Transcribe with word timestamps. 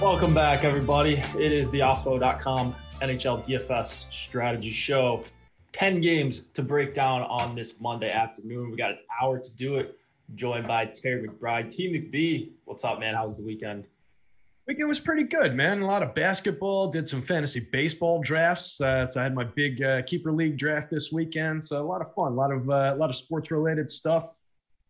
Welcome 0.00 0.32
back, 0.32 0.64
everybody. 0.64 1.22
It 1.38 1.52
is 1.52 1.70
the 1.70 1.80
Awesemo.com 1.80 2.74
NHL 3.02 3.44
DFS 3.44 4.10
strategy 4.10 4.70
show. 4.70 5.24
10 5.72 6.00
games 6.00 6.44
to 6.54 6.62
break 6.62 6.94
down 6.94 7.20
on 7.24 7.54
this 7.54 7.78
Monday 7.82 8.10
afternoon. 8.10 8.70
We 8.70 8.78
got 8.78 8.92
an 8.92 8.98
hour 9.20 9.38
to 9.38 9.50
do 9.56 9.76
it. 9.76 9.98
Joined 10.36 10.66
by 10.66 10.86
Terry 10.86 11.28
McBride. 11.28 11.70
T 11.70 11.92
McB, 11.92 12.52
what's 12.64 12.82
up, 12.82 12.98
man? 12.98 13.14
How 13.14 13.26
was 13.26 13.36
the 13.36 13.42
weekend? 13.42 13.84
Weekend 14.66 14.88
was 14.88 14.98
pretty 14.98 15.24
good, 15.24 15.54
man. 15.54 15.82
A 15.82 15.86
lot 15.86 16.02
of 16.02 16.14
basketball. 16.14 16.90
Did 16.90 17.06
some 17.06 17.20
fantasy 17.20 17.68
baseball 17.70 18.22
drafts. 18.22 18.80
Uh, 18.80 19.04
so 19.04 19.20
I 19.20 19.24
had 19.24 19.34
my 19.34 19.44
big 19.44 19.82
uh, 19.82 20.00
keeper 20.06 20.32
league 20.32 20.56
draft 20.56 20.88
this 20.90 21.12
weekend. 21.12 21.62
So 21.62 21.78
a 21.78 21.86
lot 21.86 22.00
of 22.00 22.14
fun. 22.14 22.32
A 22.32 22.34
lot 22.34 22.52
of 22.52 22.70
uh, 22.70 22.94
a 22.94 22.96
lot 22.96 23.10
of 23.10 23.16
sports 23.16 23.50
related 23.50 23.90
stuff. 23.90 24.30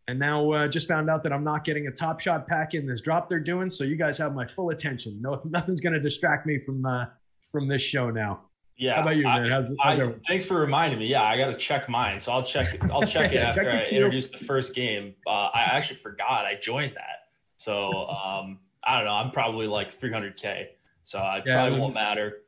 And 0.07 0.19
now 0.19 0.51
uh, 0.51 0.67
just 0.67 0.87
found 0.87 1.09
out 1.09 1.23
that 1.23 1.31
I'm 1.31 1.43
not 1.43 1.63
getting 1.63 1.87
a 1.87 1.91
Top 1.91 2.19
Shot 2.19 2.47
pack 2.47 2.73
in 2.73 2.85
this 2.87 3.01
drop 3.01 3.29
they're 3.29 3.39
doing. 3.39 3.69
So 3.69 3.83
you 3.83 3.95
guys 3.95 4.17
have 4.17 4.33
my 4.33 4.45
full 4.45 4.71
attention. 4.71 5.21
No, 5.21 5.41
nothing's 5.45 5.81
going 5.81 5.93
to 5.93 5.99
distract 5.99 6.45
me 6.45 6.59
from 6.59 6.85
uh, 6.85 7.05
from 7.51 7.67
this 7.67 7.81
show 7.81 8.09
now. 8.09 8.41
Yeah. 8.77 8.95
How 8.95 9.01
about 9.01 9.15
you, 9.15 9.23
man? 9.23 9.51
How's, 9.51 9.71
I, 9.83 9.95
how's 9.95 9.99
I, 9.99 10.13
thanks 10.27 10.43
for 10.43 10.59
reminding 10.59 10.97
me. 10.97 11.05
Yeah, 11.05 11.21
I 11.21 11.37
got 11.37 11.47
to 11.47 11.57
check 11.57 11.87
mine. 11.87 12.19
So 12.19 12.31
I'll 12.31 12.43
check. 12.43 12.83
I'll 12.91 13.03
check 13.03 13.31
it 13.31 13.37
after 13.37 13.61
your 13.61 13.73
I 13.73 13.83
introduce 13.85 14.27
the 14.27 14.39
first 14.39 14.73
game. 14.73 15.13
Uh, 15.27 15.49
I 15.53 15.61
actually 15.61 15.97
forgot 15.97 16.45
I 16.45 16.55
joined 16.59 16.95
that. 16.95 17.27
So 17.57 17.91
um, 18.09 18.59
I 18.83 18.97
don't 18.97 19.05
know. 19.05 19.13
I'm 19.13 19.29
probably 19.29 19.67
like 19.67 19.95
300k. 19.97 20.65
So 21.03 21.19
I 21.19 21.43
Yeah, 21.45 21.55
probably 21.55 21.79
won't 21.79 21.93
matter. 21.93 22.39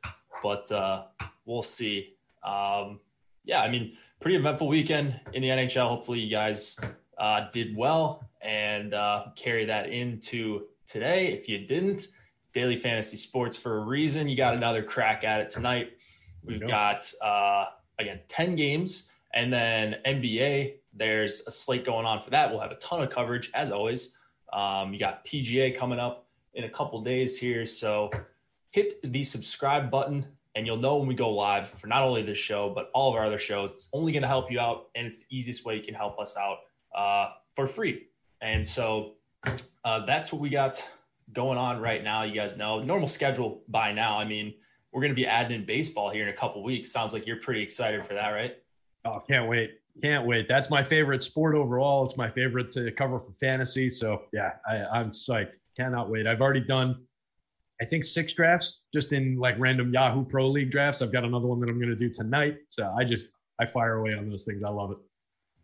But 0.42 0.70
uh, 0.72 1.04
we'll 1.46 1.62
see. 1.62 2.16
Um, 2.42 2.98
yeah, 3.44 3.62
I 3.62 3.70
mean, 3.70 3.96
pretty 4.20 4.36
eventful 4.36 4.66
weekend 4.66 5.20
in 5.32 5.42
the 5.42 5.48
NHL. 5.48 5.88
Hopefully, 5.88 6.18
you 6.18 6.30
guys 6.30 6.78
uh, 7.18 7.50
did 7.52 7.76
well 7.76 8.28
and 8.40 8.94
uh, 8.94 9.26
carry 9.36 9.64
that 9.66 9.88
into 9.90 10.66
today. 10.86 11.32
If 11.32 11.48
you 11.48 11.66
didn't, 11.66 12.08
daily 12.52 12.76
fantasy 12.76 13.16
sports 13.16 13.56
for 13.56 13.78
a 13.78 13.80
reason. 13.80 14.28
You 14.28 14.36
got 14.36 14.54
another 14.54 14.82
crack 14.82 15.24
at 15.24 15.40
it 15.40 15.50
tonight. 15.50 15.92
We've 16.42 16.60
go. 16.60 16.66
got 16.66 17.10
uh, 17.22 17.66
again 17.98 18.20
10 18.28 18.56
games, 18.56 19.10
and 19.32 19.52
then 19.52 19.96
NBA. 20.06 20.76
There's 20.96 21.42
a 21.46 21.50
slate 21.50 21.84
going 21.84 22.06
on 22.06 22.20
for 22.20 22.30
that. 22.30 22.50
We'll 22.50 22.60
have 22.60 22.70
a 22.70 22.76
ton 22.76 23.02
of 23.02 23.10
coverage 23.10 23.50
as 23.54 23.72
always. 23.72 24.14
Um, 24.52 24.92
you 24.92 25.00
got 25.00 25.26
PGA 25.26 25.76
coming 25.76 25.98
up 25.98 26.28
in 26.54 26.64
a 26.64 26.70
couple 26.70 27.00
days 27.02 27.36
here, 27.36 27.66
so 27.66 28.10
hit 28.70 29.00
the 29.02 29.24
subscribe 29.24 29.90
button 29.90 30.26
and 30.54 30.66
you'll 30.66 30.76
know 30.76 30.96
when 30.96 31.08
we 31.08 31.14
go 31.14 31.30
live 31.30 31.68
for 31.68 31.86
not 31.86 32.02
only 32.02 32.22
this 32.22 32.38
show 32.38 32.70
but 32.70 32.90
all 32.94 33.10
of 33.10 33.16
our 33.16 33.26
other 33.26 33.38
shows. 33.38 33.72
It's 33.72 33.88
only 33.92 34.12
going 34.12 34.22
to 34.22 34.28
help 34.28 34.50
you 34.50 34.60
out, 34.60 34.88
and 34.94 35.06
it's 35.06 35.20
the 35.20 35.36
easiest 35.36 35.64
way 35.64 35.76
you 35.76 35.82
can 35.82 35.94
help 35.94 36.18
us 36.18 36.36
out 36.36 36.58
uh, 36.94 37.30
for 37.56 37.66
free. 37.66 38.06
And 38.40 38.66
so 38.66 39.14
uh, 39.84 40.04
that's 40.06 40.32
what 40.32 40.40
we 40.40 40.50
got 40.50 40.84
going 41.32 41.58
on 41.58 41.80
right 41.80 42.02
now. 42.02 42.22
You 42.22 42.34
guys 42.34 42.56
know 42.56 42.80
normal 42.80 43.08
schedule 43.08 43.62
by 43.68 43.92
now. 43.92 44.18
I 44.18 44.24
mean, 44.24 44.54
we're 44.92 45.00
going 45.00 45.12
to 45.12 45.16
be 45.16 45.26
adding 45.26 45.58
in 45.58 45.66
baseball 45.66 46.10
here 46.10 46.22
in 46.22 46.28
a 46.28 46.36
couple 46.36 46.62
weeks. 46.62 46.92
Sounds 46.92 47.12
like 47.12 47.26
you're 47.26 47.40
pretty 47.40 47.62
excited 47.62 48.04
for 48.04 48.14
that, 48.14 48.28
right? 48.28 48.56
Oh, 49.04 49.20
can't 49.28 49.48
wait. 49.48 49.78
Can't 50.02 50.26
wait. 50.26 50.46
That's 50.48 50.70
my 50.70 50.82
favorite 50.82 51.22
sport 51.22 51.54
overall. 51.54 52.04
It's 52.04 52.16
my 52.16 52.30
favorite 52.30 52.70
to 52.72 52.90
cover 52.92 53.18
for 53.18 53.32
fantasy. 53.32 53.90
So 53.90 54.22
yeah, 54.32 54.52
I, 54.68 54.84
I'm 54.84 55.10
psyched. 55.10 55.54
Cannot 55.76 56.10
wait. 56.10 56.26
I've 56.26 56.40
already 56.40 56.60
done, 56.60 57.04
I 57.80 57.84
think 57.84 58.04
six 58.04 58.32
drafts 58.32 58.82
just 58.92 59.12
in 59.12 59.36
like 59.36 59.56
random 59.58 59.92
Yahoo 59.92 60.24
Pro 60.24 60.48
League 60.48 60.70
drafts. 60.70 61.02
I've 61.02 61.12
got 61.12 61.24
another 61.24 61.46
one 61.46 61.60
that 61.60 61.68
I'm 61.68 61.78
going 61.78 61.90
to 61.90 61.96
do 61.96 62.08
tonight. 62.08 62.58
So 62.70 62.94
I 62.96 63.04
just 63.04 63.26
I 63.60 63.66
fire 63.66 63.96
away 63.96 64.14
on 64.14 64.28
those 64.28 64.44
things. 64.44 64.62
I 64.64 64.68
love 64.70 64.92
it. 64.92 64.98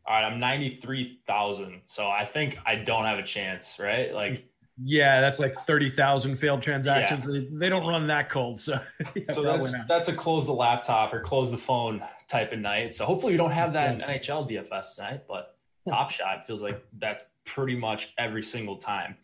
All 0.06 0.14
right, 0.14 0.24
I'm 0.24 0.40
93,000. 0.40 1.82
So 1.86 2.08
I 2.08 2.24
think 2.24 2.58
I 2.66 2.76
don't 2.76 3.04
have 3.04 3.18
a 3.18 3.22
chance, 3.22 3.76
right? 3.78 4.12
Like, 4.12 4.46
Yeah, 4.82 5.20
that's 5.20 5.38
like 5.38 5.54
thirty 5.66 5.90
thousand 5.90 6.36
failed 6.36 6.62
transactions. 6.62 7.26
They 7.52 7.68
don't 7.68 7.86
run 7.86 8.06
that 8.06 8.30
cold, 8.30 8.60
so 8.62 8.80
yeah, 9.14 9.32
so 9.32 9.42
that's, 9.42 9.72
not. 9.72 9.88
that's 9.88 10.08
a 10.08 10.14
close 10.14 10.46
the 10.46 10.52
laptop 10.52 11.12
or 11.12 11.20
close 11.20 11.50
the 11.50 11.58
phone 11.58 12.02
type 12.28 12.52
of 12.52 12.60
night. 12.60 12.94
So 12.94 13.04
hopefully 13.04 13.34
we 13.34 13.36
don't 13.36 13.50
have 13.50 13.74
that 13.74 13.94
in 13.94 14.00
NHL 14.00 14.48
DFS 14.48 14.96
tonight, 14.96 15.22
but 15.28 15.56
Top 15.88 16.10
Shot 16.10 16.46
feels 16.46 16.62
like 16.62 16.82
that's 16.98 17.24
pretty 17.44 17.76
much 17.76 18.14
every 18.16 18.42
single 18.42 18.76
time. 18.76 19.16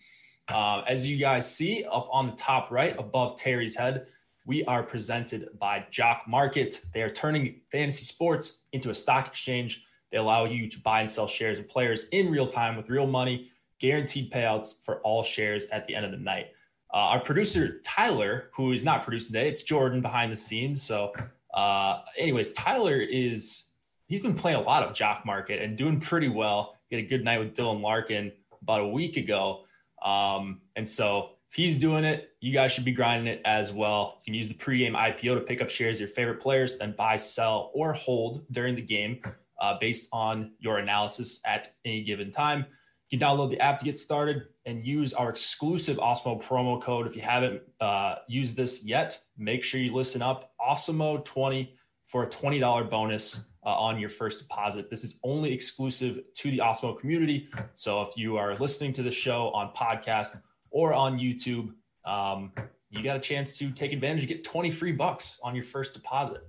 Uh, 0.48 0.82
as 0.86 1.06
you 1.06 1.16
guys 1.16 1.50
see 1.52 1.84
up 1.90 2.08
on 2.12 2.26
the 2.26 2.32
top 2.32 2.70
right 2.70 2.94
above 2.98 3.36
Terry's 3.36 3.76
head, 3.76 4.06
we 4.44 4.64
are 4.64 4.82
presented 4.82 5.48
by 5.58 5.86
Jock 5.90 6.22
Market. 6.28 6.80
They 6.92 7.02
are 7.02 7.10
turning 7.10 7.62
fantasy 7.72 8.04
sports 8.04 8.60
into 8.72 8.90
a 8.90 8.94
stock 8.94 9.26
exchange. 9.26 9.84
They 10.10 10.18
allow 10.18 10.44
you 10.44 10.68
to 10.68 10.80
buy 10.80 11.00
and 11.00 11.10
sell 11.10 11.26
shares 11.26 11.58
of 11.58 11.68
players 11.68 12.06
in 12.12 12.30
real 12.30 12.46
time 12.46 12.76
with 12.76 12.88
real 12.88 13.06
money, 13.06 13.50
guaranteed 13.78 14.32
payouts 14.32 14.82
for 14.82 15.00
all 15.00 15.22
shares 15.22 15.66
at 15.66 15.86
the 15.86 15.94
end 15.94 16.04
of 16.04 16.12
the 16.12 16.18
night. 16.18 16.48
Uh, 16.92 16.98
our 16.98 17.20
producer, 17.20 17.80
Tyler, 17.84 18.50
who 18.54 18.72
is 18.72 18.84
not 18.84 19.04
producing 19.04 19.32
today, 19.32 19.48
it's 19.48 19.62
Jordan 19.62 20.00
behind 20.00 20.32
the 20.32 20.36
scenes. 20.36 20.82
So, 20.82 21.12
uh, 21.52 22.00
anyways, 22.16 22.52
Tyler 22.52 22.96
is, 23.00 23.64
he's 24.06 24.22
been 24.22 24.34
playing 24.34 24.58
a 24.58 24.62
lot 24.62 24.84
of 24.84 24.94
Jock 24.94 25.26
Market 25.26 25.60
and 25.60 25.76
doing 25.76 26.00
pretty 26.00 26.28
well. 26.28 26.76
He 26.88 26.96
had 26.96 27.04
a 27.04 27.08
good 27.08 27.24
night 27.24 27.40
with 27.40 27.54
Dylan 27.54 27.82
Larkin 27.82 28.32
about 28.62 28.82
a 28.82 28.88
week 28.88 29.16
ago. 29.16 29.64
Um, 30.02 30.60
and 30.76 30.88
so, 30.88 31.30
if 31.50 31.56
he's 31.56 31.78
doing 31.78 32.04
it, 32.04 32.30
you 32.40 32.52
guys 32.52 32.72
should 32.72 32.84
be 32.84 32.92
grinding 32.92 33.32
it 33.32 33.40
as 33.44 33.72
well. 33.72 34.18
You 34.20 34.32
can 34.32 34.34
use 34.34 34.48
the 34.48 34.54
pregame 34.54 34.92
IPO 34.92 35.34
to 35.34 35.40
pick 35.40 35.60
up 35.60 35.70
shares 35.70 35.96
of 35.96 36.00
your 36.00 36.08
favorite 36.08 36.40
players, 36.40 36.78
then 36.78 36.94
buy, 36.96 37.16
sell, 37.16 37.70
or 37.74 37.92
hold 37.92 38.44
during 38.50 38.74
the 38.74 38.82
game 38.82 39.20
uh, 39.66 39.78
based 39.80 40.08
on 40.12 40.52
your 40.58 40.78
analysis 40.78 41.40
at 41.44 41.74
any 41.84 42.04
given 42.04 42.30
time. 42.30 42.66
You 43.08 43.18
can 43.18 43.28
download 43.28 43.50
the 43.50 43.60
app 43.60 43.78
to 43.78 43.84
get 43.84 43.98
started 43.98 44.42
and 44.64 44.84
use 44.84 45.12
our 45.12 45.30
exclusive 45.30 45.96
Awesemo 45.98 46.42
promo 46.42 46.82
code. 46.82 47.06
If 47.06 47.14
you 47.16 47.22
haven't 47.22 47.62
uh, 47.80 48.16
used 48.28 48.56
this 48.56 48.84
yet, 48.84 49.20
make 49.36 49.62
sure 49.62 49.80
you 49.80 49.94
listen 49.94 50.22
up. 50.22 50.52
Awesemo20 50.60 51.70
for 52.06 52.24
a 52.24 52.26
$20 52.28 52.90
bonus 52.90 53.48
uh, 53.64 53.70
on 53.70 53.98
your 53.98 54.08
first 54.08 54.42
deposit. 54.42 54.90
This 54.90 55.04
is 55.04 55.18
only 55.24 55.52
exclusive 55.52 56.20
to 56.36 56.50
the 56.50 56.58
Awesemo 56.58 56.98
community. 56.98 57.48
So 57.74 58.02
if 58.02 58.16
you 58.16 58.36
are 58.36 58.56
listening 58.56 58.92
to 58.94 59.02
the 59.02 59.10
show 59.10 59.50
on 59.50 59.72
podcast 59.74 60.40
or 60.70 60.94
on 60.94 61.18
YouTube, 61.18 61.72
um, 62.04 62.52
you 62.90 63.02
got 63.02 63.16
a 63.16 63.20
chance 63.20 63.56
to 63.58 63.70
take 63.70 63.92
advantage 63.92 64.22
of 64.22 64.28
get 64.28 64.44
20 64.44 64.70
free 64.70 64.92
bucks 64.92 65.38
on 65.42 65.54
your 65.54 65.64
first 65.64 65.94
deposit. 65.94 66.42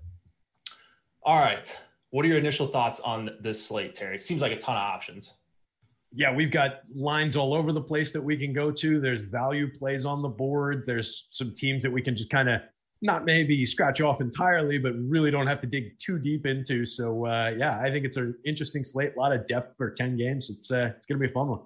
All 1.24 1.38
right. 1.38 1.76
What 2.12 2.26
are 2.26 2.28
your 2.30 2.38
initial 2.38 2.68
thoughts 2.68 3.00
on 3.00 3.30
this 3.42 3.64
slate, 3.66 3.96
Terry? 3.96 4.18
Seems 4.18 4.42
like 4.42 4.52
a 4.52 4.58
ton 4.58 4.76
of 4.76 4.82
options. 4.82 5.34
yeah, 6.14 6.34
we've 6.34 6.52
got 6.52 6.82
lines 6.96 7.36
all 7.36 7.54
over 7.54 7.72
the 7.74 7.82
place 7.82 8.12
that 8.14 8.22
we 8.22 8.38
can 8.38 8.54
go 8.54 8.72
to. 8.72 9.00
There's 9.00 9.22
value 9.22 9.70
plays 9.78 10.06
on 10.06 10.22
the 10.22 10.30
board. 10.30 10.84
There's 10.88 11.28
some 11.32 11.54
teams 11.54 11.84
that 11.84 11.92
we 11.92 12.02
can 12.02 12.16
just 12.16 12.30
kind 12.30 12.50
of 12.50 12.62
not 13.02 13.26
maybe 13.26 13.64
scratch 13.66 14.02
off 14.02 14.22
entirely, 14.22 14.78
but 14.80 14.94
really 14.96 15.30
don't 15.30 15.46
have 15.48 15.62
to 15.62 15.68
dig 15.68 16.00
too 16.00 16.18
deep 16.18 16.46
into. 16.46 16.86
So 16.86 17.26
uh, 17.26 17.54
yeah, 17.58 17.80
I 17.80 17.92
think 17.92 18.06
it's 18.06 18.18
an 18.18 18.36
interesting 18.46 18.84
slate, 18.84 19.14
a 19.16 19.20
lot 19.20 19.34
of 19.34 19.48
depth 19.48 19.76
for 19.78 19.92
ten 19.92 20.18
games. 20.18 20.50
It's 20.50 20.72
uh, 20.72 20.92
it's 20.98 21.06
gonna 21.06 21.20
be 21.20 21.28
a 21.28 21.32
fun 21.32 21.50
one. 21.50 21.60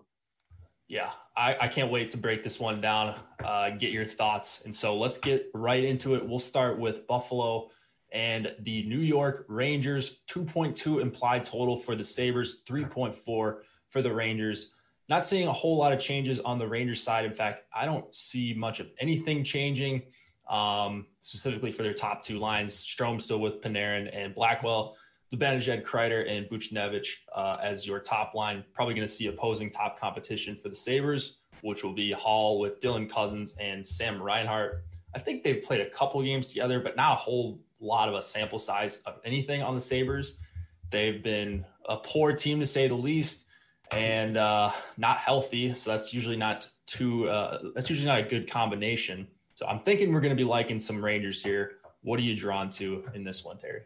Yeah, 0.88 1.12
I, 1.38 1.56
I 1.62 1.68
can't 1.70 1.90
wait 1.90 2.10
to 2.12 2.18
break 2.18 2.44
this 2.44 2.60
one 2.60 2.82
down, 2.82 3.16
uh, 3.42 3.70
get 3.70 3.94
your 3.94 4.04
thoughts, 4.06 4.64
and 4.66 4.76
so 4.76 4.98
let's 4.98 5.18
get 5.18 5.50
right 5.54 5.84
into 5.84 6.16
it. 6.16 6.28
We'll 6.28 6.40
start 6.40 6.78
with 6.80 7.08
Buffalo 7.08 7.70
and 8.12 8.54
the 8.60 8.84
New 8.84 9.00
York 9.00 9.46
Rangers. 9.48 10.22
Two 10.28 10.44
point 10.44 10.76
two 10.76 11.00
implied 11.00 11.46
total 11.46 11.78
for 11.78 11.96
the 11.96 12.04
Sabres, 12.04 12.62
three 12.66 12.86
point 12.86 13.16
four 13.16 13.64
for 13.90 14.02
the 14.02 14.14
Rangers. 14.14 14.74
Not 15.10 15.26
seeing 15.26 15.48
a 15.48 15.54
whole 15.54 15.78
lot 15.78 15.92
of 15.92 16.00
changes 16.00 16.40
on 16.40 16.58
the 16.58 16.68
Rangers 16.68 17.04
side. 17.04 17.26
In 17.26 17.34
fact, 17.34 17.64
I 17.76 17.86
don't 17.86 18.14
see 18.14 18.54
much 18.54 18.80
of 18.80 18.90
anything 19.00 19.44
changing 19.44 20.04
um, 20.50 21.08
specifically 21.20 21.72
for 21.72 21.84
their 21.84 21.94
top 21.94 22.24
two 22.24 22.40
lines. 22.40 22.74
Strome 22.76 23.22
still 23.22 23.40
with 23.40 23.62
Panarin 23.62 24.10
and 24.14 24.34
Blackwell. 24.34 24.96
Zibanejad, 25.34 25.84
Kreider, 25.84 26.30
and 26.30 26.46
Buchnevich 26.48 27.08
uh, 27.34 27.58
as 27.62 27.88
your 27.88 28.00
top 28.00 28.34
line. 28.36 28.66
Probably 28.74 28.94
going 28.94 29.08
to 29.08 29.14
see 29.14 29.28
opposing 29.28 29.70
top 29.70 30.00
competition 30.00 30.58
for 30.58 30.68
the 30.68 30.76
Sabres, 30.76 31.38
which 31.62 31.84
will 31.84 31.94
be 31.94 32.12
Hall 32.12 32.60
with 32.60 32.82
Dylan 32.82 33.10
Cozens 33.10 33.56
and 33.58 33.86
Sam 33.86 34.22
Reinhart. 34.22 34.84
I 35.16 35.20
think 35.20 35.44
they've 35.44 35.62
played 35.62 35.82
a 35.82 35.90
couple 35.90 36.22
games 36.22 36.50
together, 36.50 36.82
but 36.82 36.98
not 36.98 37.14
a 37.14 37.16
whole 37.16 37.60
lot 37.82 38.10
of 38.10 38.16
a 38.16 38.22
sample 38.22 38.60
size 38.60 38.98
of 39.06 39.20
anything 39.26 39.62
on 39.62 39.76
the 39.76 39.82
Sabres. 39.82 40.38
They've 40.90 41.22
been 41.24 41.66
a 41.88 41.98
poor 41.98 42.34
team 42.34 42.60
to 42.60 42.66
say 42.66 42.88
the 42.88 42.96
least 42.96 43.48
and 43.92 44.38
uh, 44.38 44.72
not 44.98 45.18
healthy. 45.18 45.74
So 45.74 45.92
that's 45.92 46.14
usually 46.14 46.38
not 46.38 46.70
too, 46.86 47.30
uh, 47.30 47.60
that's 47.76 47.90
usually 47.90 48.08
not 48.08 48.20
a 48.20 48.24
good 48.24 48.50
combination. 48.50 49.28
So 49.56 49.66
I'm 49.68 49.80
thinking 49.80 50.14
we're 50.14 50.22
going 50.22 50.36
to 50.36 50.42
be 50.42 50.48
liking 50.48 50.80
some 50.80 51.04
Rangers 51.04 51.44
here. 51.44 51.74
What 52.04 52.20
are 52.20 52.24
you 52.24 52.36
drawn 52.36 52.70
to 52.72 53.04
in 53.14 53.24
this 53.24 53.46
one, 53.46 53.58
Terry? 53.58 53.82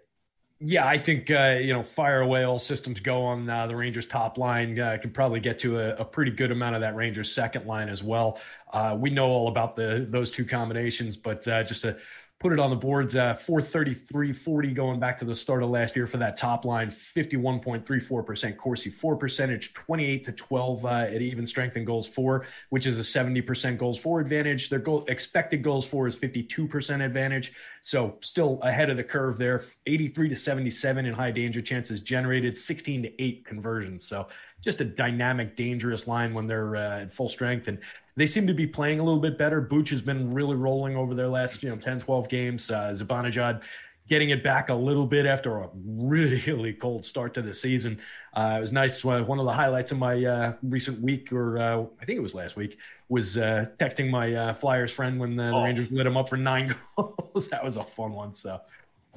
Yeah, 0.62 0.88
I 0.88 0.98
think 0.98 1.30
uh, 1.30 1.58
you 1.60 1.74
know 1.74 1.84
fire 1.84 2.22
away 2.22 2.44
all 2.44 2.60
systems 2.60 3.02
go 3.02 3.26
on 3.26 3.50
uh, 3.50 3.68
the 3.68 3.76
Rangers 3.76 4.06
top 4.06 4.38
line. 4.38 4.80
Uh, 4.80 4.98
can 5.02 5.12
probably 5.12 5.42
get 5.42 5.60
to 5.60 5.80
a, 5.82 5.96
a, 5.98 6.06
pretty 6.06 6.32
good 6.32 6.50
amount 6.50 6.76
of 6.76 6.82
that 6.82 6.96
Rangers 6.96 7.34
second 7.34 7.66
line 7.66 7.90
as 7.90 8.02
well. 8.02 8.40
Uh, 8.72 8.96
we 8.98 9.10
know 9.10 9.26
all 9.26 9.50
about 9.50 9.76
the 9.76 10.08
those 10.10 10.32
two 10.32 10.46
combinations, 10.46 11.18
but 11.18 11.46
uh, 11.50 11.64
just 11.64 11.84
a 11.84 11.98
put 12.40 12.52
it 12.52 12.60
on 12.60 12.70
the 12.70 12.76
boards. 12.76 13.16
Uh, 13.16 13.34
433 13.34 14.34
40 14.34 14.74
going 14.74 15.00
back 15.00 15.18
to 15.20 15.26
the 15.26 15.36
start 15.36 15.64
of 15.64 15.70
last 15.70 15.96
year 15.96 16.06
for 16.06 16.18
that 16.18 16.38
top 16.38 16.66
line. 16.66 16.90
51.34% 16.90 18.58
Corsi 18.58 18.90
4 18.90 19.16
percentage 19.16 19.74
28 19.74 20.24
to 20.26 20.32
12 20.32 20.86
uh, 20.86 20.90
at 20.90 21.22
even 21.22 21.46
strength 21.48 21.76
and 21.76 21.86
goals 21.86 22.08
for, 22.08 22.46
which 22.70 22.86
is 22.86 22.98
a 22.98 23.02
70% 23.02 23.78
goals 23.78 23.98
for 23.98 24.20
advantage. 24.20 24.70
Their 24.70 24.80
goal 24.80 25.06
expected 25.08 25.64
goals 25.64 25.86
for 25.86 26.08
is 26.08 26.16
52% 26.16 27.04
advantage. 27.04 27.54
So 27.82 28.18
still 28.22 28.60
ahead 28.62 28.90
of 28.90 28.98
the 28.98 29.04
curve 29.04 29.38
there. 29.38 29.64
83 29.86 30.30
to 30.30 30.36
77 30.36 31.06
in 31.06 31.14
high 31.14 31.32
danger 31.32 31.62
chances 31.62 32.02
generated, 32.02 32.58
16 32.58 33.04
to 33.04 33.22
8 33.22 33.46
conversions. 33.46 34.06
So 34.06 34.28
just 34.64 34.82
a 34.82 34.86
dynamic, 34.86 35.56
dangerous 35.56 36.08
line 36.08 36.34
when 36.34 36.48
they're 36.48 36.76
uh, 36.76 37.02
at 37.02 37.14
full 37.14 37.30
strength. 37.30 37.68
And 37.68 37.80
they 38.16 38.28
seem 38.28 38.48
to 38.48 38.54
be 38.54 38.66
playing 38.66 39.00
a 39.00 39.04
little 39.04 39.20
bit 39.20 39.38
better. 39.38 39.62
Booch 39.62 39.90
has 39.90 40.02
been 40.02 40.34
really 40.34 40.56
rolling 40.56 40.96
over 40.96 41.14
their 41.14 41.28
last, 41.28 41.62
you 41.62 41.70
know, 41.70 41.76
10, 41.76 42.02
12 42.02 42.30
games. 42.30 42.72
Uh, 42.72 42.94
Zibanejad 42.96 43.62
getting 44.08 44.30
it 44.30 44.44
back 44.44 44.70
a 44.70 44.74
little 44.74 45.06
bit 45.06 45.26
after 45.26 45.58
a 45.58 45.70
really 45.74 46.74
cold 46.82 47.06
start 47.06 47.34
to 47.34 47.42
the 47.42 47.54
season. 47.54 48.00
Uh, 48.34 48.56
it 48.58 48.62
was 48.62 48.72
nice. 48.72 49.04
Uh, 49.04 49.22
one 49.24 49.40
of 49.40 49.46
the 49.46 49.54
highlights 49.54 49.92
of 49.92 49.98
my 49.98 50.24
uh, 50.24 50.54
recent 50.64 51.00
week, 51.02 51.32
or 51.32 51.58
uh, 51.58 51.86
I 52.02 52.06
think 52.06 52.18
it 52.18 52.22
was 52.22 52.36
last 52.36 52.56
week, 52.56 52.78
was 53.10 53.38
uh, 53.38 53.66
texting 53.80 54.10
my 54.10 54.34
uh, 54.34 54.54
Flyers 54.54 54.92
friend 54.92 55.20
when 55.20 55.36
the, 55.36 55.50
oh. 55.50 55.64
Rangers 55.64 55.92
lit 55.92 56.06
him 56.06 56.18
up 56.18 56.30
for 56.30 56.38
nine 56.38 56.76
goals. 56.96 57.48
that 57.50 57.64
was 57.64 57.78
a 57.78 57.84
fun 57.84 58.14
one. 58.14 58.34
So 58.34 58.62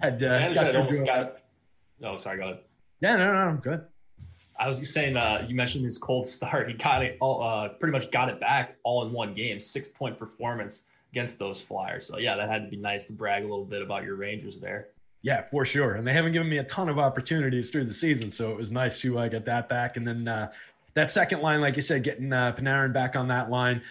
had 0.01 0.23
uh, 0.23 0.53
got 0.55 0.77
almost 0.77 1.05
got. 1.05 1.39
Oh, 2.03 2.17
sorry. 2.17 2.39
Go 2.39 2.45
ahead. 2.45 2.61
Yeah, 3.01 3.17
no, 3.17 3.33
no, 3.33 3.51
no, 3.53 3.57
good. 3.59 3.85
I 4.59 4.67
was 4.67 4.93
saying, 4.93 5.17
uh, 5.17 5.47
you 5.49 5.55
mentioned 5.55 5.85
his 5.85 5.99
cold 5.99 6.27
start. 6.27 6.69
He 6.69 6.75
got 6.75 7.05
it 7.05 7.17
all, 7.21 7.43
uh, 7.43 7.69
pretty 7.69 7.93
much 7.93 8.11
got 8.11 8.29
it 8.29 8.41
back 8.41 8.77
all 8.83 9.07
in 9.07 9.13
one 9.13 9.35
game, 9.35 9.61
six 9.61 9.89
point 9.89 10.19
performance 10.19 10.85
against 11.13 11.39
those 11.39 11.63
Flyers. 11.63 12.07
So 12.07 12.19
yeah, 12.19 12.37
that 12.37 12.49
had 12.49 12.65
to 12.65 12.69
be 12.69 12.77
nice 12.77 13.05
to 13.05 13.13
brag 13.13 13.45
a 13.45 13.47
little 13.47 13.65
bit 13.65 13.83
about 13.83 14.05
your 14.05 14.17
Rangers 14.17 14.59
there. 14.59 14.89
Yeah, 15.23 15.43
for 15.51 15.65
sure. 15.65 15.95
And 15.95 16.07
they 16.07 16.13
haven't 16.13 16.33
given 16.33 16.49
me 16.49 16.59
a 16.59 16.65
ton 16.65 16.89
of 16.89 16.99
opportunities 16.99 17.71
through 17.71 17.87
the 17.87 17.95
season, 17.95 18.31
so 18.31 18.51
it 18.51 18.57
was 18.57 18.71
nice 18.71 19.01
to 19.01 19.19
uh, 19.19 19.29
get 19.29 19.45
that 19.47 19.69
back. 19.69 19.97
And 19.97 20.07
then 20.07 20.29
uh, 20.29 20.51
that 20.95 21.11
second 21.11 21.41
line, 21.41 21.61
like 21.61 21.77
you 21.77 21.83
said, 21.83 22.05
getting 22.05 22.33
uh, 22.33 22.55
Panarin 22.57 22.93
back 22.93 23.17
on 23.17 23.29
that 23.29 23.51
line. 23.51 23.83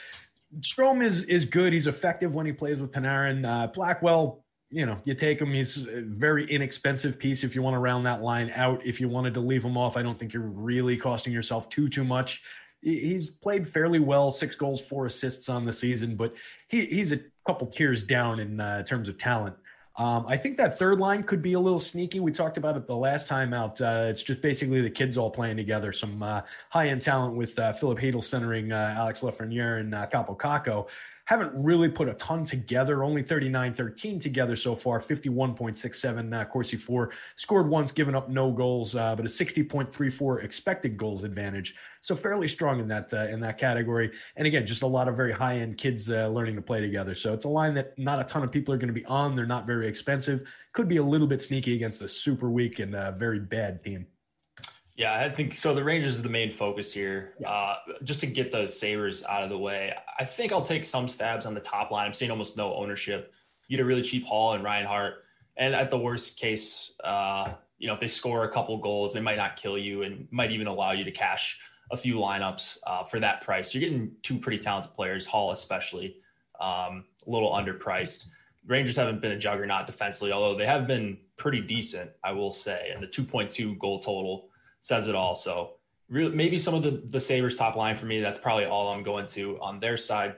Strome 0.62 1.04
is 1.04 1.24
is 1.24 1.44
good. 1.46 1.74
He's 1.74 1.88
effective 1.88 2.34
when 2.34 2.46
he 2.46 2.54
plays 2.54 2.80
with 2.80 2.92
Panarin. 2.92 3.46
Uh, 3.46 3.68
Blackwell 3.68 4.44
you 4.70 4.86
know, 4.86 5.00
you 5.06 5.14
take 5.14 5.40
him. 5.40 5.54
He's 5.54 5.78
a 5.78 6.02
very 6.02 6.50
inexpensive 6.50 7.18
piece 7.20 7.44
if 7.44 7.56
you 7.56 7.62
want 7.62 7.76
to 7.76 7.80
round 7.80 8.06
that 8.06 8.22
line 8.22 8.52
out. 8.54 8.86
If 8.86 9.00
you 9.00 9.08
wanted 9.08 9.34
to 9.36 9.40
leave 9.40 9.64
him 9.64 9.78
off, 9.78 9.96
I 9.96 10.02
don't 10.02 10.20
think 10.20 10.34
you're 10.34 10.44
really 10.44 10.98
costing 10.98 11.32
yourself 11.32 11.70
too 11.70 11.90
too 11.90 12.04
much. 12.04 12.42
He's 12.82 13.30
played 13.30 13.68
fairly 13.68 14.00
well, 14.00 14.32
six 14.32 14.56
goals, 14.56 14.82
four 14.82 15.08
assists 15.08 15.50
on 15.50 15.66
the 15.66 15.74
season, 15.74 16.16
but 16.16 16.36
he, 16.68 16.86
he's 16.86 17.12
a 17.12 17.20
couple 17.46 17.68
tiers 17.68 18.04
down 18.04 18.40
in 18.40 18.60
uh, 18.60 18.84
terms 18.84 19.10
of 19.10 19.18
talent. 19.18 19.56
Um, 19.96 20.28
I 20.28 20.38
think 20.38 20.58
that 20.58 20.78
third 20.78 21.00
line 21.00 21.24
could 21.24 21.42
be 21.42 21.54
a 21.54 21.60
little 21.60 21.80
sneaky. 21.80 22.20
We 22.20 22.32
talked 22.32 22.58
about 22.58 22.78
it 22.78 22.86
the 22.86 22.96
last 22.96 23.28
time 23.28 23.52
out. 23.52 23.82
Uh, 23.82 24.06
it's 24.10 24.22
just 24.22 24.44
basically 24.44 24.82
the 24.82 24.92
kids 24.92 25.18
all 25.18 25.32
playing 25.32 25.58
together. 25.58 25.92
Some 25.92 26.22
uh, 26.22 26.42
high 26.70 26.90
end 26.90 27.02
talent 27.02 27.34
with 27.34 27.58
uh, 27.58 27.74
Filip 27.74 27.98
Chytil 27.98 28.24
centering 28.24 28.72
uh, 28.72 28.94
Alex 28.96 29.22
Lafreniere 29.22 29.80
and 29.80 29.96
uh, 29.96 30.06
Kaapo 30.06 30.38
Kakko 30.38 30.86
haven't 31.28 31.52
really 31.62 31.90
put 31.90 32.08
a 32.08 32.14
ton 32.14 32.46
together, 32.46 33.04
only 33.04 33.22
39 33.22 33.74
13 33.74 34.18
together 34.18 34.56
so 34.56 34.78
far, 34.78 35.02
51.67 35.02 36.34
uh, 36.34 36.46
Corsi 36.46 36.78
4. 36.78 37.12
Scored 37.36 37.68
once, 37.68 37.92
given 37.92 38.16
up 38.16 38.30
no 38.30 38.50
goals, 38.50 38.96
uh, 38.96 39.14
but 39.14 39.26
a 39.26 39.28
60.34 39.28 40.42
expected 40.42 40.96
goals 40.96 41.26
advantage. 41.26 41.76
So 42.00 42.16
fairly 42.16 42.48
strong 42.48 42.80
in 42.80 42.88
that 42.88 43.12
uh, 43.12 43.28
in 43.28 43.42
that 43.42 43.58
category. 43.58 44.10
And 44.38 44.48
again, 44.48 44.66
just 44.66 44.84
a 44.84 44.88
lot 44.88 45.10
of 45.10 45.18
very 45.18 45.34
high 45.34 45.58
end 45.58 45.78
kids 45.78 46.10
uh, 46.10 46.30
learning 46.30 46.56
to 46.56 46.62
play 46.62 46.80
together. 46.80 47.14
So 47.14 47.34
it's 47.34 47.44
a 47.44 47.50
line 47.50 47.74
that 47.74 48.00
not 48.00 48.22
a 48.22 48.24
ton 48.24 48.44
of 48.44 48.52
people 48.52 48.74
are 48.74 48.78
going 48.78 48.88
to 48.88 48.94
be 48.94 49.06
on. 49.06 49.36
They're 49.36 49.46
not 49.46 49.68
very 49.68 49.90
expensive. 49.90 50.48
Could 50.72 50.88
be 50.88 50.98
a 50.98 51.04
little 51.04 51.28
bit 51.28 51.42
sneaky 51.42 51.76
against 51.76 52.02
a 52.02 52.08
super 52.08 52.50
weak 52.50 52.80
and 52.80 52.96
uh, 52.96 53.12
very 53.12 53.42
bad 53.42 53.84
team. 53.84 54.08
Yeah, 54.98 55.14
I 55.14 55.30
think 55.30 55.54
so. 55.54 55.76
The 55.76 55.84
Rangers 55.84 56.16
is 56.16 56.22
the 56.24 56.30
main 56.30 56.52
focus 56.52 56.92
here. 56.92 57.36
Yeah. 57.40 57.52
Uh, 57.52 57.76
just 58.04 58.20
to 58.22 58.26
get 58.26 58.52
the 58.52 58.68
Sabres 58.68 59.24
out 59.24 59.44
of 59.44 59.50
the 59.50 59.58
way, 59.58 59.94
I 60.20 60.26
think 60.26 60.52
I'll 60.52 60.64
take 60.64 60.86
some 60.86 61.08
stabs 61.08 61.46
on 61.46 61.54
the 61.54 61.60
top 61.60 61.92
line. 61.92 62.08
I'm 62.08 62.14
seeing 62.14 62.32
almost 62.32 62.58
no 62.58 62.74
ownership. 62.74 63.32
You 63.68 63.78
get 63.78 63.84
a 63.84 63.86
really 63.86 64.02
cheap 64.02 64.26
Hall 64.26 64.54
and 64.54 64.66
Hart. 64.66 65.24
And 65.56 65.76
at 65.76 65.92
the 65.92 66.00
worst 66.00 66.40
case, 66.40 66.94
uh, 67.04 67.54
you 67.78 67.88
know, 67.88 67.94
if 67.94 68.00
they 68.00 68.08
score 68.08 68.44
a 68.44 68.50
couple 68.50 68.76
goals, 68.80 69.14
they 69.14 69.22
might 69.22 69.38
not 69.38 69.56
kill 69.56 69.78
you 69.78 70.02
and 70.02 70.28
might 70.32 70.52
even 70.52 70.66
allow 70.66 70.94
you 70.94 71.04
to 71.04 71.12
cash 71.12 71.60
a 71.92 71.98
few 71.98 72.16
lineups 72.16 72.80
uh, 72.88 73.04
for 73.04 73.20
that 73.20 73.42
price. 73.42 73.76
You're 73.76 73.82
getting 73.82 74.14
two 74.24 74.40
pretty 74.40 74.58
talented 74.58 74.96
players, 74.96 75.28
Hall 75.28 75.52
especially, 75.52 76.18
um, 76.60 77.06
a 77.26 77.30
little 77.30 77.52
underpriced. 77.52 78.30
Rangers 78.66 78.96
haven't 78.96 79.22
been 79.22 79.32
a 79.32 79.38
juggernaut 79.38 79.86
defensively, 79.86 80.32
although 80.32 80.58
they 80.58 80.66
have 80.66 80.88
been 80.88 81.20
pretty 81.38 81.62
decent, 81.62 82.12
I 82.24 82.32
will 82.32 82.52
say. 82.52 82.90
And 82.94 83.02
the 83.02 83.08
2.2 83.08 83.78
goal 83.78 84.00
total 84.00 84.50
says 84.88 85.10
it 85.10 85.16
all. 85.16 85.36
So 85.36 85.74
really, 86.08 86.34
maybe 86.34 86.58
some 86.58 86.74
of 86.74 86.82
the 86.82 87.04
the 87.06 87.20
Sabres 87.20 87.58
top 87.58 87.76
line 87.76 87.98
for 87.98 88.06
me. 88.06 88.22
That's 88.22 88.40
probably 88.40 88.66
all 88.66 88.94
I'm 88.94 89.04
going 89.04 89.28
to 89.28 89.60
on 89.60 89.80
their 89.80 89.98
side. 89.98 90.36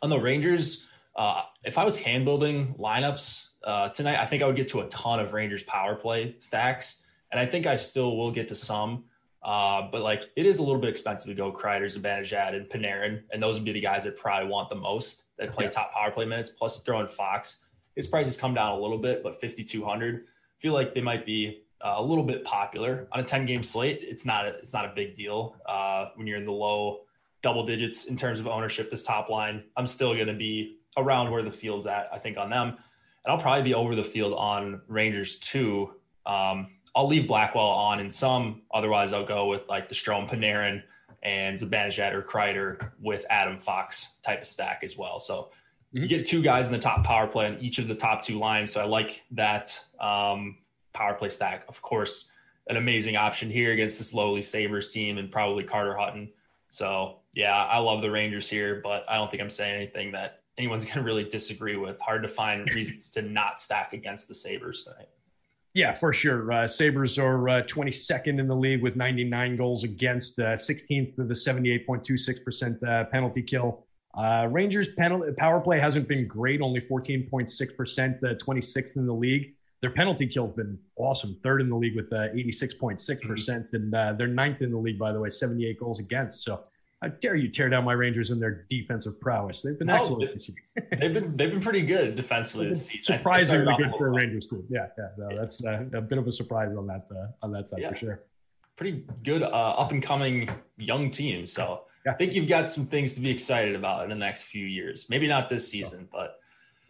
On 0.00 0.10
the 0.10 0.18
Rangers, 0.18 0.86
uh, 1.16 1.42
if 1.64 1.76
I 1.76 1.84
was 1.84 1.96
hand 1.96 2.24
building 2.24 2.76
lineups 2.78 3.48
uh, 3.64 3.88
tonight, 3.88 4.20
I 4.20 4.26
think 4.26 4.42
I 4.42 4.46
would 4.46 4.56
get 4.56 4.68
to 4.68 4.80
a 4.80 4.88
ton 4.88 5.18
of 5.18 5.32
Rangers 5.32 5.64
power 5.64 5.96
play 5.96 6.36
stacks, 6.38 7.02
and 7.32 7.40
I 7.40 7.46
think 7.46 7.66
I 7.66 7.76
still 7.76 8.16
will 8.16 8.30
get 8.30 8.48
to 8.48 8.54
some. 8.54 9.04
Uh, 9.42 9.88
but 9.90 10.02
like 10.02 10.30
it 10.36 10.46
is 10.46 10.58
a 10.58 10.62
little 10.62 10.80
bit 10.80 10.88
expensive 10.90 11.26
to 11.28 11.34
go 11.34 11.52
Kreider, 11.52 11.84
Zibanejad, 11.84 12.54
and 12.54 12.68
Panarin, 12.68 13.24
and 13.32 13.42
those 13.42 13.56
would 13.56 13.64
be 13.64 13.72
the 13.72 13.80
guys 13.80 14.04
that 14.04 14.16
probably 14.16 14.48
want 14.48 14.68
the 14.68 14.76
most 14.76 15.24
that 15.38 15.52
play 15.52 15.64
yeah. 15.64 15.70
top 15.70 15.92
power 15.92 16.12
play 16.12 16.26
minutes. 16.26 16.50
Plus 16.50 16.80
throwing 16.82 17.08
Fox, 17.08 17.58
his 17.96 18.06
prices 18.06 18.36
come 18.36 18.54
down 18.54 18.78
a 18.78 18.80
little 18.80 18.98
bit, 18.98 19.24
but 19.24 19.40
5200. 19.40 20.26
Feel 20.60 20.72
like 20.72 20.94
they 20.94 21.00
might 21.00 21.26
be 21.26 21.63
uh, 21.84 21.96
a 21.98 22.02
little 22.02 22.24
bit 22.24 22.44
popular 22.44 23.06
on 23.12 23.20
a 23.20 23.22
10 23.22 23.44
game 23.46 23.62
slate. 23.62 24.00
It's 24.02 24.24
not 24.24 24.46
a, 24.46 24.48
it's 24.56 24.72
not 24.72 24.86
a 24.86 24.92
big 24.94 25.14
deal 25.14 25.56
uh, 25.66 26.06
when 26.14 26.26
you're 26.26 26.38
in 26.38 26.44
the 26.44 26.52
low 26.52 27.00
double 27.42 27.66
digits 27.66 28.06
in 28.06 28.16
terms 28.16 28.40
of 28.40 28.48
ownership. 28.48 28.90
This 28.90 29.02
top 29.02 29.28
line, 29.28 29.64
I'm 29.76 29.86
still 29.86 30.14
going 30.14 30.28
to 30.28 30.34
be 30.34 30.78
around 30.96 31.30
where 31.30 31.42
the 31.42 31.50
field's 31.50 31.86
at. 31.86 32.08
I 32.10 32.18
think 32.18 32.38
on 32.38 32.48
them, 32.48 32.68
and 32.68 33.32
I'll 33.32 33.38
probably 33.38 33.62
be 33.62 33.74
over 33.74 33.94
the 33.94 34.04
field 34.04 34.32
on 34.32 34.80
Rangers 34.88 35.38
too. 35.38 35.92
Um, 36.24 36.68
I'll 36.96 37.06
leave 37.06 37.28
Blackwell 37.28 37.66
on 37.66 38.00
in 38.00 38.10
some. 38.10 38.62
Otherwise, 38.72 39.12
I'll 39.12 39.26
go 39.26 39.46
with 39.46 39.68
like 39.68 39.90
the 39.90 39.94
Strome 39.94 40.28
Panarin 40.28 40.82
and 41.22 41.58
Zibanejad 41.58 42.12
or 42.14 42.22
Kreider 42.22 42.92
with 43.00 43.26
Adam 43.28 43.58
Fox 43.58 44.14
type 44.22 44.42
of 44.42 44.46
stack 44.46 44.80
as 44.82 44.96
well. 44.96 45.18
So 45.18 45.34
mm-hmm. 45.34 45.98
you 45.98 46.08
get 46.08 46.24
two 46.24 46.40
guys 46.40 46.66
in 46.66 46.72
the 46.72 46.78
top 46.78 47.04
power 47.04 47.26
play 47.26 47.46
on 47.46 47.58
each 47.58 47.78
of 47.78 47.88
the 47.88 47.94
top 47.94 48.22
two 48.22 48.38
lines. 48.38 48.72
So 48.72 48.80
I 48.80 48.84
like 48.84 49.22
that. 49.32 49.78
Um, 50.00 50.58
power 50.94 51.14
play 51.14 51.28
stack. 51.28 51.64
Of 51.68 51.82
course, 51.82 52.30
an 52.68 52.76
amazing 52.76 53.16
option 53.16 53.50
here 53.50 53.72
against 53.72 53.98
this 53.98 54.14
lowly 54.14 54.40
Sabres 54.40 54.92
team 54.92 55.18
and 55.18 55.30
probably 55.30 55.64
Carter 55.64 55.96
Hutton. 55.96 56.30
So, 56.70 57.18
yeah, 57.34 57.54
I 57.54 57.78
love 57.78 58.00
the 58.00 58.10
Rangers 58.10 58.48
here, 58.48 58.80
but 58.82 59.04
I 59.08 59.16
don't 59.16 59.30
think 59.30 59.42
I'm 59.42 59.50
saying 59.50 59.74
anything 59.74 60.12
that 60.12 60.40
anyone's 60.56 60.84
going 60.86 60.96
to 60.96 61.02
really 61.02 61.24
disagree 61.24 61.76
with. 61.76 62.00
Hard 62.00 62.22
to 62.22 62.28
find 62.28 62.66
reasons 62.74 63.10
to 63.10 63.22
not 63.22 63.60
stack 63.60 63.92
against 63.92 64.28
the 64.28 64.34
Sabres 64.34 64.84
tonight. 64.84 65.08
Yeah, 65.74 65.92
for 65.92 66.12
sure. 66.12 66.52
Uh, 66.52 66.66
Sabres 66.68 67.18
are 67.18 67.48
uh, 67.48 67.62
22nd 67.62 68.38
in 68.38 68.46
the 68.46 68.54
league 68.54 68.80
with 68.80 68.94
99 68.94 69.56
goals 69.56 69.82
against, 69.82 70.38
uh, 70.38 70.54
16th 70.54 71.18
with 71.18 71.26
the 71.26 71.34
78.26% 71.34 72.82
uh, 72.82 73.04
penalty 73.06 73.42
kill. 73.42 73.84
Uh, 74.16 74.46
Rangers 74.48 74.94
penalty 74.94 75.32
power 75.32 75.60
play 75.60 75.80
hasn't 75.80 76.06
been 76.06 76.28
great, 76.28 76.60
only 76.60 76.80
14.6%, 76.80 78.38
26th 78.40 78.96
uh, 78.96 79.00
in 79.00 79.06
the 79.06 79.12
league. 79.12 79.54
Their 79.84 79.90
penalty 79.90 80.26
kill's 80.26 80.54
been 80.54 80.78
awesome, 80.96 81.38
third 81.42 81.60
in 81.60 81.68
the 81.68 81.76
league 81.76 81.94
with 81.94 82.08
86.6%, 82.08 83.20
percent 83.20 83.66
and 83.74 83.92
they're 83.92 84.26
ninth 84.26 84.62
in 84.62 84.70
the 84.70 84.78
league, 84.78 84.98
by 84.98 85.12
the 85.12 85.20
way, 85.20 85.28
78 85.28 85.78
goals 85.78 85.98
against. 85.98 86.42
So 86.42 86.64
how 87.02 87.08
dare 87.08 87.34
you 87.34 87.50
tear 87.50 87.68
down 87.68 87.84
my 87.84 87.92
Rangers 87.92 88.30
and 88.30 88.40
their 88.40 88.64
defensive 88.70 89.20
prowess? 89.20 89.60
They've 89.60 89.78
been 89.78 89.88
no, 89.88 89.96
excellent 89.96 90.32
this 90.32 90.48
year. 90.48 90.88
they've 90.98 91.12
been 91.12 91.34
they've 91.34 91.50
been 91.50 91.60
pretty 91.60 91.82
good 91.82 92.14
defensively 92.14 92.70
this 92.70 92.86
season. 92.86 93.18
Surprisingly 93.18 93.74
good 93.76 93.92
for 93.98 94.06
a 94.06 94.10
Rangers 94.10 94.46
team. 94.46 94.64
Yeah, 94.70 94.86
yeah, 94.96 95.08
no, 95.18 95.28
yeah. 95.30 95.36
that's 95.38 95.62
uh, 95.62 95.84
a 95.92 96.00
bit 96.00 96.16
of 96.16 96.26
a 96.26 96.32
surprise 96.32 96.74
on 96.74 96.86
that 96.86 97.06
uh, 97.14 97.26
on 97.42 97.52
that 97.52 97.68
side 97.68 97.80
yeah. 97.82 97.90
for 97.90 97.96
sure. 97.96 98.22
Pretty 98.76 99.04
good 99.22 99.42
uh, 99.42 99.48
up 99.48 99.90
and 99.90 100.02
coming 100.02 100.48
young 100.78 101.10
team. 101.10 101.46
So 101.46 101.82
yeah. 102.06 102.12
I 102.12 102.14
think 102.14 102.32
you've 102.32 102.48
got 102.48 102.70
some 102.70 102.86
things 102.86 103.12
to 103.12 103.20
be 103.20 103.28
excited 103.28 103.74
about 103.74 104.04
in 104.04 104.08
the 104.08 104.16
next 104.16 104.44
few 104.44 104.64
years. 104.64 105.10
Maybe 105.10 105.28
not 105.28 105.50
this 105.50 105.68
season, 105.68 106.08
but 106.10 106.38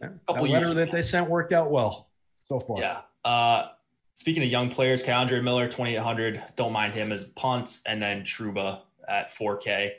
a 0.01 0.07
couple 0.27 0.45
that 0.45 0.49
letter 0.49 0.73
that 0.75 0.91
they 0.91 1.01
sent 1.01 1.29
worked 1.29 1.51
out 1.51 1.69
well 1.71 2.07
so 2.47 2.59
far. 2.59 2.79
Yeah. 2.79 3.01
Uh, 3.23 3.69
speaking 4.13 4.43
of 4.43 4.49
young 4.49 4.69
players, 4.69 5.03
K'Andre 5.03 5.43
Miller, 5.43 5.67
2,800. 5.67 6.43
Don't 6.55 6.73
mind 6.73 6.93
him 6.93 7.11
as 7.11 7.25
punts, 7.25 7.81
and 7.85 8.01
then 8.01 8.23
Trouba 8.23 8.81
at 9.07 9.29
4K 9.29 9.91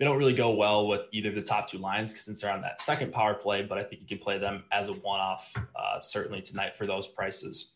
they 0.00 0.06
don't 0.06 0.16
really 0.16 0.34
go 0.34 0.50
well 0.50 0.88
with 0.88 1.08
either 1.12 1.30
the 1.30 1.42
top 1.42 1.68
two 1.68 1.76
lines 1.76 2.18
since 2.18 2.40
they're 2.40 2.50
on 2.50 2.62
that 2.62 2.80
second 2.80 3.12
power 3.12 3.34
play, 3.34 3.62
but 3.62 3.76
I 3.76 3.84
think 3.84 4.00
you 4.00 4.08
can 4.08 4.18
play 4.18 4.38
them 4.38 4.64
as 4.72 4.88
a 4.88 4.94
one 4.94 5.20
off 5.20 5.52
uh, 5.76 6.00
certainly 6.00 6.40
tonight 6.40 6.74
for 6.74 6.86
those 6.86 7.06
prices. 7.06 7.72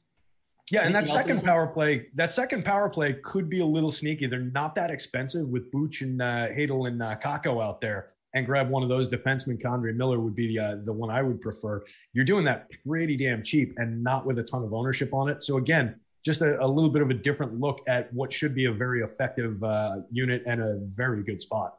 Yeah, 0.70 0.80
Anything 0.80 0.96
and 0.96 1.06
that 1.06 1.12
second 1.12 1.44
power 1.44 1.66
play, 1.66 2.06
that 2.14 2.32
second 2.32 2.64
power 2.64 2.88
play 2.88 3.12
could 3.22 3.50
be 3.50 3.60
a 3.60 3.66
little 3.66 3.92
sneaky. 3.92 4.26
They're 4.26 4.40
not 4.40 4.74
that 4.76 4.90
expensive 4.90 5.46
with 5.46 5.70
Booch 5.70 6.00
and 6.00 6.22
uh, 6.22 6.48
Hadel 6.48 6.88
and 6.88 7.02
uh, 7.02 7.16
Kakko 7.22 7.62
out 7.62 7.82
there. 7.82 8.13
And 8.34 8.44
grab 8.44 8.68
one 8.68 8.82
of 8.82 8.88
those 8.88 9.08
defensemen. 9.08 9.62
K'Andre 9.62 9.94
Miller 9.94 10.18
would 10.18 10.34
be 10.34 10.48
the 10.48 10.58
uh, 10.58 10.76
the 10.84 10.92
one 10.92 11.08
I 11.08 11.22
would 11.22 11.40
prefer. 11.40 11.84
You're 12.12 12.24
doing 12.24 12.44
that 12.46 12.68
pretty 12.84 13.16
damn 13.16 13.42
cheap 13.42 13.74
and 13.78 14.02
not 14.02 14.26
with 14.26 14.38
a 14.38 14.42
ton 14.42 14.64
of 14.64 14.74
ownership 14.74 15.14
on 15.14 15.28
it. 15.28 15.42
So 15.42 15.56
again, 15.56 15.94
just 16.24 16.40
a, 16.40 16.60
a 16.62 16.66
little 16.66 16.90
bit 16.90 17.02
of 17.02 17.10
a 17.10 17.14
different 17.14 17.60
look 17.60 17.80
at 17.86 18.12
what 18.12 18.32
should 18.32 18.54
be 18.54 18.64
a 18.64 18.72
very 18.72 19.02
effective 19.02 19.62
uh, 19.62 19.98
unit 20.10 20.42
and 20.46 20.60
a 20.60 20.78
very 20.80 21.22
good 21.22 21.40
spot. 21.40 21.76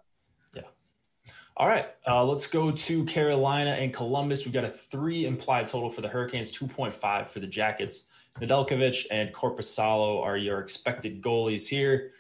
Yeah. 0.56 0.62
All 1.58 1.68
right, 1.68 1.88
uh, 2.08 2.24
let's 2.24 2.48
go 2.48 2.72
to 2.72 3.06
Carolina 3.06 3.72
and 3.72 3.92
Columbus. 3.92 4.46
We've 4.46 4.54
got 4.54 4.64
a 4.64 4.70
three 4.70 5.26
implied 5.26 5.68
total 5.68 5.90
for 5.90 6.02
the 6.02 6.10
Hurricanes, 6.10 6.52
2.5 6.52 7.28
for 7.28 7.40
the 7.40 7.48
Jackets. 7.48 8.08
Nedeljkovic 8.40 9.06
and 9.12 9.34
Korpisalo 9.34 10.22
are 10.22 10.38
your 10.38 10.60
expected 10.60 11.22
goalies 11.22 11.68
here. 11.68 12.12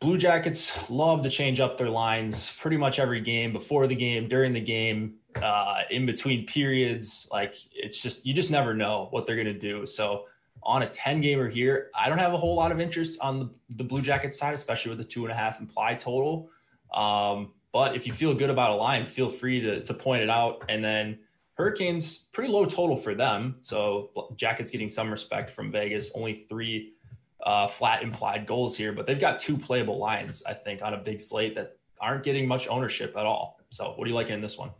Blue 0.00 0.16
Jackets 0.16 0.90
love 0.90 1.22
to 1.22 1.30
change 1.30 1.60
up 1.60 1.76
their 1.76 1.90
lines 1.90 2.50
pretty 2.58 2.78
much 2.78 2.98
every 2.98 3.20
game, 3.20 3.52
before 3.52 3.86
the 3.86 3.94
game, 3.94 4.28
during 4.28 4.54
the 4.54 4.60
game, 4.60 5.16
uh, 5.40 5.80
in 5.90 6.06
between 6.06 6.46
periods. 6.46 7.28
Like 7.30 7.54
it's 7.70 8.00
just, 8.00 8.24
you 8.24 8.32
just 8.32 8.50
never 8.50 8.72
know 8.72 9.08
what 9.10 9.26
they're 9.26 9.36
going 9.36 9.46
to 9.46 9.58
do. 9.58 9.86
So 9.86 10.24
on 10.62 10.82
a 10.82 10.88
10 10.88 11.20
gamer 11.20 11.50
here, 11.50 11.90
I 11.94 12.08
don't 12.08 12.16
have 12.16 12.32
a 12.32 12.38
whole 12.38 12.56
lot 12.56 12.72
of 12.72 12.80
interest 12.80 13.18
on 13.20 13.38
the, 13.40 13.50
the 13.76 13.84
Blue 13.84 14.00
Jackets 14.00 14.38
side, 14.38 14.54
especially 14.54 14.88
with 14.88 14.98
the 14.98 15.04
two 15.04 15.24
and 15.24 15.32
a 15.32 15.36
half 15.36 15.60
implied 15.60 16.00
total. 16.00 16.48
Um, 16.94 17.52
but 17.70 17.94
if 17.94 18.06
you 18.06 18.14
feel 18.14 18.32
good 18.34 18.50
about 18.50 18.70
a 18.70 18.76
line, 18.76 19.06
feel 19.06 19.28
free 19.28 19.60
to, 19.60 19.84
to 19.84 19.92
point 19.92 20.22
it 20.22 20.30
out. 20.30 20.64
And 20.70 20.82
then 20.82 21.18
Hurricanes, 21.54 22.16
pretty 22.16 22.50
low 22.50 22.64
total 22.64 22.96
for 22.96 23.14
them. 23.14 23.56
So 23.60 24.10
Jackets 24.34 24.70
getting 24.70 24.88
some 24.88 25.10
respect 25.10 25.50
from 25.50 25.70
Vegas, 25.70 26.10
only 26.14 26.40
three 26.48 26.94
uh, 27.44 27.66
flat 27.66 28.02
implied 28.02 28.46
goals 28.46 28.76
here, 28.76 28.92
but 28.92 29.06
they've 29.06 29.20
got 29.20 29.38
two 29.38 29.56
playable 29.56 29.98
lines, 29.98 30.42
I 30.46 30.54
think, 30.54 30.82
on 30.82 30.94
a 30.94 30.98
big 30.98 31.20
slate 31.20 31.54
that 31.54 31.76
aren't 32.00 32.24
getting 32.24 32.46
much 32.46 32.68
ownership 32.68 33.16
at 33.16 33.26
all. 33.26 33.58
So 33.70 33.92
what 33.96 34.04
do 34.04 34.10
you 34.10 34.16
like 34.16 34.28
in 34.28 34.40
this 34.40 34.58
one? 34.58 34.70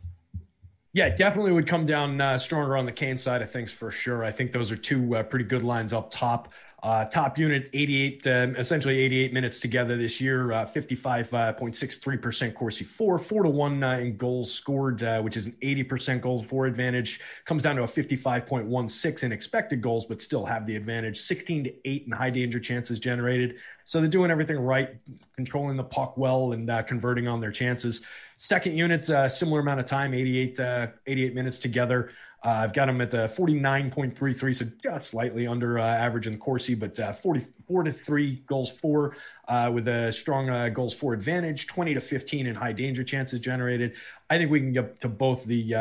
Yeah, 0.93 1.09
definitely 1.09 1.53
would 1.53 1.67
come 1.67 1.85
down 1.85 2.19
uh, 2.19 2.37
stronger 2.37 2.75
on 2.75 2.85
the 2.85 2.91
Canes 2.91 3.23
side 3.23 3.41
of 3.41 3.49
things 3.49 3.71
for 3.71 3.91
sure. 3.91 4.25
I 4.25 4.31
think 4.31 4.51
those 4.51 4.71
are 4.71 4.75
two 4.75 5.15
uh, 5.15 5.23
pretty 5.23 5.45
good 5.45 5.63
lines 5.63 5.93
up 5.93 6.11
top. 6.11 6.51
Uh, 6.83 7.05
top 7.05 7.37
unit, 7.37 7.69
88, 7.73 8.25
um, 8.25 8.55
essentially 8.55 8.99
88 9.01 9.33
minutes 9.33 9.59
together 9.59 9.95
this 9.97 10.19
year, 10.19 10.51
uh, 10.51 10.65
55.63% 10.65 12.55
Corsi 12.55 12.83
for, 12.83 13.19
4 13.19 13.43
to 13.43 13.49
1 13.49 13.83
uh, 13.83 13.91
in 13.97 14.17
goals 14.17 14.51
scored, 14.51 15.03
uh, 15.03 15.21
which 15.21 15.37
is 15.37 15.45
an 15.45 15.55
80% 15.61 16.21
goals 16.21 16.43
for 16.43 16.65
advantage. 16.65 17.19
Comes 17.45 17.61
down 17.61 17.75
to 17.75 17.83
a 17.83 17.87
55.16 17.87 19.23
in 19.23 19.31
expected 19.31 19.79
goals, 19.79 20.05
but 20.05 20.23
still 20.23 20.43
have 20.43 20.65
the 20.65 20.75
advantage. 20.75 21.21
16 21.21 21.65
to 21.65 21.73
8 21.87 22.03
in 22.07 22.11
high 22.13 22.31
danger 22.31 22.59
chances 22.59 22.97
generated. 22.97 23.57
So 23.85 23.99
they're 23.99 24.09
doing 24.09 24.31
everything 24.31 24.57
right, 24.57 24.95
controlling 25.35 25.77
the 25.77 25.83
puck 25.83 26.17
well 26.17 26.53
and 26.53 26.67
uh, 26.67 26.81
converting 26.81 27.27
on 27.27 27.41
their 27.41 27.51
chances. 27.51 28.01
Second 28.37 28.75
unit, 28.75 29.07
uh, 29.07 29.29
similar 29.29 29.59
amount 29.59 29.81
of 29.81 29.85
time, 29.85 30.15
88, 30.15 30.59
88 31.05 31.35
minutes 31.35 31.59
together. 31.59 32.09
Uh, 32.43 32.49
I've 32.49 32.73
got 32.73 32.89
him 32.89 33.01
at 33.01 33.11
the 33.11 33.27
49.33, 33.27 34.55
so 34.55 34.99
slightly 35.01 35.45
under 35.45 35.77
uh, 35.77 35.85
average 35.85 36.25
in 36.25 36.33
the 36.33 36.39
Corsi, 36.39 36.73
but 36.73 36.99
uh, 36.99 37.13
44 37.13 37.83
to 37.83 37.91
3 37.91 38.43
goals 38.47 38.69
for 38.69 39.15
uh, 39.47 39.69
with 39.71 39.87
a 39.87 40.11
strong 40.11 40.49
uh, 40.49 40.69
goals 40.69 40.93
for 40.93 41.13
advantage, 41.13 41.67
20 41.67 41.93
to 41.93 42.01
15 42.01 42.47
in 42.47 42.55
high 42.55 42.71
danger 42.71 43.03
chances 43.03 43.39
generated. 43.39 43.93
I 44.31 44.37
think 44.37 44.49
we 44.49 44.59
can 44.59 44.73
get 44.73 44.99
to 45.01 45.07
both 45.07 45.45
the 45.45 45.75
uh, 45.75 45.79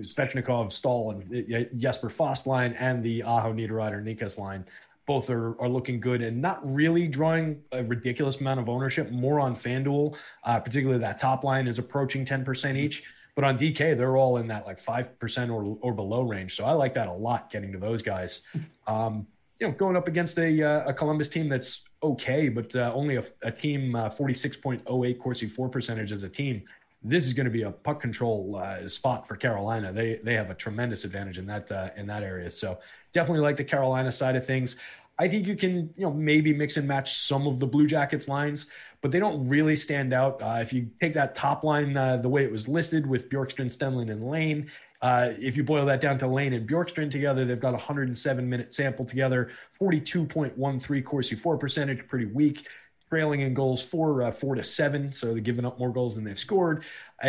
Svechnikov, 0.00 0.72
Staal, 0.72 1.12
and 1.12 1.54
uh, 1.54 1.68
Jesper 1.78 2.10
Fast 2.10 2.46
line 2.46 2.74
and 2.74 3.02
the 3.02 3.22
Aho 3.22 3.54
Niederreiter 3.54 4.02
Necas 4.02 4.36
line. 4.36 4.66
Both 5.06 5.30
are, 5.30 5.60
are 5.60 5.68
looking 5.68 5.98
good 5.98 6.20
and 6.20 6.42
not 6.42 6.60
really 6.62 7.08
drawing 7.08 7.62
a 7.72 7.82
ridiculous 7.84 8.36
amount 8.36 8.60
of 8.60 8.68
ownership, 8.68 9.10
more 9.10 9.40
on 9.40 9.56
FanDuel, 9.56 10.14
uh, 10.44 10.60
particularly 10.60 11.00
that 11.00 11.18
top 11.18 11.42
line 11.42 11.66
is 11.66 11.78
approaching 11.78 12.26
10% 12.26 12.76
each. 12.76 13.02
But 13.34 13.44
on 13.44 13.58
DK, 13.58 13.96
they're 13.96 14.16
all 14.16 14.36
in 14.36 14.48
that 14.48 14.66
like 14.66 14.84
5% 14.84 15.50
or, 15.50 15.78
or 15.80 15.94
below 15.94 16.22
range. 16.22 16.56
So 16.56 16.64
I 16.64 16.72
like 16.72 16.94
that 16.94 17.08
a 17.08 17.12
lot 17.12 17.50
getting 17.50 17.72
to 17.72 17.78
those 17.78 18.02
guys. 18.02 18.40
Um, 18.84 19.28
you 19.60 19.68
know, 19.68 19.74
going 19.74 19.94
up 19.94 20.08
against 20.08 20.36
a, 20.40 20.60
uh, 20.60 20.88
a 20.88 20.92
Columbus 20.92 21.28
team 21.28 21.48
that's 21.48 21.82
okay, 22.02 22.48
but 22.48 22.74
uh, 22.74 22.90
only 22.92 23.14
a, 23.14 23.24
a 23.42 23.52
team 23.52 23.94
uh, 23.94 24.10
46.08 24.10 25.18
Corsi 25.20 25.46
for 25.46 25.68
percentage 25.68 26.10
as 26.10 26.24
a 26.24 26.28
team. 26.28 26.64
This 27.00 27.26
is 27.26 27.32
going 27.32 27.44
to 27.44 27.50
be 27.52 27.62
a 27.62 27.70
puck 27.70 28.00
control 28.00 28.60
uh, 28.60 28.88
spot 28.88 29.28
for 29.28 29.36
Carolina. 29.36 29.92
They 29.92 30.20
they 30.22 30.34
have 30.34 30.50
a 30.50 30.54
tremendous 30.54 31.04
advantage 31.04 31.38
in 31.38 31.46
that 31.46 31.70
uh, 31.70 31.90
in 31.96 32.08
that 32.08 32.24
area. 32.24 32.50
So 32.50 32.78
definitely 33.12 33.42
like 33.42 33.56
the 33.56 33.64
Carolina 33.64 34.10
side 34.10 34.34
of 34.34 34.44
things. 34.44 34.74
I 35.18 35.28
think 35.28 35.46
you 35.46 35.56
can, 35.56 35.94
you 35.96 36.04
know, 36.04 36.12
maybe 36.12 36.52
mix 36.52 36.76
and 36.76 36.88
match 36.88 37.18
some 37.18 37.46
of 37.46 37.60
the 37.60 37.66
Blue 37.66 37.86
Jackets 37.86 38.28
lines, 38.28 38.66
but 39.02 39.10
they 39.10 39.18
don't 39.18 39.46
really 39.46 39.76
stand 39.76 40.14
out. 40.14 40.40
Uh, 40.40 40.60
if 40.62 40.72
you 40.72 40.88
take 41.00 41.12
that 41.14 41.34
top 41.34 41.64
line 41.64 41.96
uh, 41.96 42.16
the 42.16 42.28
way 42.28 42.44
it 42.44 42.52
was 42.52 42.68
listed 42.68 43.06
with 43.06 43.28
Bjorkstrand, 43.28 43.76
Stenlund, 43.76 44.10
and 44.10 44.30
Laine, 44.30 44.70
uh, 45.02 45.30
if 45.38 45.56
you 45.56 45.64
boil 45.64 45.84
that 45.84 46.00
down 46.00 46.18
to 46.20 46.28
Laine 46.28 46.52
and 46.52 46.68
Bjorkstrand 46.68 47.10
together, 47.10 47.44
they've 47.44 47.60
got 47.60 47.70
a 47.70 47.72
107 47.72 48.48
minute 48.48 48.72
sample 48.72 49.04
together, 49.04 49.50
42.13 49.78 51.04
Corsi 51.04 51.34
for 51.34 51.58
percentage, 51.58 52.06
pretty 52.06 52.26
weak. 52.26 52.66
Trailing 53.10 53.42
in 53.42 53.52
goals 53.52 53.82
four, 53.82 54.22
uh, 54.22 54.32
four 54.32 54.54
to 54.54 54.62
seven, 54.62 55.12
so 55.12 55.26
they're 55.26 55.40
giving 55.40 55.66
up 55.66 55.78
more 55.78 55.92
goals 55.92 56.14
than 56.14 56.24
they've 56.24 56.38
scored. 56.38 56.84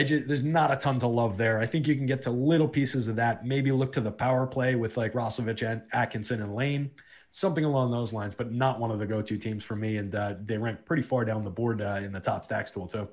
Just, 0.06 0.28
there's 0.28 0.42
not 0.42 0.72
a 0.72 0.78
ton 0.78 0.98
to 1.02 1.08
love 1.08 1.36
there. 1.36 1.60
I 1.60 1.66
think 1.66 1.88
you 1.88 1.96
can 1.96 2.06
get 2.06 2.24
to 2.24 2.32
little 2.32 2.70
pieces 2.70 3.10
of 3.10 3.18
that. 3.18 3.46
Maybe 3.46 3.70
look 3.74 3.92
to 3.94 4.02
the 4.02 4.12
power 4.12 4.48
play 4.48 4.76
with 4.76 4.96
like 4.96 5.12
Roslovic 5.12 5.70
and 5.70 5.82
Atkinson 5.92 6.42
and 6.42 6.56
Laine 6.56 6.92
something 7.34 7.66
along 7.66 7.90
those 7.90 8.14
lines, 8.14 8.36
but 8.36 8.52
not 8.52 8.80
one 8.80 8.92
of 8.92 9.00
the 9.00 9.08
go-to 9.08 9.40
teams 9.40 9.64
for 9.64 9.76
me. 9.76 9.98
And 9.98 10.14
uh, 10.14 10.36
they 10.46 10.56
rank 10.56 10.86
pretty 10.86 11.02
far 11.02 11.26
down 11.26 11.44
the 11.44 11.50
board 11.50 11.82
uh, 11.82 12.00
in 12.04 12.12
the 12.12 12.20
top 12.20 12.46
stacks 12.46 12.70
tool 12.70 12.88
too. 12.88 13.08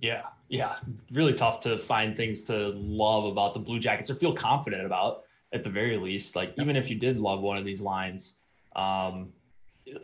Yeah, 0.00 0.22
yeah, 0.48 0.76
really 1.10 1.34
tough 1.34 1.58
to 1.60 1.76
find 1.76 2.16
things 2.16 2.44
to 2.44 2.68
love 2.76 3.24
about 3.24 3.52
the 3.52 3.58
Blue 3.58 3.80
Jackets 3.80 4.08
or 4.08 4.14
feel 4.14 4.34
confident 4.34 4.86
about 4.86 5.24
at 5.52 5.64
the 5.64 5.70
very 5.70 5.96
least. 5.96 6.36
Like 6.36 6.54
even 6.60 6.76
if 6.76 6.88
you 6.88 6.96
did 6.96 7.18
love 7.18 7.40
one 7.40 7.58
of 7.58 7.64
these 7.64 7.80
lines, 7.80 8.34
um, 8.76 9.32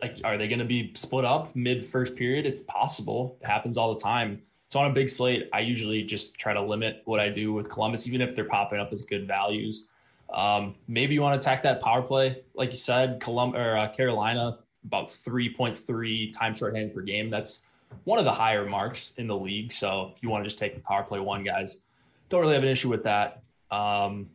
like 0.01 0.19
are 0.25 0.37
they 0.37 0.49
going 0.49 0.59
to 0.59 0.65
be 0.65 0.91
split 0.95 1.23
up 1.23 1.55
mid 1.55 1.85
first 1.85 2.17
period? 2.17 2.45
It's 2.45 2.61
possible. 2.61 3.37
It 3.41 3.47
happens 3.47 3.77
all 3.77 3.93
the 3.93 3.99
time. 4.01 4.41
So 4.69 4.79
on 4.79 4.91
a 4.91 4.93
big 4.93 5.07
slate, 5.07 5.49
I 5.53 5.61
usually 5.61 6.03
just 6.03 6.37
try 6.37 6.53
to 6.53 6.61
limit 6.61 7.01
what 7.05 7.21
I 7.21 7.29
do 7.29 7.53
with 7.53 7.69
Columbus, 7.69 8.07
even 8.07 8.21
if 8.21 8.35
they're 8.35 8.43
popping 8.43 8.79
up 8.79 8.91
as 8.91 9.03
good 9.03 9.25
values. 9.25 9.87
Um, 10.33 10.75
maybe 10.87 11.13
you 11.13 11.21
want 11.21 11.39
to 11.41 11.45
attack 11.45 11.63
that 11.63 11.81
power 11.81 12.01
play, 12.01 12.43
like 12.53 12.69
you 12.69 12.77
said, 12.77 13.21
or 13.27 13.77
uh, 13.77 13.89
Carolina 13.89 14.59
about 14.85 15.09
3.3 15.09 16.33
times 16.33 16.57
shorthand 16.57 16.93
per 16.93 17.01
game. 17.01 17.29
That's 17.29 17.61
one 18.05 18.17
of 18.17 18.25
the 18.25 18.31
higher 18.31 18.65
marks 18.65 19.13
in 19.17 19.27
the 19.27 19.35
league. 19.35 19.71
So 19.71 20.13
if 20.15 20.23
you 20.23 20.29
want 20.29 20.43
to 20.43 20.49
just 20.49 20.57
take 20.57 20.75
the 20.75 20.81
power 20.81 21.03
play 21.03 21.19
one, 21.19 21.43
guys, 21.43 21.77
don't 22.29 22.41
really 22.41 22.53
have 22.53 22.63
an 22.63 22.69
issue 22.69 22.89
with 22.89 23.03
that. 23.03 23.43
Um, 23.69 24.29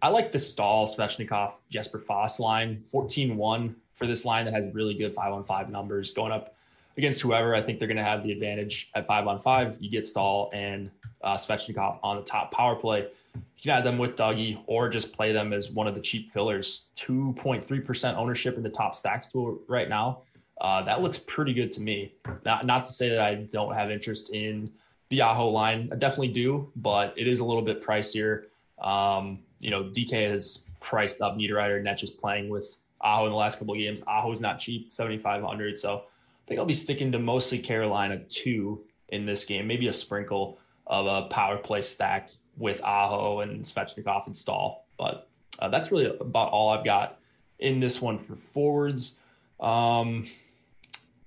I 0.00 0.08
like 0.08 0.32
the 0.32 0.38
Staal 0.38 0.86
Svechnikov 0.86 1.52
Jesper 1.70 1.98
Fast 1.98 2.40
line 2.40 2.82
14 2.88 3.36
1 3.36 3.76
for 3.94 4.06
this 4.06 4.24
line 4.24 4.44
that 4.46 4.54
has 4.54 4.72
really 4.72 4.94
good 4.94 5.14
5 5.14 5.32
on 5.32 5.44
5 5.44 5.70
numbers 5.70 6.10
going 6.10 6.32
up 6.32 6.56
against 6.96 7.20
whoever. 7.20 7.54
I 7.54 7.62
think 7.62 7.78
they're 7.78 7.88
going 7.88 7.98
to 7.98 8.04
have 8.04 8.22
the 8.22 8.32
advantage 8.32 8.90
at 8.94 9.06
5 9.06 9.26
on 9.26 9.40
5. 9.40 9.78
You 9.80 9.90
get 9.90 10.06
Staal 10.06 10.50
and 10.52 10.90
uh, 11.22 11.36
Svechnikov 11.36 11.98
on 12.02 12.16
the 12.16 12.22
top 12.22 12.50
power 12.50 12.74
play 12.74 13.08
You 13.34 13.70
can 13.70 13.78
add 13.78 13.84
them 13.84 13.98
with 13.98 14.16
Dougie 14.16 14.62
or 14.66 14.88
just 14.88 15.14
play 15.14 15.32
them 15.32 15.52
as 15.52 15.70
one 15.70 15.86
of 15.86 15.94
the 15.94 16.00
cheap 16.00 16.32
fillers. 16.32 16.86
2.3% 16.96 18.16
ownership 18.16 18.56
in 18.56 18.62
the 18.62 18.70
top 18.70 18.96
stacks 18.96 19.28
tool 19.28 19.60
right 19.68 19.88
now. 19.88 20.22
Uh, 20.60 20.82
that 20.82 21.00
looks 21.00 21.18
pretty 21.18 21.52
good 21.52 21.72
to 21.72 21.80
me. 21.80 22.14
Not, 22.44 22.66
not 22.66 22.84
to 22.86 22.92
say 22.92 23.08
that 23.08 23.20
I 23.20 23.34
don't 23.34 23.74
have 23.74 23.90
interest 23.90 24.34
in 24.34 24.70
the 25.08 25.20
Aho 25.20 25.48
line. 25.48 25.88
I 25.92 25.96
definitely 25.96 26.28
do, 26.28 26.70
but 26.76 27.14
it 27.16 27.26
is 27.26 27.40
a 27.40 27.44
little 27.44 27.62
bit 27.62 27.82
pricier. 27.82 28.44
Um, 28.80 29.40
you 29.60 29.70
know, 29.70 29.84
DK 29.84 30.30
has 30.30 30.64
priced 30.80 31.20
up 31.20 31.36
Niederreiter, 31.36 31.82
that's 31.84 32.00
just 32.00 32.20
playing 32.20 32.48
with 32.48 32.78
Aho 33.00 33.26
in 33.26 33.30
the 33.30 33.36
last 33.36 33.58
couple 33.58 33.74
of 33.74 33.78
games. 33.78 34.02
Aho 34.06 34.32
is 34.32 34.40
not 34.40 34.58
cheap, 34.58 34.92
7,500. 34.92 35.78
So 35.78 35.98
I 35.98 36.48
think 36.48 36.58
I'll 36.58 36.66
be 36.66 36.74
sticking 36.74 37.12
to 37.12 37.18
mostly 37.18 37.58
Carolina 37.58 38.18
two 38.28 38.84
in 39.10 39.26
this 39.26 39.44
game, 39.44 39.66
maybe 39.66 39.88
a 39.88 39.92
sprinkle 39.92 40.58
of 40.86 41.06
a 41.06 41.28
power 41.28 41.56
play 41.56 41.82
stack 41.82 42.30
with 42.56 42.82
Aho 42.82 43.40
and 43.40 43.64
Svechnikov 43.64 44.26
and 44.26 44.36
Staal. 44.36 44.84
But 44.98 45.28
uh, 45.58 45.68
that's 45.68 45.90
really 45.90 46.06
about 46.06 46.50
all 46.50 46.70
I've 46.70 46.84
got 46.84 47.18
in 47.58 47.80
this 47.80 48.00
one 48.00 48.18
for 48.18 48.36
forwards. 48.52 49.16
Um, 49.60 50.26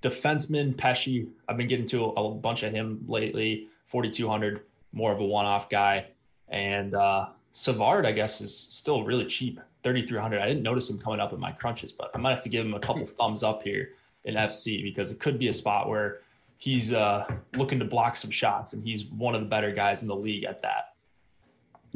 defenseman 0.01 0.77
Pesce, 0.77 1.25
I've 1.47 1.57
been 1.57 1.67
getting 1.67 1.87
to 1.87 2.05
a, 2.05 2.09
a 2.09 2.35
bunch 2.35 2.63
of 2.63 2.73
him 2.73 3.03
lately. 3.07 3.67
4,200, 3.87 4.61
more 4.93 5.11
of 5.11 5.19
a 5.19 5.23
one-off 5.23 5.69
guy, 5.69 6.07
and 6.49 6.95
uh, 6.95 7.27
Savard, 7.51 8.05
I 8.05 8.11
guess, 8.11 8.41
is 8.41 8.55
still 8.55 9.03
really 9.03 9.25
cheap, 9.25 9.59
3,300. 9.83 10.39
I 10.39 10.47
didn't 10.47 10.63
notice 10.63 10.89
him 10.89 10.97
coming 10.97 11.19
up 11.19 11.33
in 11.33 11.39
my 11.39 11.51
crunches, 11.51 11.91
but 11.91 12.11
I 12.13 12.17
might 12.17 12.31
have 12.31 12.41
to 12.41 12.49
give 12.49 12.65
him 12.65 12.73
a 12.73 12.79
couple 12.79 13.05
thumbs 13.05 13.43
up 13.43 13.63
here 13.63 13.91
in 14.25 14.35
FC 14.35 14.83
because 14.83 15.11
it 15.11 15.19
could 15.19 15.37
be 15.37 15.47
a 15.49 15.53
spot 15.53 15.87
where 15.87 16.21
he's 16.57 16.93
uh, 16.93 17.25
looking 17.55 17.79
to 17.79 17.85
block 17.85 18.17
some 18.17 18.31
shots, 18.31 18.73
and 18.73 18.83
he's 18.83 19.05
one 19.05 19.35
of 19.35 19.41
the 19.41 19.47
better 19.47 19.71
guys 19.71 20.01
in 20.01 20.07
the 20.07 20.15
league 20.15 20.43
at 20.43 20.61
that. 20.63 20.94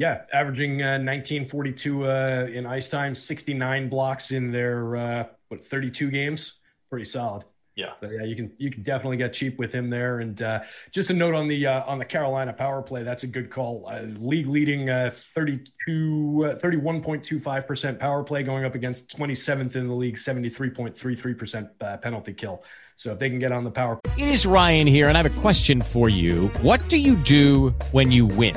Yeah, 0.00 0.22
averaging 0.32 0.80
uh, 0.80 0.96
1942 0.96 2.06
uh, 2.06 2.46
in 2.50 2.64
ice 2.64 2.88
time, 2.88 3.14
69 3.14 3.90
blocks 3.90 4.30
in 4.30 4.50
their 4.50 4.96
uh, 4.96 5.24
what 5.48 5.66
32 5.66 6.10
games. 6.10 6.54
Pretty 6.88 7.04
solid. 7.04 7.44
Yeah. 7.76 7.92
So 8.00 8.08
yeah, 8.08 8.24
you 8.24 8.34
can 8.34 8.50
you 8.56 8.70
can 8.70 8.82
definitely 8.82 9.18
get 9.18 9.34
cheap 9.34 9.58
with 9.58 9.72
him 9.72 9.90
there. 9.90 10.20
And 10.20 10.40
uh, 10.40 10.60
just 10.90 11.10
a 11.10 11.12
note 11.12 11.34
on 11.34 11.48
the 11.48 11.66
uh, 11.66 11.82
on 11.84 11.98
the 11.98 12.06
Carolina 12.06 12.54
power 12.54 12.80
play, 12.80 13.02
that's 13.02 13.24
a 13.24 13.26
good 13.26 13.50
call. 13.50 13.90
Uh, 13.92 14.04
league 14.18 14.46
leading 14.46 14.88
uh, 14.88 15.10
32 15.34 16.56
31.25 16.58 17.66
percent 17.66 17.98
power 17.98 18.24
play 18.24 18.42
going 18.42 18.64
up 18.64 18.74
against 18.74 19.14
27th 19.14 19.76
in 19.76 19.86
the 19.86 19.94
league, 19.94 20.16
73.33 20.16 21.38
percent 21.38 21.68
uh, 21.82 21.98
penalty 21.98 22.32
kill. 22.32 22.64
So 22.96 23.12
if 23.12 23.18
they 23.18 23.28
can 23.28 23.38
get 23.38 23.52
on 23.52 23.64
the 23.64 23.70
power. 23.70 24.00
It 24.16 24.28
is 24.28 24.46
Ryan 24.46 24.86
here, 24.86 25.08
and 25.08 25.18
I 25.18 25.22
have 25.22 25.38
a 25.38 25.40
question 25.42 25.82
for 25.82 26.08
you. 26.08 26.48
What 26.62 26.86
do 26.88 26.96
you 26.96 27.16
do 27.16 27.74
when 27.92 28.10
you 28.10 28.24
win? 28.24 28.56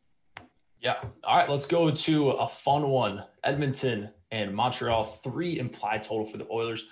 Yeah. 0.81 0.97
All 1.23 1.37
right. 1.37 1.49
Let's 1.49 1.67
go 1.67 1.91
to 1.91 2.31
a 2.31 2.47
fun 2.47 2.89
one. 2.89 3.23
Edmonton 3.43 4.09
and 4.31 4.53
Montreal. 4.53 5.03
Three 5.03 5.59
implied 5.59 6.03
total 6.03 6.25
for 6.25 6.37
the 6.37 6.47
Oilers. 6.49 6.87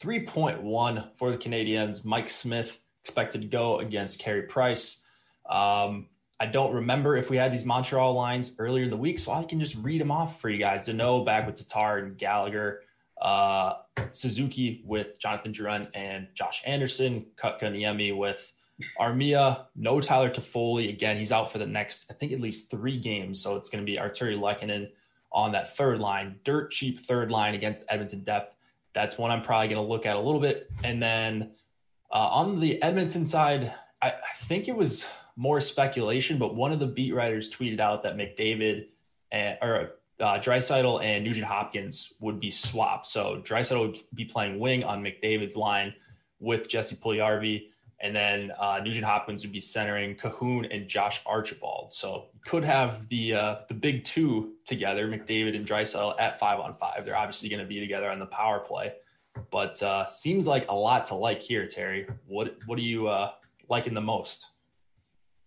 3.1 0.00 1.10
for 1.16 1.30
the 1.30 1.36
Canadiens. 1.36 2.04
Mike 2.04 2.30
Smith 2.30 2.80
expected 3.04 3.42
to 3.42 3.48
go 3.48 3.80
against 3.80 4.20
Carey 4.20 4.42
Price. 4.42 5.04
Um, 5.48 6.08
I 6.38 6.46
don't 6.46 6.72
remember 6.74 7.16
if 7.16 7.30
we 7.30 7.36
had 7.36 7.52
these 7.52 7.64
Montreal 7.64 8.14
lines 8.14 8.54
earlier 8.58 8.84
in 8.84 8.90
the 8.90 8.96
week, 8.96 9.18
so 9.18 9.32
I 9.32 9.44
can 9.44 9.60
just 9.60 9.76
read 9.76 10.00
them 10.00 10.10
off 10.10 10.40
for 10.40 10.48
you 10.48 10.58
guys 10.58 10.84
to 10.86 10.92
know 10.92 11.24
back 11.24 11.46
with 11.46 11.56
Tatar 11.56 11.98
and 11.98 12.18
Gallagher, 12.18 12.80
uh, 13.20 13.74
Suzuki 14.10 14.82
with 14.84 15.18
Jonathan 15.20 15.52
Drouin 15.52 15.88
and 15.94 16.28
Josh 16.34 16.62
Anderson, 16.64 17.26
Kotkaniemi 17.36 18.16
with 18.16 18.52
Armia, 18.98 19.66
no 19.76 20.00
Tyler 20.00 20.30
Toffoli. 20.30 20.88
Again, 20.88 21.18
he's 21.18 21.32
out 21.32 21.50
for 21.50 21.58
the 21.58 21.66
next, 21.66 22.10
I 22.10 22.14
think, 22.14 22.32
at 22.32 22.40
least 22.40 22.70
three 22.70 22.98
games. 22.98 23.40
So 23.40 23.56
it's 23.56 23.68
going 23.68 23.84
to 23.84 23.90
be 23.90 23.98
Artturi 23.98 24.38
Lehkonen 24.38 24.90
on 25.32 25.52
that 25.52 25.76
third 25.76 25.98
line. 25.98 26.36
Dirt 26.44 26.70
cheap 26.70 26.98
third 26.98 27.30
line 27.30 27.54
against 27.54 27.82
Edmonton 27.88 28.24
depth. 28.24 28.54
That's 28.92 29.16
one 29.16 29.30
I'm 29.30 29.42
probably 29.42 29.68
going 29.68 29.84
to 29.84 29.88
look 29.88 30.06
at 30.06 30.16
a 30.16 30.20
little 30.20 30.40
bit. 30.40 30.70
And 30.84 31.02
then 31.02 31.52
uh, 32.10 32.16
on 32.16 32.60
the 32.60 32.82
Edmonton 32.82 33.24
side, 33.24 33.72
I, 34.00 34.08
I, 34.10 34.34
think 34.36 34.68
it 34.68 34.76
was 34.76 35.06
more 35.34 35.60
speculation, 35.62 36.36
but 36.36 36.54
one 36.54 36.72
of 36.72 36.78
the 36.78 36.86
beat 36.86 37.14
writers 37.14 37.50
tweeted 37.50 37.80
out 37.80 38.02
that 38.02 38.16
McDavid 38.16 38.88
and, 39.30 39.56
or 39.62 39.92
uh, 40.20 40.38
Draisaitl 40.38 41.02
and 41.02 41.24
Nugent 41.24 41.46
Hopkins 41.46 42.12
would 42.20 42.38
be 42.38 42.50
swapped. 42.50 43.06
So 43.06 43.42
Draisaitl 43.42 43.80
would 43.80 43.98
be 44.14 44.26
playing 44.26 44.58
wing 44.58 44.84
on 44.84 45.02
McDavid's 45.02 45.56
line 45.56 45.94
with 46.38 46.68
Jesse 46.68 46.96
Puljujarvi. 46.96 47.68
And 48.02 48.14
then 48.14 48.50
uh, 48.58 48.80
Nugent 48.82 49.04
Hopkins 49.04 49.42
would 49.42 49.52
be 49.52 49.60
centering 49.60 50.16
Kahun 50.16 50.74
and 50.74 50.88
Josh 50.88 51.22
Archibald. 51.24 51.94
So 51.94 52.26
could 52.44 52.64
have 52.64 53.08
the 53.08 53.34
uh, 53.34 53.56
the 53.68 53.74
big 53.74 54.04
two 54.04 54.54
together, 54.64 55.06
McDavid 55.06 55.54
and 55.54 55.64
Draisaitl 55.64 56.20
at 56.20 56.38
five 56.40 56.58
on 56.58 56.74
five. 56.74 57.04
They're 57.04 57.16
obviously 57.16 57.48
going 57.48 57.62
to 57.62 57.66
be 57.66 57.78
together 57.78 58.10
on 58.10 58.18
the 58.18 58.26
power 58.26 58.58
play, 58.58 58.94
but 59.52 59.80
uh, 59.82 60.08
seems 60.08 60.46
like 60.46 60.68
a 60.68 60.74
lot 60.74 61.06
to 61.06 61.14
like 61.14 61.40
here, 61.40 61.68
Terry. 61.68 62.08
What 62.26 62.58
what 62.66 62.76
are 62.78 62.82
you 62.82 63.06
uh, 63.06 63.30
liking 63.68 63.94
the 63.94 64.00
most? 64.00 64.48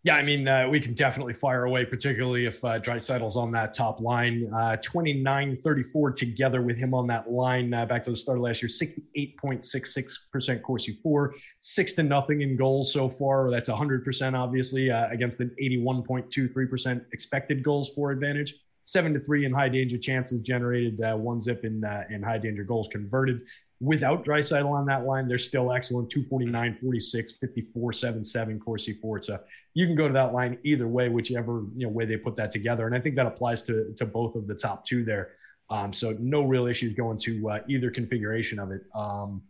Yeah, 0.06 0.18
I 0.18 0.22
mean, 0.22 0.48
uh, 0.48 0.68
we 0.70 0.80
can 0.80 0.94
definitely 0.94 1.34
fire 1.34 1.64
away, 1.64 1.84
particularly 1.84 2.46
if 2.46 2.64
uh, 2.64 2.80
Draisaitl's 2.80 3.36
on 3.36 3.52
that 3.54 3.74
top 3.74 4.00
line. 4.00 4.48
Uh, 4.54 4.76
29 4.76 5.56
34 5.56 6.12
together 6.12 6.62
with 6.62 6.78
him 6.78 6.94
on 6.94 7.08
that 7.08 7.32
line 7.32 7.74
uh, 7.74 7.88
back 7.88 8.04
to 8.04 8.12
the 8.12 8.16
start 8.16 8.38
of 8.38 8.44
last 8.44 8.62
year, 8.62 8.70
68.66% 8.70 10.62
Corsi 10.62 11.00
for, 11.02 11.34
six 11.60 11.94
to 11.94 12.04
nothing 12.04 12.42
in 12.42 12.56
goals 12.56 12.94
so 12.94 13.10
far. 13.10 13.50
That's 13.50 13.68
100%, 13.68 14.38
obviously, 14.38 14.92
uh, 14.92 15.08
against 15.10 15.40
an 15.40 15.50
81.23% 15.60 17.04
expected 17.12 17.64
goals 17.64 17.90
for 17.90 18.12
advantage. 18.12 18.54
Seven 18.84 19.12
to 19.14 19.20
three 19.20 19.46
in 19.46 19.52
high 19.52 19.70
danger 19.70 19.98
chances 19.98 20.40
generated, 20.42 21.02
uh, 21.02 21.16
one 21.16 21.42
zip 21.42 21.66
in, 21.66 21.84
uh, 21.84 22.04
in 22.12 22.22
high 22.22 22.38
danger 22.38 22.64
goals 22.64 22.88
converted 22.92 23.42
without 23.80 24.26
Draisaitl 24.26 24.70
on 24.70 24.86
that 24.86 25.06
line, 25.06 25.28
they're 25.28 25.38
still 25.38 25.72
excellent 25.72 26.10
249, 26.10 26.78
46, 26.82 27.34
54, 27.34 27.94
77 27.94 28.60
Corsi 28.60 28.94
for. 28.94 29.22
So 29.22 29.40
you 29.74 29.86
can 29.86 29.96
go 29.96 30.08
to 30.08 30.14
that 30.14 30.34
line 30.34 30.58
either 30.64 30.88
way, 30.88 31.10
whichever 31.10 31.64
you 31.76 31.86
know 31.86 31.90
way 31.90 32.06
they 32.06 32.18
put 32.18 32.36
that 32.38 32.52
together. 32.52 32.88
And 32.88 32.96
I 32.96 33.00
think 33.00 33.16
that 33.16 33.26
applies 33.26 33.62
to 33.64 33.94
to 33.98 34.06
both 34.06 34.36
of 34.36 34.48
the 34.48 34.56
top 34.56 34.86
two 34.86 35.04
there. 35.04 35.32
Um, 35.70 35.94
so 35.94 36.16
no 36.20 36.44
real 36.44 36.68
issues 36.68 36.94
going 36.94 37.18
to 37.20 37.50
uh, 37.50 37.60
either 37.68 37.90
configuration 37.90 38.60
of 38.60 38.72
it. 38.72 38.84
Um, 38.94 39.42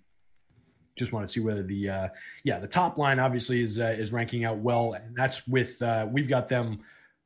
just 0.97 1.11
want 1.11 1.27
to 1.27 1.31
see 1.31 1.41
whether 1.41 1.61
the 1.61 1.89
uh, 1.89 2.07
yeah 2.43 2.59
the 2.59 2.67
top 2.67 2.97
line 2.97 3.19
obviously 3.19 3.61
is 3.61 3.79
uh, 3.79 3.95
is 3.97 4.11
ranking 4.11 4.45
out 4.45 4.57
well, 4.57 4.93
and 4.93 5.15
that's 5.15 5.45
with 5.47 5.81
uh, 5.81 6.07
we've 6.09 6.29
got 6.29 6.49
them 6.49 6.79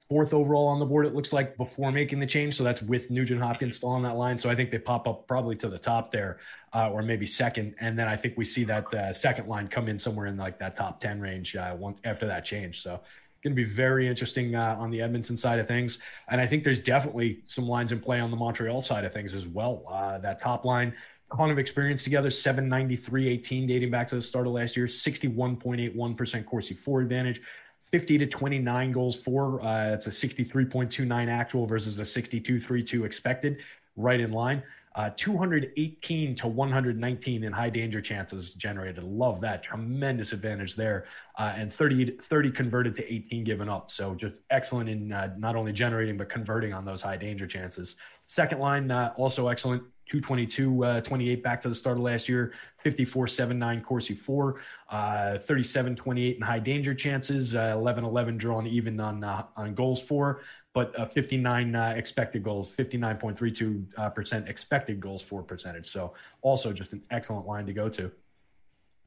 fourth 0.10 0.34
overall 0.34 0.68
on 0.68 0.80
the 0.80 0.86
board. 0.86 1.06
It 1.06 1.14
looks 1.14 1.32
like 1.32 1.56
before 1.56 1.92
making 1.92 2.20
the 2.20 2.26
change, 2.26 2.58
so 2.58 2.64
that's 2.64 2.82
with 2.82 3.12
Nugent 3.12 3.42
Hopkins 3.42 3.78
still 3.78 3.90
on 3.90 4.02
that 4.02 4.16
line. 4.16 4.40
So 4.40 4.50
I 4.50 4.56
think 4.56 4.72
they 4.72 4.80
pop 4.80 5.08
up 5.08 5.28
probably 5.28 5.56
to 5.58 5.70
the 5.70 5.78
top 5.78 6.12
there, 6.12 6.40
uh, 6.74 6.90
or 6.90 7.04
maybe 7.04 7.28
second, 7.28 7.76
and 7.80 7.98
then 7.98 8.08
I 8.08 8.18
think 8.18 8.36
we 8.36 8.44
see 8.44 8.64
that 8.66 8.92
uh, 8.94 9.14
second 9.14 9.48
line 9.48 9.68
come 9.68 9.88
in 9.88 10.00
somewhere 10.00 10.26
in 10.26 10.36
like 10.36 10.58
that 10.60 10.76
top 10.76 11.00
ten 11.00 11.22
range 11.22 11.56
uh, 11.56 11.76
once 11.78 12.02
after 12.04 12.26
that 12.26 12.44
change. 12.44 12.82
So 12.82 13.00
going 13.44 13.56
to 13.56 13.64
be 13.64 13.64
very 13.64 14.08
interesting 14.08 14.56
uh, 14.56 14.76
on 14.78 14.90
the 14.90 15.02
Edmonton 15.02 15.38
side 15.38 15.60
of 15.60 15.68
things, 15.68 16.00
and 16.28 16.42
I 16.42 16.48
think 16.48 16.64
there's 16.64 16.80
definitely 16.80 17.42
some 17.46 17.68
lines 17.68 17.92
in 17.92 18.00
play 18.00 18.20
on 18.20 18.32
the 18.32 18.38
Montreal 18.38 18.82
side 18.82 19.06
of 19.06 19.14
things 19.14 19.36
as 19.36 19.46
well. 19.46 19.84
Uh, 19.90 20.18
that 20.18 20.42
top 20.42 20.66
line. 20.66 20.94
Ton 21.38 21.52
of 21.52 21.60
experience 21.60 22.04
together, 22.04 22.32
793 22.32 23.28
18 23.28 23.68
dating 23.68 23.92
back 23.92 24.08
to 24.08 24.16
the 24.16 24.22
start 24.22 24.48
of 24.48 24.54
last 24.54 24.76
year, 24.76 24.88
61.81% 24.88 26.46
Corsi 26.48 26.74
for 26.74 27.02
advantage, 27.02 27.40
50 27.92 28.18
to 28.20 28.28
29 28.28 28.92
goals 28.92 29.16
for. 29.16 29.62
Uh, 29.62 29.94
it's 29.94 30.08
a 30.08 30.12
63.29 30.12 31.28
actual 31.28 31.66
versus 31.66 31.98
a 31.98 32.02
62.32 32.02 33.06
expected, 33.06 33.58
right 33.96 34.20
in 34.20 34.32
line. 34.32 34.64
Uh, 34.96 35.12
218 35.16 36.36
to 36.36 36.48
119 36.48 37.44
in 37.44 37.54
high 37.54 37.70
danger 37.70 38.02
chances 38.02 38.52
generated. 38.52 39.04
Love 39.04 39.40
that. 39.40 39.64
Tremendous 39.64 40.34
advantage 40.34 40.76
there. 40.76 41.06
Uh, 41.38 41.54
and 41.56 41.72
30, 41.72 42.18
30 42.22 42.52
converted 42.52 42.96
to 42.96 43.14
18 43.14 43.44
given 43.44 43.70
up. 43.70 43.92
So 43.92 44.16
just 44.16 44.36
excellent 44.50 44.90
in 44.90 45.14
uh, 45.14 45.34
not 45.38 45.56
only 45.56 45.72
generating, 45.72 46.18
but 46.18 46.28
converting 46.28 46.74
on 46.74 46.86
those 46.86 47.02
high 47.02 47.18
danger 47.18 47.46
chances. 47.46 47.96
Second 48.26 48.60
line, 48.60 48.90
uh, 48.90 49.14
also 49.16 49.48
excellent. 49.48 49.84
222, 50.10 50.84
uh, 50.84 51.02
28 51.02 51.44
back 51.44 51.62
to 51.62 51.70
the 51.70 51.76
start 51.76 51.98
of 51.98 52.04
last 52.04 52.28
year, 52.28 52.54
54, 52.78 53.28
7, 53.28 53.60
9 53.60 53.82
Corsi 53.82 54.16
4, 54.16 54.60
uh, 54.90 55.38
37, 55.38 55.96
28 55.96 56.36
in 56.36 56.42
high 56.42 56.60
danger 56.60 56.96
chances, 56.96 57.56
uh, 57.56 57.74
11, 57.76 58.04
11 58.04 58.38
drawn 58.38 58.66
even 58.66 59.00
on, 59.00 59.24
uh, 59.24 59.44
on 59.56 59.76
goals 59.76 60.02
for, 60.02 60.42
but 60.74 60.98
uh, 61.00 61.06
59 61.06 61.76
uh, 61.76 61.94
expected 61.96 62.44
goals, 62.44 62.76
59.32% 62.76 63.94
uh, 63.98 64.46
expected 64.48 65.00
goals 65.00 65.22
for 65.22 65.44
percentage. 65.44 65.92
So 65.92 66.14
also 66.42 66.74
just 66.74 66.92
an 66.94 67.04
excellent 67.12 67.46
line 67.46 67.68
to 67.68 67.74
go 67.74 67.88
to. 67.90 68.12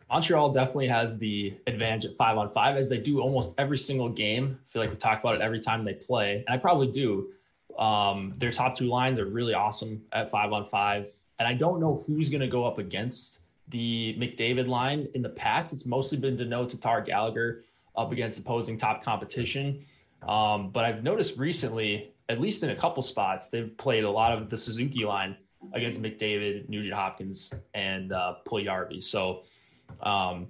Montreal 0.08 0.52
definitely 0.52 0.88
has 0.88 1.18
the 1.18 1.56
advantage 1.66 2.04
at 2.04 2.16
five 2.16 2.36
on 2.36 2.52
five, 2.52 2.76
as 2.76 2.88
they 2.88 2.98
do 2.98 3.20
almost 3.20 3.54
every 3.58 3.78
single 3.78 4.10
game. 4.10 4.58
I 4.60 4.72
feel 4.72 4.82
like 4.82 4.90
we 4.90 4.96
talk 4.96 5.20
about 5.20 5.36
it 5.36 5.40
every 5.40 5.58
time 5.58 5.84
they 5.84 5.94
play, 5.94 6.44
and 6.46 6.54
I 6.54 6.58
probably 6.58 6.88
do. 6.88 7.32
Um, 7.78 8.32
their 8.38 8.50
top 8.50 8.76
two 8.76 8.86
lines 8.86 9.18
are 9.18 9.26
really 9.26 9.54
awesome 9.54 10.02
at 10.12 10.30
five 10.30 10.52
on 10.52 10.64
five, 10.64 11.10
and 11.38 11.48
I 11.48 11.54
don't 11.54 11.80
know 11.80 12.02
who's 12.06 12.28
going 12.28 12.40
to 12.40 12.48
go 12.48 12.64
up 12.64 12.78
against 12.78 13.40
the 13.68 14.16
McDavid 14.18 14.68
line. 14.68 15.08
In 15.14 15.22
the 15.22 15.28
past, 15.28 15.72
it's 15.72 15.86
mostly 15.86 16.18
been 16.18 16.36
Danault, 16.36 16.70
Tatar, 16.70 17.00
Gallagher 17.00 17.64
up 17.96 18.12
against 18.12 18.38
opposing 18.38 18.76
top 18.76 19.02
competition. 19.02 19.84
Um, 20.26 20.70
but 20.70 20.84
I've 20.84 21.02
noticed 21.02 21.38
recently, 21.38 22.12
at 22.28 22.40
least 22.40 22.62
in 22.62 22.70
a 22.70 22.76
couple 22.76 23.02
spots, 23.02 23.48
they've 23.48 23.76
played 23.76 24.04
a 24.04 24.10
lot 24.10 24.36
of 24.36 24.50
the 24.50 24.56
Suzuki 24.56 25.04
line 25.04 25.36
against 25.72 26.00
McDavid, 26.00 26.68
Nugent 26.68 26.94
Hopkins, 26.94 27.52
and 27.74 28.12
uh, 28.12 28.36
Puljujarvi. 28.46 29.02
So 29.02 29.42
um, 30.02 30.48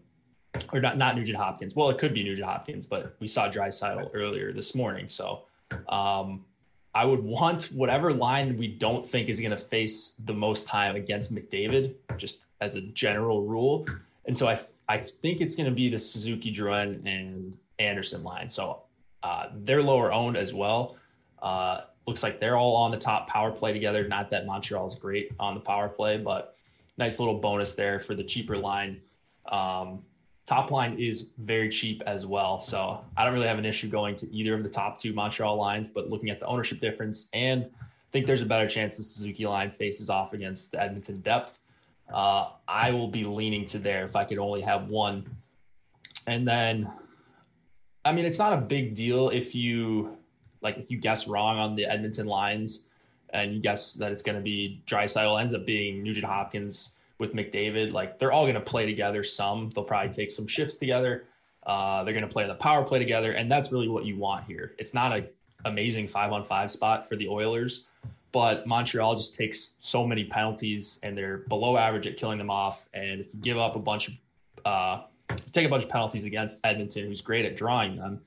or 0.73 0.81
not 0.81 0.99
not 0.99 1.17
Nugent 1.17 1.37
Hopkins. 1.37 1.75
Well, 1.75 1.91
it 1.91 1.99
could 1.99 2.15
be 2.15 2.23
Nugent 2.23 2.47
Hopkins, 2.47 2.87
but 2.87 3.17
we 3.21 3.29
saw 3.29 3.49
Draisaitl 3.49 4.11
earlier 4.15 4.53
this 4.53 4.75
morning. 4.75 5.09
So 5.09 5.45
um, 5.89 6.45
I 6.94 7.05
would 7.05 7.22
want 7.22 7.64
whatever 7.72 8.12
line 8.12 8.57
we 8.59 8.68
don't 8.68 9.05
think 9.05 9.28
is 9.28 9.40
going 9.40 9.52
to 9.52 9.57
face 9.57 10.14
the 10.24 10.35
most 10.35 10.66
time 10.66 10.94
against 10.94 11.35
McDavid, 11.35 11.94
just 12.18 12.40
as 12.61 12.74
a 12.74 12.83
general 12.83 13.42
rule. 13.42 13.87
And 14.26 14.37
so 14.37 14.48
I 14.48 14.61
I 14.88 14.98
think 14.98 15.40
it's 15.40 15.57
going 15.57 15.68
to 15.68 15.74
be 15.74 15.88
the 15.88 15.98
Suzuki, 15.98 16.52
Drouin, 16.52 17.05
and 17.07 17.57
Anderson 17.78 18.22
line. 18.22 18.48
So 18.48 18.83
uh, 19.22 19.46
they're 19.64 19.83
lower 19.83 20.12
owned 20.12 20.37
as 20.37 20.52
well. 20.52 20.96
Uh, 21.40 21.83
looks 22.07 22.22
like 22.22 22.40
they're 22.40 22.57
all 22.57 22.76
on 22.76 22.90
the 22.90 22.98
top 22.98 23.28
power 23.28 23.50
play 23.50 23.72
together. 23.72 24.07
Not 24.07 24.28
that 24.31 24.44
Montreal 24.44 24.87
is 24.87 24.94
great 24.94 25.33
on 25.38 25.55
the 25.55 25.61
power 25.61 25.88
play, 25.88 26.18
but 26.18 26.57
nice 26.98 27.18
little 27.18 27.38
bonus 27.38 27.74
there 27.74 28.00
for 28.00 28.14
the 28.14 28.24
cheaper 28.24 28.59
line. 28.59 29.00
Um, 29.46 30.05
top 30.46 30.70
line 30.70 30.98
is 30.98 31.31
very 31.38 31.68
cheap 31.68 32.02
as 32.07 32.26
well. 32.26 32.61
So 32.61 33.05
I 33.16 33.24
don't 33.24 33.35
really 33.35 33.46
have 33.46 33.59
an 33.59 33.64
issue 33.64 33.88
going 33.88 34.16
to 34.16 34.31
either 34.35 34.55
of 34.55 34.62
the 34.62 34.68
top 34.68 34.98
two 34.98 35.12
Montreal 35.12 35.57
lines, 35.57 35.88
but 35.88 36.11
looking 36.11 36.31
at 36.31 36.40
the 36.40 36.46
ownership 36.46 36.81
difference 36.81 37.28
and 37.33 37.64
I 37.64 38.12
think 38.12 38.26
there's 38.26 38.42
a 38.42 38.46
better 38.46 38.68
chance 38.68 38.98
the 38.98 39.05
Suzuki 39.05 39.46
line 39.46 39.70
faces 39.70 40.11
off 40.11 40.35
against 40.35 40.72
the 40.72 40.83
Edmonton 40.83 41.20
depth. 41.20 41.59
Uh, 42.12 42.50
I 42.68 42.90
will 42.90 43.09
be 43.09 43.24
leaning 43.24 43.64
to 43.66 43.78
there 43.78 44.05
if 44.05 44.16
I 44.16 44.24
could 44.24 44.37
only 44.37 44.61
have 44.61 44.88
one. 44.88 45.24
And 46.26 46.46
then, 46.46 46.92
I 48.05 48.12
mean, 48.12 48.26
it's 48.26 48.38
not 48.38 48.52
a 48.52 48.59
big 48.59 48.94
deal 48.94 49.31
if 49.31 49.55
you 49.55 50.18
like 50.61 50.76
if 50.76 50.90
you 50.90 50.98
guess 50.98 51.26
wrong 51.26 51.59
on 51.59 51.74
the 51.74 51.87
Edmonton 51.87 52.26
lines 52.26 52.85
and 53.31 53.55
you 53.55 53.61
guess 53.61 53.94
that 53.94 54.12
it's 54.12 54.22
going 54.22 54.37
to 54.37 54.42
be 54.42 54.83
Draisaitl 54.87 55.40
ends 55.40 55.55
up 55.55 55.64
being 55.64 56.02
Nugent 56.02 56.26
Hopkins 56.26 56.96
with 57.23 57.35
McDavid. 57.35 57.93
Like 57.93 58.19
they're 58.19 58.33
all 58.33 58.43
going 58.43 58.57
to 58.57 58.61
play 58.61 58.85
together. 58.85 59.23
Some 59.23 59.71
they'll 59.71 59.85
probably 59.85 60.13
take 60.13 60.31
some 60.31 60.47
shifts 60.47 60.77
together. 60.77 61.25
Uh, 61.63 62.03
they're 62.03 62.13
going 62.13 62.27
to 62.27 62.33
play 62.33 62.47
the 62.47 62.57
power 62.57 62.85
play 62.85 62.99
together, 62.99 63.33
and 63.33 63.51
that's 63.51 63.71
really 63.73 63.89
what 63.89 64.05
you 64.05 64.17
want 64.17 64.45
here. 64.45 64.75
It's 64.79 64.93
not 64.93 65.17
an 65.17 65.29
amazing 65.65 66.09
five 66.09 66.33
on 66.33 66.45
five 66.45 66.73
spot 66.73 67.09
for 67.09 67.15
the 67.15 67.29
Oilers, 67.29 67.87
but 68.33 68.67
Montreal 68.67 69.15
just 69.15 69.37
takes 69.37 69.75
so 69.81 70.05
many 70.05 70.25
penalties, 70.25 70.99
and 71.05 71.17
they're 71.17 71.39
below 71.49 71.77
average 71.77 72.09
at 72.09 72.17
killing 72.17 72.39
them 72.39 72.51
off. 72.51 72.87
And 72.93 73.21
if 73.21 73.27
you 73.33 73.41
give 73.41 73.59
up 73.59 73.77
a 73.77 73.79
bunch 73.79 74.09
of 74.09 74.15
uh, 74.65 75.03
take 75.53 75.65
a 75.65 75.69
bunch 75.69 75.85
of 75.85 75.91
penalties 75.91 76.25
against 76.25 76.61
Edmonton, 76.65 77.07
who's 77.07 77.21
great 77.21 77.45
at 77.45 77.55
drawing 77.57 77.97
them, 77.97 78.21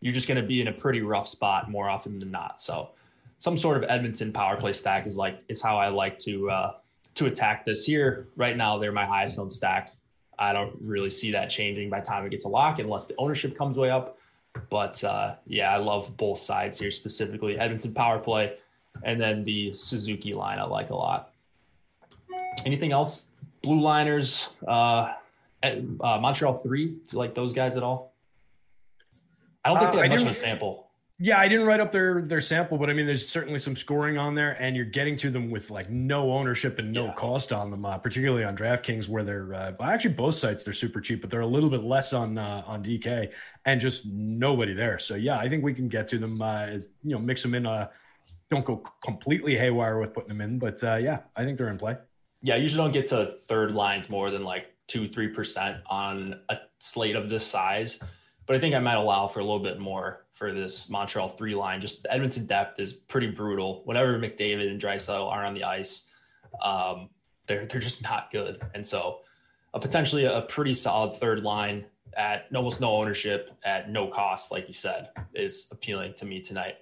you're 0.00 0.14
just 0.14 0.26
going 0.26 0.40
to 0.40 0.46
be 0.46 0.62
in 0.62 0.68
a 0.68 0.72
pretty 0.72 1.02
rough 1.02 1.28
spot 1.28 1.70
more 1.70 1.90
often 1.90 2.18
than 2.18 2.30
not. 2.30 2.60
So 2.60 2.88
some 3.38 3.58
sort 3.58 3.76
of 3.76 3.84
Edmonton 3.90 4.32
power 4.32 4.56
play 4.56 4.72
stack 4.72 5.06
is 5.06 5.18
like 5.18 5.42
is 5.48 5.60
how 5.60 5.76
I 5.76 5.88
like 5.88 6.18
to 6.20 6.50
uh, 6.50 6.72
to 7.18 7.26
attack 7.26 7.64
this 7.64 7.84
here. 7.84 8.28
Right 8.36 8.56
now, 8.56 8.78
they're 8.78 8.92
my 8.92 9.06
highest 9.06 9.38
owned 9.38 9.52
stack. 9.52 9.94
I 10.38 10.52
don't 10.52 10.76
really 10.80 11.10
see 11.10 11.32
that 11.32 11.50
changing 11.50 11.90
by 11.90 12.00
the 12.00 12.06
time 12.06 12.24
it 12.24 12.30
gets 12.30 12.44
a 12.44 12.48
lock 12.48 12.78
unless 12.78 13.06
the 13.06 13.14
ownership 13.18 13.56
comes 13.56 13.76
way 13.76 13.90
up. 13.90 14.18
But 14.70 15.02
uh, 15.04 15.34
yeah, 15.46 15.74
I 15.74 15.76
love 15.76 16.16
both 16.16 16.38
sides 16.38 16.78
here, 16.78 16.90
specifically 16.92 17.58
Edmonton 17.58 17.92
power 17.92 18.18
play 18.18 18.54
and 19.04 19.20
then 19.20 19.44
the 19.44 19.72
Suzuki 19.72 20.34
line 20.34 20.58
I 20.58 20.64
like 20.64 20.90
a 20.90 20.94
lot. 20.94 21.32
Anything 22.64 22.92
else? 22.92 23.28
Blue 23.62 23.80
liners, 23.80 24.48
uh, 24.66 25.12
at, 25.62 25.78
uh, 26.00 26.18
Montreal 26.18 26.54
three. 26.54 26.86
Do 26.86 27.02
you 27.12 27.18
like 27.18 27.34
those 27.34 27.52
guys 27.52 27.76
at 27.76 27.82
all? 27.82 28.14
I 29.64 29.70
don't 29.70 29.78
think 29.78 29.92
they 29.92 29.98
have 29.98 30.06
uh, 30.06 30.08
much 30.08 30.22
of 30.22 30.28
a 30.28 30.32
sample. 30.32 30.87
Yeah, 31.20 31.36
I 31.36 31.48
didn't 31.48 31.66
write 31.66 31.80
up 31.80 31.90
their 31.90 32.22
their 32.22 32.40
sample, 32.40 32.78
but 32.78 32.88
I 32.88 32.92
mean, 32.92 33.06
there's 33.06 33.28
certainly 33.28 33.58
some 33.58 33.74
scoring 33.74 34.18
on 34.18 34.36
there, 34.36 34.52
and 34.62 34.76
you're 34.76 34.84
getting 34.84 35.16
to 35.16 35.30
them 35.30 35.50
with 35.50 35.68
like 35.68 35.90
no 35.90 36.30
ownership 36.32 36.78
and 36.78 36.92
no 36.92 37.06
yeah. 37.06 37.14
cost 37.14 37.52
on 37.52 37.72
them, 37.72 37.84
uh, 37.84 37.98
particularly 37.98 38.44
on 38.44 38.56
DraftKings, 38.56 39.08
where 39.08 39.24
they're 39.24 39.52
uh, 39.52 39.72
actually 39.82 40.14
both 40.14 40.36
sites 40.36 40.62
they're 40.62 40.72
super 40.72 41.00
cheap, 41.00 41.20
but 41.20 41.28
they're 41.28 41.40
a 41.40 41.46
little 41.46 41.70
bit 41.70 41.82
less 41.82 42.12
on 42.12 42.38
uh, 42.38 42.62
on 42.66 42.84
DK, 42.84 43.30
and 43.64 43.80
just 43.80 44.06
nobody 44.06 44.74
there. 44.74 45.00
So 45.00 45.16
yeah, 45.16 45.38
I 45.38 45.48
think 45.48 45.64
we 45.64 45.74
can 45.74 45.88
get 45.88 46.06
to 46.08 46.18
them 46.18 46.40
uh, 46.40 46.66
as 46.66 46.88
you 47.02 47.16
know, 47.16 47.18
mix 47.18 47.42
them 47.42 47.56
in. 47.56 47.66
Uh, 47.66 47.88
don't 48.48 48.64
go 48.64 48.84
completely 49.04 49.58
haywire 49.58 49.98
with 49.98 50.14
putting 50.14 50.28
them 50.28 50.40
in, 50.40 50.60
but 50.60 50.82
uh, 50.84 50.96
yeah, 50.96 51.20
I 51.34 51.42
think 51.42 51.58
they're 51.58 51.68
in 51.68 51.78
play. 51.78 51.96
Yeah, 52.42 52.54
you 52.54 52.62
usually 52.62 52.84
don't 52.84 52.92
get 52.92 53.08
to 53.08 53.26
third 53.48 53.72
lines 53.72 54.08
more 54.08 54.30
than 54.30 54.44
like 54.44 54.66
two 54.86 55.08
three 55.08 55.28
percent 55.28 55.78
on 55.86 56.42
a 56.48 56.58
slate 56.78 57.16
of 57.16 57.28
this 57.28 57.44
size 57.44 57.98
but 58.48 58.56
I 58.56 58.58
think 58.60 58.74
I 58.74 58.78
might 58.80 58.96
allow 58.96 59.28
for 59.28 59.40
a 59.40 59.44
little 59.44 59.60
bit 59.60 59.78
more 59.78 60.24
for 60.32 60.52
this 60.52 60.88
Montreal 60.88 61.28
three 61.28 61.54
line. 61.54 61.80
Just 61.80 62.02
the 62.02 62.12
Edmonton 62.12 62.46
depth 62.46 62.80
is 62.80 62.94
pretty 62.94 63.28
brutal. 63.28 63.82
Whenever 63.84 64.18
McDavid 64.18 64.68
and 64.70 64.80
Draisaitl 64.80 65.30
are 65.30 65.44
on 65.44 65.54
the 65.54 65.64
ice, 65.64 66.08
um, 66.62 67.10
they're 67.46 67.66
they're 67.66 67.80
just 67.80 68.02
not 68.02 68.32
good. 68.32 68.60
And 68.74 68.84
so, 68.84 69.20
a 69.74 69.78
potentially 69.78 70.24
a 70.24 70.40
pretty 70.42 70.74
solid 70.74 71.14
third 71.16 71.42
line 71.42 71.84
at 72.16 72.46
almost 72.54 72.80
no 72.80 72.90
ownership 72.92 73.50
at 73.64 73.90
no 73.90 74.08
cost, 74.08 74.50
like 74.50 74.66
you 74.66 74.74
said, 74.74 75.10
is 75.34 75.68
appealing 75.70 76.14
to 76.14 76.24
me 76.24 76.40
tonight. 76.40 76.76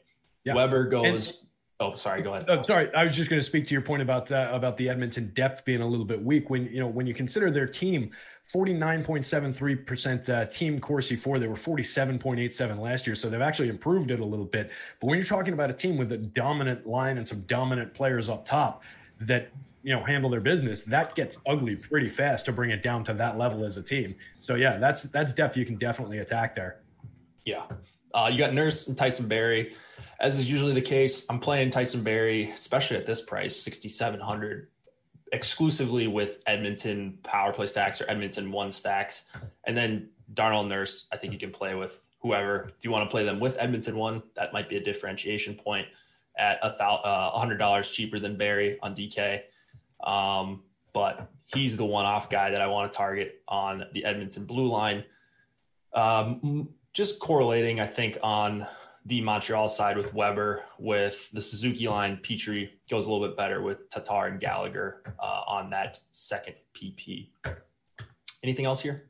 Yeah. 0.44 0.54
Weber 0.54 0.84
goes. 0.88 1.28
And- 1.28 1.36
Oh, 1.78 1.94
sorry. 1.94 2.22
Go 2.22 2.32
ahead. 2.32 2.46
Oh, 2.48 2.62
sorry, 2.62 2.88
I 2.94 3.04
was 3.04 3.14
just 3.14 3.28
going 3.28 3.38
to 3.38 3.46
speak 3.46 3.66
to 3.66 3.74
your 3.74 3.82
point 3.82 4.00
about 4.00 4.32
uh, 4.32 4.48
about 4.50 4.78
the 4.78 4.88
Edmonton 4.88 5.30
depth 5.34 5.66
being 5.66 5.82
a 5.82 5.86
little 5.86 6.06
bit 6.06 6.24
weak. 6.24 6.48
When 6.48 6.64
you 6.72 6.80
know 6.80 6.86
when 6.86 7.06
you 7.06 7.12
consider 7.12 7.50
their 7.50 7.66
team 7.66 8.12
49.73% 8.54 10.28
uh, 10.28 10.46
team 10.46 10.78
Corsi 10.78 11.16
for. 11.16 11.38
They 11.38 11.48
were 11.48 11.56
47.87 11.56 12.78
last 12.78 13.06
year, 13.06 13.16
so 13.16 13.28
they've 13.28 13.40
actually 13.40 13.68
improved 13.68 14.10
it 14.10 14.20
a 14.20 14.24
little 14.24 14.44
bit. 14.44 14.70
But 15.00 15.08
when 15.08 15.18
you're 15.18 15.26
talking 15.26 15.52
about 15.52 15.70
a 15.70 15.72
team 15.72 15.96
with 15.96 16.12
a 16.12 16.16
dominant 16.16 16.86
line 16.86 17.18
and 17.18 17.26
some 17.26 17.40
dominant 17.42 17.92
players 17.92 18.28
up 18.28 18.46
top 18.46 18.82
that 19.20 19.50
you 19.82 19.92
know 19.92 20.04
handle 20.04 20.30
their 20.30 20.40
business, 20.40 20.82
that 20.82 21.16
gets 21.16 21.38
ugly 21.46 21.74
pretty 21.74 22.08
fast 22.08 22.46
to 22.46 22.52
bring 22.52 22.70
it 22.70 22.82
down 22.82 23.02
to 23.04 23.14
that 23.14 23.36
level 23.36 23.64
as 23.64 23.76
a 23.76 23.82
team. 23.82 24.14
So 24.38 24.54
yeah, 24.54 24.78
that's 24.78 25.02
that's 25.04 25.32
depth 25.32 25.56
you 25.56 25.66
can 25.66 25.76
definitely 25.76 26.18
attack 26.18 26.54
there. 26.54 26.80
Yeah, 27.44 27.64
uh, 28.14 28.28
you 28.30 28.38
got 28.38 28.54
Nurse 28.54 28.86
and 28.86 28.96
Tyson 28.96 29.26
Barrie. 29.26 29.74
As 30.20 30.38
is 30.38 30.48
usually 30.48 30.72
the 30.72 30.82
case, 30.82 31.26
I'm 31.28 31.40
playing 31.40 31.70
Tyson 31.70 32.02
Barrie, 32.02 32.50
especially 32.50 32.96
at 32.96 33.06
this 33.06 33.20
price, 33.20 33.54
6,700 33.56 34.68
exclusively 35.36 36.06
with 36.06 36.42
Edmonton 36.46 37.18
power 37.22 37.52
play 37.52 37.66
stacks 37.66 38.00
or 38.00 38.10
Edmonton 38.10 38.50
one 38.50 38.72
stacks. 38.72 39.26
And 39.64 39.76
then 39.76 40.08
Darnell 40.32 40.64
Nurse, 40.64 41.08
I 41.12 41.16
think 41.16 41.32
you 41.32 41.38
can 41.38 41.50
play 41.50 41.74
with 41.74 42.02
whoever. 42.20 42.72
If 42.76 42.84
you 42.84 42.90
want 42.90 43.08
to 43.08 43.10
play 43.10 43.24
them 43.24 43.38
with 43.38 43.58
Edmonton 43.60 43.96
one, 43.96 44.22
that 44.34 44.52
might 44.52 44.68
be 44.68 44.76
a 44.76 44.80
differentiation 44.80 45.54
point 45.54 45.86
at 46.38 46.58
a 46.62 46.82
uh, 46.82 47.38
hundred 47.38 47.58
dollars 47.58 47.90
cheaper 47.90 48.18
than 48.18 48.36
Barrie 48.36 48.78
on 48.82 48.94
DK. 48.94 49.42
Um, 50.02 50.62
but 50.92 51.30
he's 51.46 51.76
the 51.76 51.84
one-off 51.84 52.30
guy 52.30 52.50
that 52.50 52.60
I 52.60 52.66
want 52.66 52.90
to 52.90 52.96
target 52.96 53.42
on 53.46 53.84
the 53.92 54.04
Edmonton 54.04 54.46
blue 54.46 54.68
line. 54.68 55.04
Um, 55.92 56.70
just 56.92 57.18
correlating, 57.18 57.78
I 57.78 57.86
think, 57.86 58.18
on 58.22 58.66
the 59.06 59.20
Montreal 59.20 59.68
side 59.68 59.96
with 59.96 60.12
Weber, 60.12 60.64
with 60.78 61.30
the 61.32 61.40
Suzuki 61.40 61.86
line, 61.86 62.18
Petry 62.22 62.70
goes 62.90 63.06
a 63.06 63.12
little 63.12 63.26
bit 63.26 63.36
better 63.36 63.62
with 63.62 63.88
Tatar 63.88 64.26
and 64.26 64.40
Gallagher 64.40 65.02
uh, 65.20 65.42
on 65.46 65.70
that 65.70 66.00
second 66.10 66.56
PP. 66.74 67.28
Anything 68.42 68.64
else 68.64 68.80
here? 68.80 69.08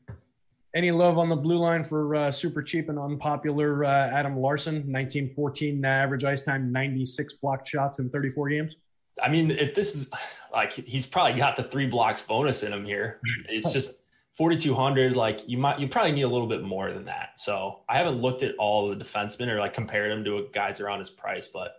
Any 0.74 0.90
love 0.90 1.16
on 1.16 1.30
the 1.30 1.36
blue 1.36 1.56
line 1.56 1.82
for 1.82 2.14
uh, 2.14 2.30
super 2.30 2.62
cheap 2.62 2.90
and 2.90 2.98
unpopular 2.98 3.86
uh, 3.86 4.10
Adam 4.10 4.38
Larsson? 4.38 4.74
1914 4.74 5.82
average 5.82 6.24
ice 6.24 6.42
time, 6.42 6.70
96 6.70 7.34
blocked 7.34 7.66
shots 7.66 7.98
in 7.98 8.10
34 8.10 8.48
games? 8.50 8.76
I 9.22 9.30
mean, 9.30 9.50
if 9.50 9.74
this 9.74 9.94
is 9.94 10.10
like 10.52 10.72
he's 10.74 11.06
probably 11.06 11.38
got 11.38 11.56
the 11.56 11.62
three 11.62 11.86
blocks 11.86 12.20
bonus 12.20 12.62
in 12.62 12.72
him 12.72 12.84
here. 12.84 13.20
It's 13.48 13.72
just 13.74 14.00
4200 14.36 15.16
like 15.16 15.48
you 15.48 15.56
might 15.58 15.78
you 15.80 15.88
probably 15.88 16.12
need 16.12 16.22
a 16.22 16.28
little 16.28 16.46
bit 16.46 16.62
more 16.62 16.92
than 16.92 17.06
that 17.06 17.30
so 17.38 17.80
i 17.88 17.96
haven't 17.96 18.20
looked 18.20 18.42
at 18.42 18.54
all 18.56 18.88
the 18.90 18.96
defensemen 18.96 19.48
or 19.48 19.58
like 19.58 19.72
compared 19.72 20.10
them 20.12 20.24
to 20.24 20.46
guys 20.52 20.80
around 20.80 20.98
his 20.98 21.08
price 21.10 21.48
but 21.48 21.74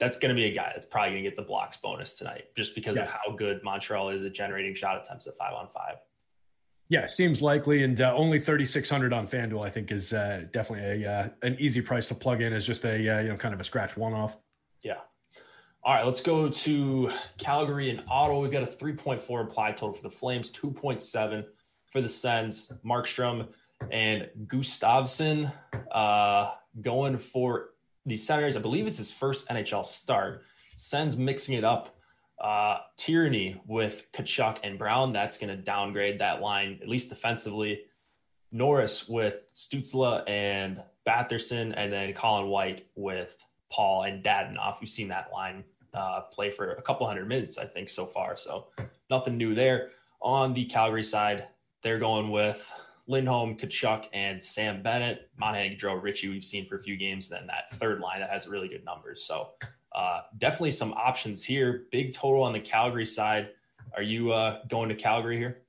that's 0.00 0.16
going 0.18 0.28
to 0.28 0.40
be 0.40 0.46
a 0.46 0.54
guy 0.54 0.70
that's 0.72 0.86
probably 0.86 1.10
going 1.10 1.24
to 1.24 1.28
get 1.28 1.36
the 1.36 1.42
blocks 1.42 1.76
bonus 1.76 2.16
tonight 2.16 2.44
just 2.56 2.74
because 2.74 2.96
Yeah. 2.96 3.02
of 3.02 3.10
how 3.10 3.32
good 3.36 3.60
Montreal 3.64 4.10
is 4.10 4.24
at 4.24 4.32
generating 4.32 4.74
shot 4.74 4.96
attempts 5.04 5.26
at 5.26 5.36
five 5.36 5.52
on 5.52 5.66
five. 5.68 5.96
Yeah, 6.88 7.06
seems 7.06 7.42
likely, 7.42 7.82
and 7.82 8.00
uh, 8.00 8.14
only 8.16 8.38
thirty 8.38 8.64
six 8.64 8.88
hundred 8.88 9.12
on 9.12 9.26
FanDuel. 9.26 9.66
I 9.66 9.70
think 9.70 9.90
is 9.90 10.12
uh, 10.12 10.44
definitely 10.52 11.02
a 11.04 11.10
uh, 11.12 11.28
an 11.42 11.56
easy 11.58 11.80
price 11.82 12.06
to 12.06 12.14
plug 12.14 12.40
in 12.40 12.52
as 12.52 12.64
just 12.64 12.84
a 12.84 12.92
uh, 12.92 13.20
you 13.22 13.28
know 13.30 13.36
kind 13.36 13.52
of 13.52 13.58
a 13.60 13.64
scratch 13.64 13.96
one 13.96 14.14
off. 14.14 14.36
Yeah. 14.82 14.98
All 15.82 15.92
right, 15.94 16.06
let's 16.06 16.20
go 16.20 16.48
to 16.48 17.12
Calgary 17.36 17.90
and 17.90 18.04
Ottawa. 18.08 18.38
We've 18.38 18.52
got 18.52 18.62
a 18.62 18.66
3.4 18.66 19.40
implied 19.40 19.76
total 19.76 19.94
for 19.94 20.02
the 20.02 20.10
Flames, 20.14 20.50
2.7 20.52 21.44
for 21.90 22.00
the 22.00 22.08
Sens. 22.08 22.72
Markstrom 22.84 23.48
and 23.90 24.28
Gustavsson 24.46 25.52
uh, 25.90 26.52
going 26.80 27.18
for 27.18 27.70
the 28.06 28.16
Senators. 28.16 28.56
I 28.56 28.60
believe 28.60 28.86
it's 28.86 28.98
his 28.98 29.10
first 29.10 29.48
NHL 29.48 29.84
start. 29.84 30.42
Sens 30.76 31.16
mixing 31.16 31.56
it 31.56 31.64
up. 31.64 31.94
Uh, 32.40 32.78
Tierney 32.96 33.60
with 33.66 34.06
Tkachuk 34.12 34.58
and 34.62 34.78
Brown. 34.78 35.12
That's 35.12 35.38
going 35.38 35.54
to 35.54 35.62
downgrade 35.62 36.20
that 36.20 36.40
line, 36.40 36.78
at 36.80 36.88
least 36.88 37.08
defensively. 37.08 37.80
Norris 38.52 39.08
with 39.08 39.52
Stützle 39.54 40.28
and 40.28 40.80
Batherson, 41.06 41.74
and 41.76 41.92
then 41.92 42.14
Colin 42.14 42.48
White 42.48 42.86
with 42.94 43.44
Paul 43.70 44.04
and 44.04 44.22
Dadonov. 44.24 44.80
We've 44.80 44.88
seen 44.88 45.08
that 45.08 45.30
line 45.32 45.64
uh, 45.92 46.22
play 46.32 46.50
for 46.50 46.72
a 46.72 46.82
couple 46.82 47.06
hundred 47.06 47.28
minutes, 47.28 47.58
I 47.58 47.66
think, 47.66 47.90
so 47.90 48.06
far. 48.06 48.36
So 48.36 48.68
nothing 49.10 49.36
new 49.36 49.54
there. 49.54 49.90
On 50.20 50.52
the 50.54 50.64
Calgary 50.64 51.04
side, 51.04 51.46
they're 51.82 51.98
going 51.98 52.30
with 52.30 52.70
Lindholm, 53.06 53.56
Tkachuk, 53.56 54.06
and 54.12 54.42
Sam 54.42 54.82
Bennett. 54.82 55.30
Monahan, 55.38 55.76
Gaudreau, 55.76 56.02
Ritchie, 56.02 56.28
we've 56.28 56.44
seen 56.44 56.66
for 56.66 56.76
a 56.76 56.80
few 56.80 56.96
games. 56.96 57.28
Then 57.28 57.46
that 57.46 57.72
third 57.78 58.00
line 58.00 58.20
that 58.20 58.30
has 58.30 58.46
really 58.46 58.68
good 58.68 58.84
numbers. 58.84 59.24
So 59.24 59.50
uh, 59.94 60.20
definitely 60.36 60.72
some 60.72 60.92
options 60.92 61.44
here. 61.44 61.86
Big 61.90 62.12
total 62.12 62.42
on 62.42 62.52
the 62.52 62.60
Calgary 62.60 63.06
side. 63.06 63.50
Are 63.96 64.02
you 64.02 64.32
uh, 64.32 64.60
going 64.68 64.90
to 64.90 64.94
Calgary 64.94 65.38
here? 65.38 65.62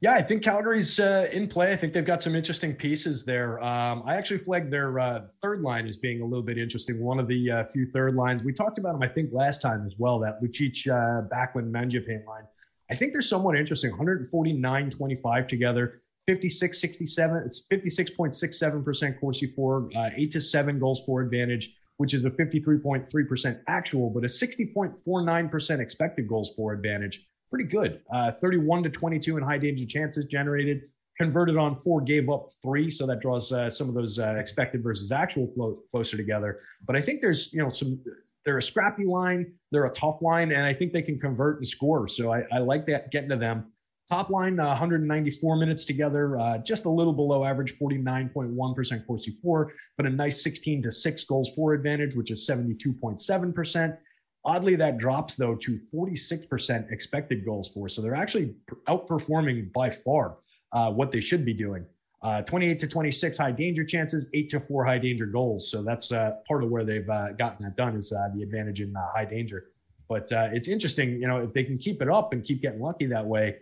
Yeah, 0.00 0.12
I 0.12 0.22
think 0.22 0.42
Calgary's 0.42 1.00
uh, 1.00 1.28
in 1.32 1.48
play. 1.48 1.72
I 1.72 1.76
think 1.76 1.94
they've 1.94 2.04
got 2.04 2.22
some 2.22 2.34
interesting 2.34 2.74
pieces 2.74 3.24
there. 3.24 3.62
Um, 3.62 4.02
I 4.06 4.16
actually 4.16 4.38
flagged 4.38 4.70
their 4.70 4.98
uh, 4.98 5.26
third 5.40 5.62
line 5.62 5.86
as 5.86 5.96
being 5.96 6.20
a 6.20 6.24
little 6.24 6.42
bit 6.42 6.58
interesting. 6.58 7.00
One 7.00 7.18
of 7.18 7.26
the 7.28 7.50
uh, 7.50 7.64
few 7.64 7.86
third 7.90 8.14
lines 8.14 8.42
we 8.42 8.52
talked 8.52 8.78
about 8.78 8.92
them, 8.92 9.02
I 9.02 9.08
think, 9.08 9.30
last 9.32 9.62
time 9.62 9.86
as 9.86 9.94
well. 9.98 10.18
That 10.18 10.42
Lucic, 10.42 10.86
uh, 10.86 11.26
Backlund, 11.28 11.70
Mangiapane 11.70 12.26
line. 12.26 12.44
I 12.90 12.96
think 12.96 13.12
they're 13.12 13.22
somewhat 13.22 13.56
interesting. 13.56 13.90
149, 13.90 14.90
25 14.90 15.48
together. 15.48 16.02
56, 16.26 16.80
67. 16.80 17.42
It's 17.46 17.66
56.67% 17.70 19.20
Corsi 19.20 19.46
for, 19.54 19.88
uh, 19.96 20.10
eight 20.16 20.32
to 20.32 20.40
seven 20.40 20.78
goals 20.78 21.02
for 21.06 21.22
advantage, 21.22 21.76
which 21.98 22.14
is 22.14 22.24
a 22.24 22.30
53.3% 22.30 23.60
actual, 23.68 24.10
but 24.10 24.24
a 24.24 24.26
60.49% 24.26 25.80
expected 25.80 26.28
goals 26.28 26.52
for 26.56 26.72
advantage 26.72 27.26
pretty 27.50 27.64
good. 27.64 28.00
Uh, 28.12 28.32
31 28.32 28.82
to 28.84 28.90
22 28.90 29.36
in 29.36 29.42
high 29.42 29.58
danger 29.58 29.86
chances 29.86 30.24
generated, 30.26 30.82
converted 31.18 31.56
on 31.56 31.80
four, 31.82 32.00
gave 32.00 32.28
up 32.28 32.50
three, 32.62 32.90
so 32.90 33.06
that 33.06 33.20
draws 33.20 33.52
uh, 33.52 33.70
some 33.70 33.88
of 33.88 33.94
those 33.94 34.18
uh, 34.18 34.34
expected 34.34 34.82
versus 34.82 35.12
actual 35.12 35.46
clo- 35.48 35.78
closer 35.90 36.16
together. 36.16 36.60
But 36.86 36.96
I 36.96 37.00
think 37.00 37.22
there's 37.22 37.52
you 37.52 37.62
know 37.62 37.70
some. 37.70 38.00
They're 38.46 38.58
a 38.58 38.62
scrappy 38.62 39.04
line, 39.04 39.52
they're 39.72 39.86
a 39.86 39.92
tough 39.92 40.22
line, 40.22 40.52
and 40.52 40.64
I 40.64 40.72
think 40.72 40.92
they 40.92 41.02
can 41.02 41.18
convert 41.18 41.58
and 41.58 41.66
score. 41.66 42.06
So 42.06 42.32
I, 42.32 42.44
I 42.52 42.58
like 42.58 42.86
that 42.86 43.10
getting 43.10 43.28
to 43.30 43.36
them. 43.36 43.72
Top 44.08 44.30
line, 44.30 44.60
uh, 44.60 44.68
194 44.68 45.56
minutes 45.56 45.84
together, 45.84 46.38
uh, 46.38 46.58
just 46.58 46.84
a 46.84 46.88
little 46.88 47.12
below 47.12 47.44
average, 47.44 47.76
49.1% 47.76 49.06
Corsi 49.06 49.36
for, 49.42 49.72
but 49.96 50.06
a 50.06 50.10
nice 50.10 50.44
16 50.44 50.84
to 50.84 50.92
6 50.92 51.24
goals 51.24 51.50
for 51.56 51.74
advantage, 51.74 52.14
which 52.14 52.30
is 52.30 52.48
72.7%. 52.48 53.98
Oddly, 54.44 54.76
that 54.76 54.98
drops 54.98 55.34
though 55.34 55.56
to 55.56 55.80
46% 55.92 56.92
expected 56.92 57.44
goals 57.44 57.68
for. 57.68 57.88
So 57.88 58.00
they're 58.00 58.14
actually 58.14 58.54
outperforming 58.88 59.72
by 59.72 59.90
far 59.90 60.36
uh, 60.72 60.92
what 60.92 61.10
they 61.10 61.20
should 61.20 61.44
be 61.44 61.52
doing. 61.52 61.84
Uh, 62.22 62.42
28 62.42 62.78
to 62.78 62.88
26 62.88 63.36
high 63.38 63.52
danger 63.52 63.84
chances, 63.84 64.28
8 64.32 64.50
to 64.50 64.60
4 64.60 64.84
high 64.84 64.98
danger 64.98 65.26
goals. 65.26 65.70
So 65.70 65.82
that's 65.82 66.10
uh, 66.12 66.36
part 66.48 66.64
of 66.64 66.70
where 66.70 66.82
they've 66.82 67.08
uh, 67.08 67.32
gotten 67.32 67.64
that 67.64 67.76
done 67.76 67.94
is 67.94 68.10
uh, 68.10 68.28
the 68.34 68.42
advantage 68.42 68.80
in 68.80 68.96
uh, 68.96 69.00
high 69.14 69.26
danger. 69.26 69.66
But 70.08 70.32
uh, 70.32 70.48
it's 70.52 70.68
interesting, 70.68 71.20
you 71.20 71.28
know, 71.28 71.38
if 71.38 71.52
they 71.52 71.62
can 71.62 71.78
keep 71.78 72.00
it 72.00 72.08
up 72.08 72.32
and 72.32 72.42
keep 72.42 72.62
getting 72.62 72.80
lucky 72.80 73.06
that 73.06 73.24
way, 73.24 73.56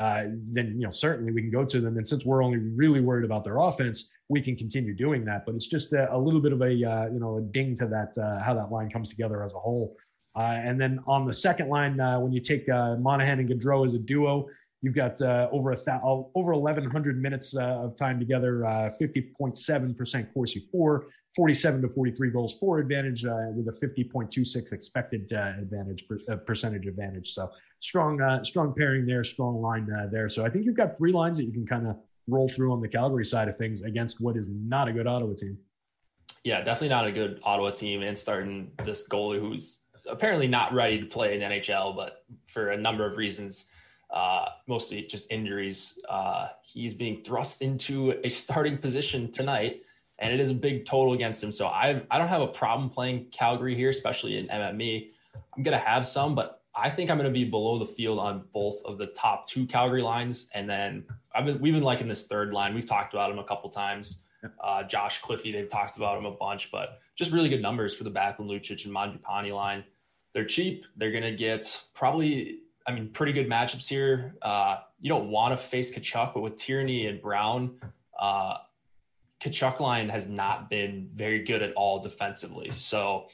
then 0.00 0.76
you 0.78 0.86
know 0.86 0.92
certainly 0.92 1.32
we 1.32 1.42
can 1.42 1.50
go 1.50 1.64
to 1.64 1.80
them. 1.80 1.96
And 1.96 2.06
since 2.06 2.24
we're 2.24 2.42
only 2.42 2.58
really 2.58 3.00
worried 3.00 3.24
about 3.24 3.44
their 3.44 3.58
offense, 3.58 4.08
we 4.28 4.40
can 4.40 4.56
continue 4.56 4.94
doing 4.94 5.24
that. 5.24 5.44
But 5.44 5.56
it's 5.56 5.66
just 5.66 5.92
a, 5.92 6.14
a 6.14 6.16
little 6.16 6.40
bit 6.40 6.52
of 6.52 6.62
a 6.62 6.72
you 6.72 7.18
know 7.18 7.38
a 7.38 7.40
ding 7.40 7.74
to 7.76 7.86
that 7.88 8.14
how 8.44 8.54
that 8.54 8.70
line 8.70 8.90
comes 8.90 9.10
together 9.10 9.42
as 9.44 9.52
a 9.54 9.58
whole. 9.58 9.96
And 10.36 10.80
then 10.80 11.00
on 11.08 11.26
the 11.26 11.32
second 11.32 11.68
line, 11.68 11.96
when 11.96 12.32
you 12.32 12.40
take 12.40 12.68
Monahan 12.68 13.40
and 13.40 13.48
Gaudreau 13.48 13.84
as 13.84 13.94
a 13.94 13.98
duo, 13.98 14.48
you've 14.82 14.94
got 14.94 15.20
uh, 15.20 15.48
over 15.50 15.72
a 15.72 15.76
th- 15.76 16.00
oh, 16.04 16.30
over 16.34 16.54
1,100 16.54 17.20
minutes 17.20 17.56
uh, 17.56 17.60
of 17.60 17.96
time 17.96 18.18
together, 18.18 18.64
uh, 18.64 18.90
50.7% 19.00 20.32
Corsi 20.32 20.68
for, 20.70 21.06
47 21.36 21.82
to 21.82 21.88
43 21.88 22.30
goals 22.30 22.54
for 22.58 22.78
advantage 22.78 23.22
with 23.22 23.68
a 23.68 23.86
50.26 23.86 24.72
expected 24.72 25.30
advantage 25.32 26.04
per- 26.08 26.36
percentage 26.38 26.86
advantage. 26.86 27.32
So 27.32 27.50
strong, 27.80 28.40
strong 28.44 28.74
pairing 28.76 29.06
there, 29.06 29.22
strong 29.22 29.60
line 29.60 29.88
there. 30.10 30.28
So 30.28 30.44
I 30.44 30.50
think 30.50 30.64
you've 30.64 30.76
got 30.76 30.96
three 30.96 31.12
lines 31.12 31.38
that 31.38 31.44
you 31.44 31.52
can 31.52 31.66
kind 31.66 31.86
of 31.86 31.96
roll 32.28 32.48
through 32.48 32.72
on 32.72 32.80
the 32.80 32.88
Calgary 32.88 33.24
side 33.24 33.48
of 33.48 33.56
things 33.56 33.82
against 33.82 34.20
what 34.20 34.36
is 34.36 34.48
not 34.48 34.88
a 34.88 34.92
good 34.92 35.06
Ottawa 35.06 35.34
team. 35.34 35.58
Yeah, 36.44 36.58
definitely 36.58 36.88
not 36.88 37.06
a 37.06 37.12
good 37.12 37.40
Ottawa 37.42 37.70
team, 37.70 38.02
and 38.02 38.16
starting 38.16 38.70
this 38.84 39.08
goalie 39.08 39.40
who's 39.40 39.78
apparently 40.08 40.46
not 40.46 40.72
ready 40.72 40.98
to 41.00 41.06
play 41.06 41.34
in 41.34 41.40
NHL, 41.40 41.96
but 41.96 42.24
for 42.46 42.70
a 42.70 42.76
number 42.76 43.06
of 43.06 43.16
reasons, 43.16 43.66
uh, 44.10 44.46
mostly 44.66 45.02
just 45.02 45.30
injuries, 45.30 45.98
uh, 46.08 46.48
he's 46.62 46.94
being 46.94 47.22
thrust 47.22 47.62
into 47.62 48.14
a 48.24 48.28
starting 48.28 48.78
position 48.78 49.30
tonight, 49.30 49.82
and 50.18 50.32
it 50.32 50.40
is 50.40 50.50
a 50.50 50.54
big 50.54 50.84
total 50.84 51.12
against 51.12 51.42
him. 51.42 51.52
So 51.52 51.66
I 51.66 52.02
I 52.10 52.18
don't 52.18 52.28
have 52.28 52.42
a 52.42 52.46
problem 52.46 52.88
playing 52.88 53.26
Calgary 53.30 53.74
here, 53.74 53.90
especially 53.90 54.38
in 54.38 54.48
MME. 54.48 55.10
I'm 55.56 55.62
gonna 55.62 55.78
have 55.78 56.06
some, 56.06 56.34
but 56.34 56.62
I 56.74 56.90
think 56.90 57.10
I'm 57.10 57.16
gonna 57.16 57.30
be 57.30 57.44
below 57.44 57.78
the 57.78 57.86
field 57.86 58.18
on 58.18 58.44
both 58.52 58.82
of 58.84 58.98
the 58.98 59.08
top 59.08 59.46
two 59.46 59.66
Calgary 59.66 60.02
lines, 60.02 60.48
and 60.54 60.68
then 60.68 61.04
I've 61.34 61.44
been 61.44 61.60
we've 61.60 61.74
been 61.74 61.82
liking 61.82 62.08
this 62.08 62.26
third 62.26 62.52
line. 62.52 62.74
We've 62.74 62.86
talked 62.86 63.14
about 63.14 63.30
him 63.30 63.38
a 63.38 63.44
couple 63.44 63.70
times. 63.70 64.22
Uh, 64.62 64.84
Josh 64.84 65.20
Cliffy, 65.20 65.50
they've 65.50 65.68
talked 65.68 65.96
about 65.96 66.16
him 66.16 66.24
a 66.24 66.30
bunch, 66.30 66.70
but 66.70 67.00
just 67.16 67.32
really 67.32 67.48
good 67.48 67.60
numbers 67.60 67.92
for 67.92 68.04
the 68.04 68.10
Backlund, 68.10 68.46
Lucic, 68.46 68.84
and 68.84 68.94
Mangiapane 68.94 69.52
line 69.52 69.82
they're 70.38 70.44
cheap. 70.44 70.84
They're 70.96 71.10
going 71.10 71.24
to 71.24 71.34
get 71.34 71.84
probably, 71.94 72.60
I 72.88 72.92
mean, 72.92 73.10
pretty 73.10 73.34
good 73.34 73.48
matchups 73.50 73.86
here. 73.86 74.34
Uh, 74.40 74.78
you 74.98 75.10
don't 75.10 75.28
want 75.28 75.52
to 75.52 75.62
face 75.62 75.94
Tkachuk, 75.94 76.32
but 76.32 76.40
with 76.40 76.56
Tierney 76.56 77.06
and 77.06 77.20
Brown, 77.20 77.76
uh, 78.18 78.54
Tkachuk 79.42 79.78
line 79.78 80.08
has 80.08 80.30
not 80.30 80.70
been 80.70 81.10
very 81.14 81.44
good 81.44 81.62
at 81.62 81.74
all 81.74 82.00
defensively. 82.00 82.70
So 82.72 83.26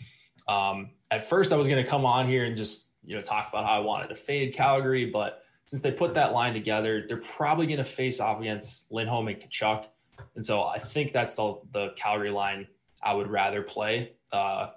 um, 0.49 0.91
at 1.09 1.29
first, 1.29 1.53
I 1.53 1.57
was 1.57 1.69
going 1.69 1.83
to 1.83 1.89
come 1.89 2.05
on 2.05 2.27
here 2.27 2.45
and 2.45 2.57
just 2.57 2.91
you 3.05 3.15
know 3.15 3.23
talk 3.23 3.49
about 3.49 3.65
how 3.65 3.77
I 3.77 3.79
wanted 3.79 4.09
to 4.09 4.17
fade 4.17 4.55
Calgary, 4.55 5.07
but 5.07 5.45
since 5.67 5.81
they 5.81 5.93
put 5.93 6.15
that 6.15 6.33
line 6.33 6.53
together, 6.53 7.05
they're 7.07 7.17
probably 7.19 7.67
going 7.67 7.79
to 7.79 7.85
face 7.85 8.19
off 8.19 8.41
against 8.41 8.91
Lindholm 8.91 9.29
and 9.29 9.41
Tkachuk, 9.41 9.87
and 10.35 10.45
so 10.45 10.65
I 10.65 10.81
think 10.81 11.13
that's 11.13 11.37
the 11.37 11.61
the 11.73 11.91
Calgary 11.97 12.31
line 12.31 12.67
I 13.01 13.15
would 13.15 13.29
rather 13.29 13.63
play. 13.63 14.15
Uh, 14.33 14.71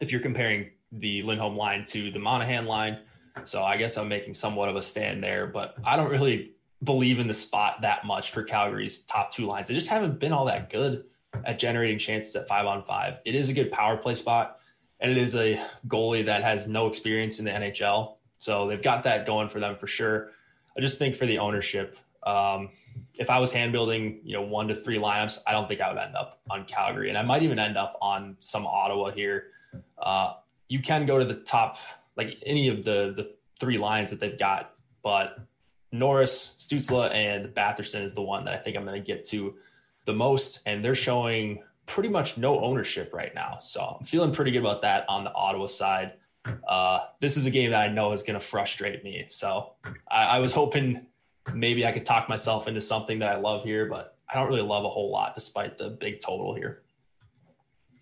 if 0.00 0.10
you're 0.10 0.22
comparing 0.22 0.70
the 0.90 1.22
Lindholm 1.22 1.56
line 1.56 1.84
to 1.88 2.10
the 2.10 2.18
Monahan 2.18 2.64
line. 2.64 3.00
So 3.44 3.62
I 3.62 3.76
guess 3.76 3.96
I'm 3.96 4.08
making 4.08 4.34
somewhat 4.34 4.68
of 4.68 4.76
a 4.76 4.82
stand 4.82 5.22
there, 5.22 5.46
but 5.46 5.76
I 5.84 5.96
don't 5.96 6.10
really 6.10 6.52
believe 6.82 7.18
in 7.20 7.26
the 7.26 7.34
spot 7.34 7.82
that 7.82 8.04
much 8.04 8.30
for 8.30 8.42
Calgary's 8.42 9.04
top 9.04 9.32
two 9.32 9.46
lines. 9.46 9.68
They 9.68 9.74
just 9.74 9.88
haven't 9.88 10.18
been 10.18 10.32
all 10.32 10.46
that 10.46 10.70
good 10.70 11.04
at 11.44 11.58
generating 11.58 11.98
chances 11.98 12.34
at 12.36 12.48
five 12.48 12.66
on 12.66 12.82
five. 12.84 13.18
It 13.24 13.34
is 13.34 13.48
a 13.48 13.52
good 13.52 13.70
power 13.70 13.96
play 13.96 14.14
spot, 14.14 14.58
and 14.98 15.10
it 15.10 15.16
is 15.16 15.34
a 15.34 15.62
goalie 15.86 16.26
that 16.26 16.42
has 16.42 16.68
no 16.68 16.86
experience 16.86 17.38
in 17.38 17.44
the 17.44 17.50
NHL. 17.50 18.16
So 18.38 18.66
they've 18.66 18.82
got 18.82 19.04
that 19.04 19.26
going 19.26 19.48
for 19.48 19.60
them 19.60 19.76
for 19.76 19.86
sure. 19.86 20.30
I 20.76 20.80
just 20.80 20.98
think 20.98 21.14
for 21.14 21.26
the 21.26 21.38
ownership, 21.38 21.96
um, 22.22 22.70
if 23.18 23.30
I 23.30 23.38
was 23.38 23.52
hand 23.52 23.72
building, 23.72 24.20
you 24.24 24.34
know, 24.34 24.42
one 24.42 24.68
to 24.68 24.74
three 24.74 24.98
lineups, 24.98 25.38
I 25.46 25.52
don't 25.52 25.68
think 25.68 25.80
I 25.80 25.92
would 25.92 26.00
end 26.00 26.16
up 26.16 26.40
on 26.50 26.64
Calgary, 26.64 27.08
and 27.08 27.18
I 27.18 27.22
might 27.22 27.42
even 27.42 27.58
end 27.58 27.76
up 27.76 27.98
on 28.00 28.36
some 28.40 28.66
Ottawa 28.66 29.10
here. 29.10 29.48
Uh, 29.98 30.34
you 30.68 30.80
can 30.80 31.06
go 31.06 31.18
to 31.18 31.24
the 31.24 31.34
top, 31.34 31.78
like 32.20 32.42
any 32.44 32.68
of 32.68 32.84
the 32.84 33.14
the 33.16 33.34
three 33.58 33.78
lines 33.78 34.10
that 34.10 34.20
they've 34.20 34.38
got, 34.38 34.74
but 35.02 35.38
Norris, 35.92 36.54
Stützle, 36.58 37.10
and 37.12 37.54
Batherson 37.54 38.02
is 38.02 38.12
the 38.12 38.22
one 38.22 38.44
that 38.44 38.54
I 38.54 38.58
think 38.58 38.76
I'm 38.76 38.84
going 38.84 39.00
to 39.00 39.06
get 39.06 39.24
to 39.26 39.54
the 40.04 40.12
most, 40.12 40.60
and 40.66 40.84
they're 40.84 40.94
showing 40.94 41.62
pretty 41.86 42.08
much 42.08 42.38
no 42.38 42.60
ownership 42.60 43.12
right 43.12 43.34
now. 43.34 43.58
So 43.60 43.96
I'm 43.98 44.06
feeling 44.06 44.32
pretty 44.32 44.50
good 44.50 44.60
about 44.60 44.82
that 44.82 45.04
on 45.08 45.24
the 45.24 45.32
Ottawa 45.32 45.66
side. 45.66 46.12
Uh, 46.68 47.00
this 47.20 47.36
is 47.36 47.46
a 47.46 47.50
game 47.50 47.70
that 47.70 47.80
I 47.80 47.88
know 47.88 48.12
is 48.12 48.22
going 48.22 48.38
to 48.38 48.44
frustrate 48.44 49.02
me. 49.02 49.24
So 49.28 49.72
I, 50.10 50.24
I 50.24 50.38
was 50.38 50.52
hoping 50.52 51.06
maybe 51.52 51.84
I 51.86 51.92
could 51.92 52.06
talk 52.06 52.28
myself 52.28 52.68
into 52.68 52.80
something 52.80 53.18
that 53.18 53.28
I 53.28 53.36
love 53.38 53.64
here, 53.64 53.86
but 53.86 54.16
I 54.28 54.38
don't 54.38 54.48
really 54.48 54.62
love 54.62 54.84
a 54.84 54.88
whole 54.88 55.10
lot 55.10 55.34
despite 55.34 55.78
the 55.78 55.88
big 55.88 56.20
total 56.20 56.54
here. 56.54 56.82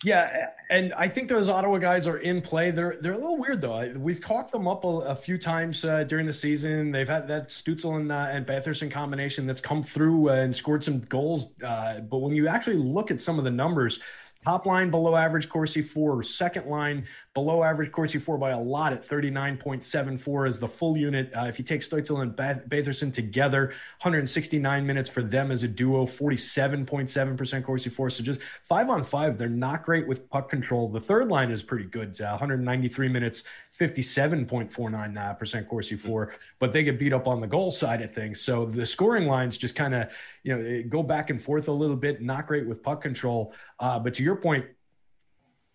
Yeah, 0.04 0.50
and 0.70 0.94
I 0.94 1.08
think 1.08 1.28
those 1.28 1.48
Ottawa 1.48 1.78
guys 1.78 2.06
are 2.06 2.18
in 2.18 2.40
play. 2.40 2.70
They're 2.70 2.96
they're 3.00 3.14
a 3.14 3.18
little 3.18 3.36
weird 3.36 3.60
though. 3.60 3.92
We've 3.96 4.20
talked 4.20 4.52
them 4.52 4.68
up 4.68 4.84
a, 4.84 4.88
a 4.88 5.14
few 5.16 5.38
times 5.38 5.84
uh, 5.84 6.04
during 6.04 6.24
the 6.26 6.32
season. 6.32 6.92
They've 6.92 7.08
had 7.08 7.26
that 7.28 7.48
Stützle 7.48 7.96
and, 7.96 8.12
uh, 8.12 8.28
and 8.30 8.46
combination 8.92 9.46
that's 9.48 9.60
come 9.60 9.82
through 9.82 10.30
uh, 10.30 10.34
and 10.34 10.54
scored 10.54 10.84
some 10.84 11.00
goals. 11.00 11.48
Uh, 11.60 11.98
but 11.98 12.18
when 12.18 12.32
you 12.32 12.46
actually 12.46 12.76
look 12.76 13.10
at 13.10 13.20
some 13.20 13.38
of 13.38 13.44
the 13.44 13.50
numbers, 13.50 13.98
Top 14.44 14.66
line 14.66 14.90
below 14.90 15.16
average 15.16 15.48
Corsi 15.48 15.82
for. 15.82 16.22
Second 16.22 16.66
line 16.66 17.06
below 17.34 17.64
average 17.64 17.90
Corsi 17.90 18.18
4 18.18 18.38
by 18.38 18.50
a 18.50 18.60
lot 18.60 18.92
at 18.92 19.06
39.74 19.06 20.48
as 20.48 20.60
the 20.60 20.68
full 20.68 20.96
unit. 20.96 21.32
Uh, 21.36 21.46
if 21.46 21.58
you 21.58 21.64
take 21.64 21.80
Stützle 21.80 22.22
and 22.22 22.32
Batherson 22.36 23.12
together, 23.12 23.74
169 24.00 24.86
minutes 24.86 25.10
for 25.10 25.22
them 25.22 25.50
as 25.50 25.64
a 25.64 25.68
duo, 25.68 26.06
47.7% 26.06 27.64
Corsi 27.64 27.90
4. 27.90 28.10
So 28.10 28.22
just 28.22 28.40
five 28.62 28.88
on 28.88 29.02
five, 29.02 29.38
they're 29.38 29.48
not 29.48 29.82
great 29.82 30.06
with 30.06 30.30
puck 30.30 30.48
control. 30.48 30.88
The 30.88 31.00
third 31.00 31.28
line 31.28 31.50
is 31.50 31.62
pretty 31.62 31.84
good, 31.86 32.20
uh, 32.20 32.30
193 32.30 33.08
minutes, 33.08 33.42
57.49% 33.78 35.68
Corsi 35.68 35.96
for, 35.96 36.34
but 36.58 36.72
they 36.72 36.82
get 36.82 36.98
beat 36.98 37.12
up 37.12 37.28
on 37.28 37.40
the 37.40 37.46
goal 37.46 37.70
side 37.70 38.02
of 38.02 38.12
things. 38.12 38.40
So 38.40 38.66
the 38.66 38.84
scoring 38.84 39.26
lines 39.26 39.56
just 39.56 39.74
kind 39.76 39.94
of, 39.94 40.08
you 40.42 40.56
know, 40.56 40.82
go 40.88 41.02
back 41.02 41.30
and 41.30 41.42
forth 41.42 41.68
a 41.68 41.72
little 41.72 41.96
bit, 41.96 42.20
not 42.20 42.46
great 42.46 42.66
with 42.66 42.82
puck 42.82 43.02
control. 43.02 43.52
Uh, 43.78 43.98
but 43.98 44.14
to 44.14 44.22
your 44.22 44.36
point, 44.36 44.66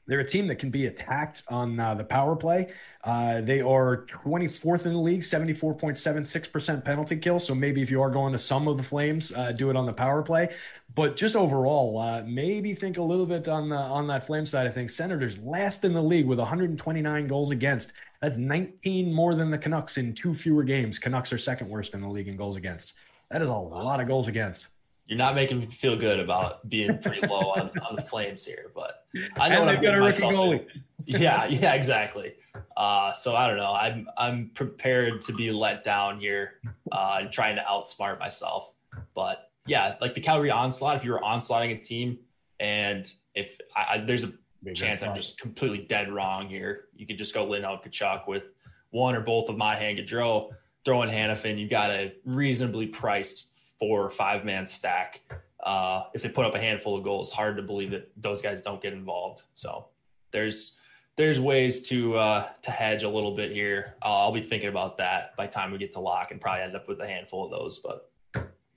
they're 0.05 0.19
a 0.19 0.27
team 0.27 0.47
that 0.47 0.55
can 0.55 0.69
be 0.69 0.85
attacked 0.85 1.43
on 1.47 1.79
uh, 1.79 1.95
the 1.95 2.03
power 2.03 2.35
play. 2.35 2.73
Uh, 3.03 3.41
they 3.41 3.61
are 3.61 4.05
24th 4.25 4.85
in 4.85 4.93
the 4.93 4.99
league, 4.99 5.21
74.76% 5.21 6.83
penalty 6.83 7.17
kill. 7.17 7.39
So 7.39 7.55
maybe 7.55 7.81
if 7.81 7.89
you 7.89 8.01
are 8.01 8.09
going 8.09 8.33
to 8.33 8.39
some 8.39 8.67
of 8.67 8.77
the 8.77 8.83
Flames, 8.83 9.31
uh, 9.31 9.51
do 9.53 9.69
it 9.69 9.75
on 9.75 9.85
the 9.85 9.93
power 9.93 10.21
play. 10.21 10.53
But 10.93 11.15
just 11.15 11.35
overall, 11.35 11.99
uh, 11.99 12.23
maybe 12.23 12.75
think 12.75 12.97
a 12.97 13.01
little 13.01 13.25
bit 13.25 13.47
on 13.47 13.69
the 13.69 13.75
on 13.75 14.07
that 14.07 14.25
Flame 14.25 14.45
side 14.45 14.67
of 14.67 14.73
things. 14.73 14.93
Senators 14.93 15.37
last 15.39 15.83
in 15.83 15.93
the 15.93 16.03
league 16.03 16.27
with 16.27 16.39
129 16.39 17.27
goals 17.27 17.51
against. 17.51 17.91
That's 18.21 18.37
19 18.37 19.11
more 19.11 19.35
than 19.35 19.51
the 19.51 19.57
Canucks 19.57 19.97
in 19.97 20.13
two 20.13 20.33
fewer 20.35 20.63
games. 20.63 20.99
Canucks 20.99 21.33
are 21.33 21.37
second 21.37 21.69
worst 21.69 21.93
in 21.93 22.01
the 22.01 22.07
league 22.07 22.27
in 22.27 22.37
goals 22.37 22.55
against. 22.55 22.93
That 23.31 23.41
is 23.41 23.49
a 23.49 23.53
lot 23.53 23.99
of 23.99 24.07
goals 24.07 24.27
against 24.27 24.67
you're 25.07 25.17
not 25.17 25.35
making 25.35 25.59
me 25.59 25.65
feel 25.67 25.95
good 25.95 26.19
about 26.19 26.67
being 26.69 26.97
pretty 26.99 27.25
low 27.27 27.51
on, 27.51 27.71
on 27.87 27.95
the 27.95 28.01
Flames 28.01 28.45
here, 28.45 28.71
but 28.73 29.05
I 29.37 29.49
know 29.49 29.57
and 29.57 29.65
what 29.65 29.75
I'm 29.75 29.81
got 29.81 29.95
a 29.95 29.99
rookie 29.99 30.21
goalie. 30.21 30.65
Yeah, 31.05 31.45
yeah, 31.45 31.73
exactly. 31.73 32.35
Uh, 32.77 33.13
so 33.13 33.35
I 33.35 33.47
don't 33.47 33.57
know. 33.57 33.73
I'm 33.73 34.07
I'm 34.17 34.51
prepared 34.53 35.21
to 35.21 35.33
be 35.33 35.51
let 35.51 35.83
down 35.83 36.19
here 36.19 36.53
uh, 36.91 37.17
and 37.21 37.31
trying 37.31 37.57
to 37.57 37.61
outsmart 37.63 38.19
myself. 38.19 38.71
But 39.13 39.49
yeah, 39.67 39.95
like 40.01 40.13
the 40.13 40.21
Calgary 40.21 40.51
onslaught. 40.51 40.95
If 40.95 41.03
you 41.03 41.11
were 41.11 41.23
onslaughting 41.23 41.71
a 41.71 41.77
team, 41.77 42.19
and 42.59 43.11
if 43.35 43.57
I, 43.75 43.95
I, 43.95 43.97
there's 43.99 44.23
a 44.23 44.31
Maybe 44.61 44.75
chance 44.75 45.03
I'm 45.03 45.15
just 45.15 45.37
completely 45.37 45.79
dead 45.79 46.11
wrong 46.11 46.47
here, 46.47 46.85
you 46.95 47.05
could 47.05 47.17
just 47.17 47.33
go 47.33 47.45
Lindholm 47.45 47.79
Tkachuk 47.79 48.27
with 48.27 48.49
one 48.91 49.15
or 49.15 49.21
both 49.21 49.49
of 49.49 49.57
Monahan 49.57 49.97
Gaudreau, 49.97 50.51
throw 50.85 51.01
in 51.01 51.09
Hanifin. 51.09 51.59
You 51.59 51.67
got 51.67 51.91
a 51.91 52.13
reasonably 52.23 52.87
priced 52.87 53.47
four 53.83 54.01
or 54.01 54.09
five 54.09 54.45
man 54.45 54.65
stack. 54.65 55.19
Uh, 55.61 56.03
if 56.13 56.23
they 56.23 56.29
put 56.29 56.45
up 56.45 56.55
a 56.55 56.59
handful 56.59 56.97
of 56.97 57.03
goals, 57.03 57.33
hard 57.33 57.57
to 57.57 57.63
believe 57.63 57.91
that 57.91 58.09
those 58.15 58.41
guys 58.41 58.61
don't 58.61 58.81
get 58.81 58.93
involved. 58.93 59.41
So 59.55 59.87
there's 60.31 60.77
there's 61.17 61.37
ways 61.37 61.89
to 61.89 62.15
uh, 62.15 62.47
to 62.61 62.71
hedge 62.71 63.03
a 63.03 63.09
little 63.09 63.35
bit 63.35 63.51
here. 63.51 63.95
Uh, 64.01 64.21
I'll 64.21 64.31
be 64.31 64.41
thinking 64.41 64.69
about 64.69 64.97
that 64.97 65.35
by 65.35 65.47
time 65.47 65.73
we 65.73 65.79
get 65.79 65.91
to 65.93 65.99
lock 65.99 66.31
and 66.31 66.39
probably 66.39 66.63
end 66.63 66.77
up 66.77 66.87
with 66.87 67.01
a 67.01 67.07
handful 67.07 67.43
of 67.43 67.51
those. 67.51 67.79
But 67.79 68.09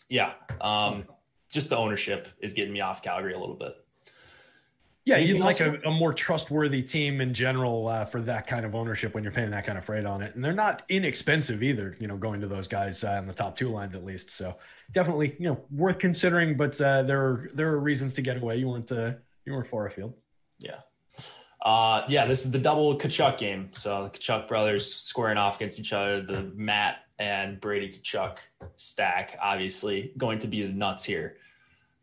yeah, 0.08 0.32
um, 0.60 1.04
just 1.52 1.68
the 1.68 1.76
ownership 1.76 2.26
is 2.40 2.52
getting 2.52 2.72
me 2.72 2.80
off 2.80 3.00
Calgary 3.00 3.34
a 3.34 3.38
little 3.38 3.54
bit. 3.54 3.74
Yeah, 5.06 5.18
you'd 5.18 5.38
like 5.38 5.60
a, 5.60 5.78
a, 5.84 5.90
more 5.92 6.12
trustworthy 6.12 6.82
team 6.82 7.20
in 7.20 7.32
general 7.32 7.86
uh, 7.86 8.04
for 8.04 8.20
that 8.22 8.48
kind 8.48 8.66
of 8.66 8.74
ownership 8.74 9.14
when 9.14 9.22
you're 9.22 9.32
paying 9.32 9.52
that 9.52 9.64
kind 9.64 9.78
of 9.78 9.84
freight 9.84 10.04
on 10.04 10.20
it, 10.20 10.34
and 10.34 10.44
they're 10.44 10.52
not 10.52 10.82
inexpensive 10.88 11.62
either. 11.62 11.96
You 12.00 12.08
know, 12.08 12.16
going 12.16 12.40
to 12.40 12.48
those 12.48 12.66
guys 12.66 13.04
uh, 13.04 13.12
on 13.12 13.28
the 13.28 13.32
top 13.32 13.56
two 13.56 13.68
lines 13.68 13.94
at 13.94 14.04
least. 14.04 14.30
So 14.30 14.56
definitely, 14.92 15.36
you 15.38 15.48
know, 15.48 15.60
worth 15.70 16.00
considering. 16.00 16.56
But 16.56 16.80
uh, 16.80 17.04
there 17.04 17.24
are 17.24 17.50
there 17.54 17.68
are 17.68 17.78
reasons 17.78 18.14
to 18.14 18.22
get 18.22 18.36
away. 18.36 18.56
You 18.56 18.66
weren't 18.66 18.90
uh, 18.90 19.12
you 19.44 19.52
weren't 19.52 19.68
far 19.68 19.86
afield. 19.86 20.14
Yeah. 20.58 20.80
Uh, 21.64 22.04
yeah, 22.08 22.26
this 22.26 22.44
is 22.44 22.50
the 22.50 22.58
double 22.58 22.98
Tkachuk 22.98 23.38
game. 23.38 23.70
So 23.74 24.10
the 24.12 24.18
Tkachuk 24.18 24.48
brothers 24.48 24.92
squaring 24.92 25.38
off 25.38 25.56
against 25.56 25.78
each 25.78 25.92
other. 25.92 26.20
The 26.20 26.50
Matt 26.56 26.96
and 27.20 27.60
Brady 27.60 27.96
Tkachuk 27.96 28.38
stack, 28.76 29.38
obviously, 29.40 30.12
going 30.18 30.40
to 30.40 30.48
be 30.48 30.62
the 30.62 30.72
nuts 30.72 31.04
here. 31.04 31.36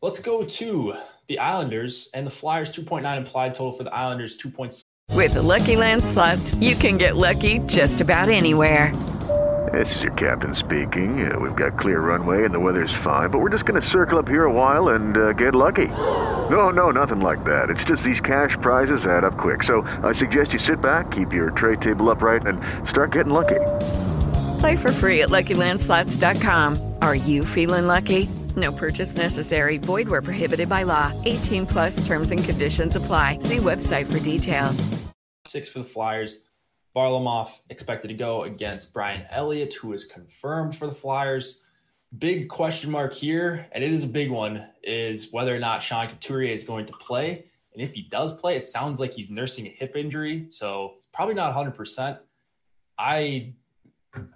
Let's 0.02 0.20
go 0.20 0.44
to 0.44 0.96
the 1.28 1.40
Islanders 1.40 2.10
and 2.14 2.26
the 2.26 2.32
Flyers 2.32 2.72
2.9 2.72 3.18
implied 3.18 3.54
total 3.54 3.72
for 3.72 3.84
the 3.84 3.94
Islanders 3.94 4.38
2.6. 4.38 4.82
With 5.12 5.36
the 5.36 5.42
Lucky 5.42 5.76
Land 5.76 6.04
slots, 6.04 6.56
you 6.56 6.76
can 6.76 6.98
get 6.98 7.16
lucky 7.16 7.60
just 7.60 8.02
about 8.02 8.30
anywhere. 8.30 8.94
This 9.72 9.96
is 9.96 10.02
your 10.02 10.14
captain 10.14 10.54
speaking. 10.54 11.32
Uh, 11.32 11.40
we've 11.40 11.56
got 11.56 11.80
clear 11.80 12.00
runway 12.00 12.46
and 12.46 12.54
the 12.54 12.60
weather's 12.60 12.94
fine, 13.04 13.30
but 13.30 13.40
we're 13.40 13.50
just 13.50 13.66
going 13.66 13.82
to 13.82 13.88
circle 13.88 14.20
up 14.20 14.28
here 14.28 14.46
a 14.46 14.52
while 14.52 14.90
and 14.90 15.18
uh, 15.18 15.34
get 15.34 15.56
lucky. 15.56 15.88
No, 16.50 16.70
no, 16.70 16.92
nothing 16.92 17.22
like 17.22 17.44
that. 17.46 17.70
It's 17.70 17.84
just 17.84 18.04
these 18.04 18.20
cash 18.20 18.58
prizes 18.62 19.06
add 19.06 19.24
up 19.24 19.38
quick. 19.38 19.64
So 19.64 19.82
I 20.04 20.14
suggest 20.14 20.54
you 20.54 20.60
sit 20.60 20.82
back, 20.82 21.12
keep 21.12 21.32
your 21.32 21.52
tray 21.52 21.78
table 21.78 22.10
upright, 22.10 22.46
and 22.46 22.60
start 22.88 23.12
getting 23.12 23.34
lucky. 23.34 23.62
Play 24.60 24.76
for 24.76 24.92
free 24.92 25.22
at 25.22 25.30
LuckyLandSlots.com. 25.30 26.96
Are 27.02 27.16
you 27.16 27.46
feeling 27.46 27.88
lucky? 27.88 28.30
No 28.56 28.72
purchase 28.72 29.16
necessary. 29.16 29.78
Void 29.78 30.08
where 30.08 30.22
prohibited 30.22 30.70
by 30.70 30.84
law. 30.84 31.12
18 31.26 31.66
plus 31.66 32.06
terms 32.06 32.32
and 32.32 32.44
conditions 32.44 32.96
apply. 32.96 33.40
See 33.40 33.58
website 33.58 34.12
for 34.12 34.20
details. 34.20 34.88
Six 35.46 35.70
for 35.70 35.80
the 35.80 35.86
Flyers. 35.86 36.44
Varlamov 36.96 37.50
expected 37.70 38.10
to 38.10 38.14
go 38.14 38.44
against 38.44 38.94
Brian 38.94 39.26
Elliott, 39.32 39.74
who 39.74 39.94
is 39.94 40.06
confirmed 40.06 40.76
for 40.76 40.86
the 40.86 40.94
Flyers. 40.94 41.64
Big 42.16 42.48
question 42.48 42.92
mark 42.92 43.14
here, 43.14 43.68
and 43.72 43.84
it 43.84 43.92
is 43.92 44.04
a 44.04 44.08
big 44.08 44.30
one, 44.30 44.68
is 44.84 45.32
whether 45.32 45.56
or 45.56 45.60
not 45.60 45.82
Sean 45.82 46.08
Couturier 46.08 46.54
is 46.54 46.64
going 46.64 46.86
to 46.86 46.94
play. 46.94 47.46
And 47.74 47.82
if 47.82 47.96
he 47.96 48.04
does 48.04 48.40
play, 48.40 48.56
it 48.56 48.68
sounds 48.68 49.00
like 49.00 49.14
he's 49.14 49.32
nursing 49.32 49.66
a 49.66 49.70
hip 49.70 49.96
injury. 49.96 50.46
So 50.50 50.94
it's 50.98 51.08
probably 51.08 51.34
not 51.34 51.56
100%. 51.56 52.20
I 53.00 53.54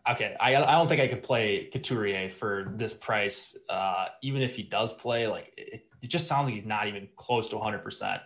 okay, 0.10 0.36
I, 0.40 0.56
I 0.56 0.72
don't 0.74 0.88
think 0.88 1.02
I 1.02 1.08
could 1.08 1.24
play 1.24 1.70
Couturier 1.72 2.30
for 2.30 2.72
this 2.76 2.94
price. 2.94 3.58
Uh, 3.70 4.08
even 4.22 4.42
if 4.42 4.56
he 4.56 4.64
does 4.64 4.94
play, 4.94 5.28
like 5.28 5.54
it, 5.58 5.86
it, 6.02 6.08
just 6.08 6.28
sounds 6.28 6.46
like 6.46 6.56
he's 6.56 6.66
not 6.66 6.88
even 6.88 7.08
close 7.16 7.50
to 7.50 7.56
100%. 7.56 8.22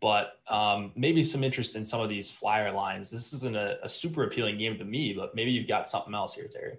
But 0.00 0.32
um, 0.48 0.92
maybe 0.96 1.22
some 1.22 1.42
interest 1.42 1.76
in 1.76 1.84
some 1.84 2.00
of 2.00 2.08
these 2.08 2.30
flyer 2.30 2.72
lines. 2.72 3.10
This 3.10 3.32
isn't 3.32 3.56
a, 3.56 3.78
a, 3.82 3.88
super 3.88 4.24
appealing 4.24 4.58
game 4.58 4.76
to 4.78 4.84
me, 4.84 5.14
but 5.14 5.34
maybe 5.34 5.50
you've 5.50 5.68
got 5.68 5.88
something 5.88 6.14
else 6.14 6.34
here, 6.34 6.46
Terry. 6.46 6.76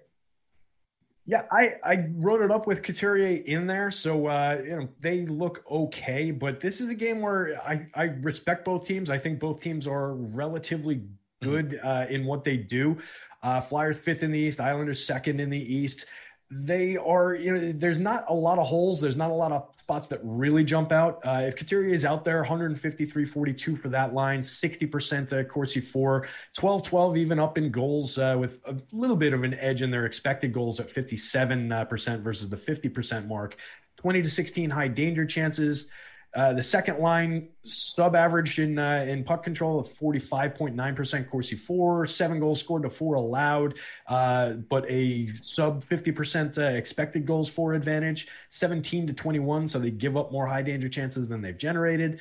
Yeah, 1.28 1.44
I, 1.52 1.74
I 1.84 2.06
wrote 2.14 2.42
it 2.42 2.52
up 2.52 2.68
with 2.68 2.84
Couturier 2.84 3.42
in 3.46 3.66
there, 3.66 3.90
so 3.90 4.28
uh, 4.28 4.62
you 4.64 4.76
know 4.76 4.88
they 5.00 5.26
look 5.26 5.64
okay. 5.70 6.30
But 6.30 6.60
this 6.60 6.80
is 6.80 6.90
a 6.90 6.94
game 6.94 7.20
where 7.20 7.60
I, 7.68 7.88
I 7.96 8.04
respect 8.22 8.64
both 8.64 8.86
teams. 8.86 9.10
I 9.10 9.18
think 9.18 9.40
both 9.40 9.60
teams 9.60 9.88
are 9.88 10.14
relatively 10.14 10.98
mm-hmm. 10.98 11.50
good 11.50 11.80
uh, 11.84 12.06
in 12.12 12.26
what 12.26 12.44
they 12.44 12.58
do. 12.58 12.98
Uh, 13.46 13.62
Flyers 13.62 14.00
fifth 14.00 14.24
in 14.24 14.32
the 14.32 14.40
East, 14.40 14.60
Islanders 14.60 15.06
second 15.06 15.40
in 15.40 15.52
the 15.52 15.60
East. 15.60 16.06
They 16.50 16.98
are, 16.98 17.36
you 17.36 17.54
know, 17.54 17.72
there's 17.74 18.00
not 18.00 18.26
a 18.28 18.34
lot 18.34 18.58
of 18.58 18.66
holes. 18.66 19.00
There's 19.00 19.16
not 19.16 19.30
a 19.30 19.36
lot 19.36 19.52
of 19.52 19.70
spots 19.78 20.08
that 20.10 20.20
really 20.24 20.64
jump 20.64 20.92
out. 20.92 21.22
Uh, 21.24 21.44
if 21.44 21.56
Couturier 21.56 21.94
is 21.94 22.06
out 22.06 22.26
there, 22.26 22.38
153 22.38 23.24
42 23.24 23.78
for 23.78 23.90
that 23.90 24.16
line, 24.16 24.42
60% 24.42 25.32
uh, 25.32 25.44
Corsi 25.44 25.80
for, 25.80 26.28
12 26.56 26.84
12 26.84 27.18
even 27.18 27.40
up 27.40 27.60
in 27.60 27.70
goals 27.70 28.18
uh, 28.18 28.36
with 28.38 28.60
a 28.66 28.76
little 28.92 29.16
bit 29.16 29.32
of 29.32 29.44
an 29.44 29.54
edge 29.54 29.84
in 29.84 29.92
their 29.92 30.08
expected 30.08 30.52
goals 30.52 30.80
at 30.80 30.92
57% 30.92 32.22
versus 32.22 32.50
the 32.50 32.58
50% 32.58 33.28
mark. 33.28 33.56
20 33.98 34.24
to 34.24 34.30
16 34.30 34.72
high 34.72 34.88
danger 34.88 35.26
chances. 35.26 35.88
Uh, 36.36 36.52
the 36.52 36.62
second 36.62 37.00
line 37.00 37.48
sub 37.64 38.14
average 38.14 38.60
in 38.60 38.78
uh, 38.78 39.06
in 39.08 39.24
puck 39.24 39.42
control 39.42 39.80
of 39.80 39.88
45.9% 39.88 41.30
Corsi 41.30 41.56
4, 41.56 42.06
seven 42.06 42.42
goals 42.42 42.60
scored 42.60 42.84
to 42.84 42.90
four 42.90 43.16
allowed, 43.16 43.76
uh, 44.08 44.50
but 44.70 44.90
a 44.92 45.30
sub 45.42 45.86
50% 45.86 46.58
uh, 46.58 46.62
expected 46.62 47.26
goals 47.26 47.48
for 47.48 47.74
advantage, 47.74 48.28
17 48.50 49.08
to 49.08 49.14
21. 49.14 49.70
So 49.70 49.80
they 49.80 49.92
give 49.92 50.18
up 50.18 50.34
more 50.34 50.46
high 50.46 50.62
danger 50.62 50.90
chances 50.90 51.30
than 51.30 51.42
they've 51.42 51.58
generated. 51.58 52.20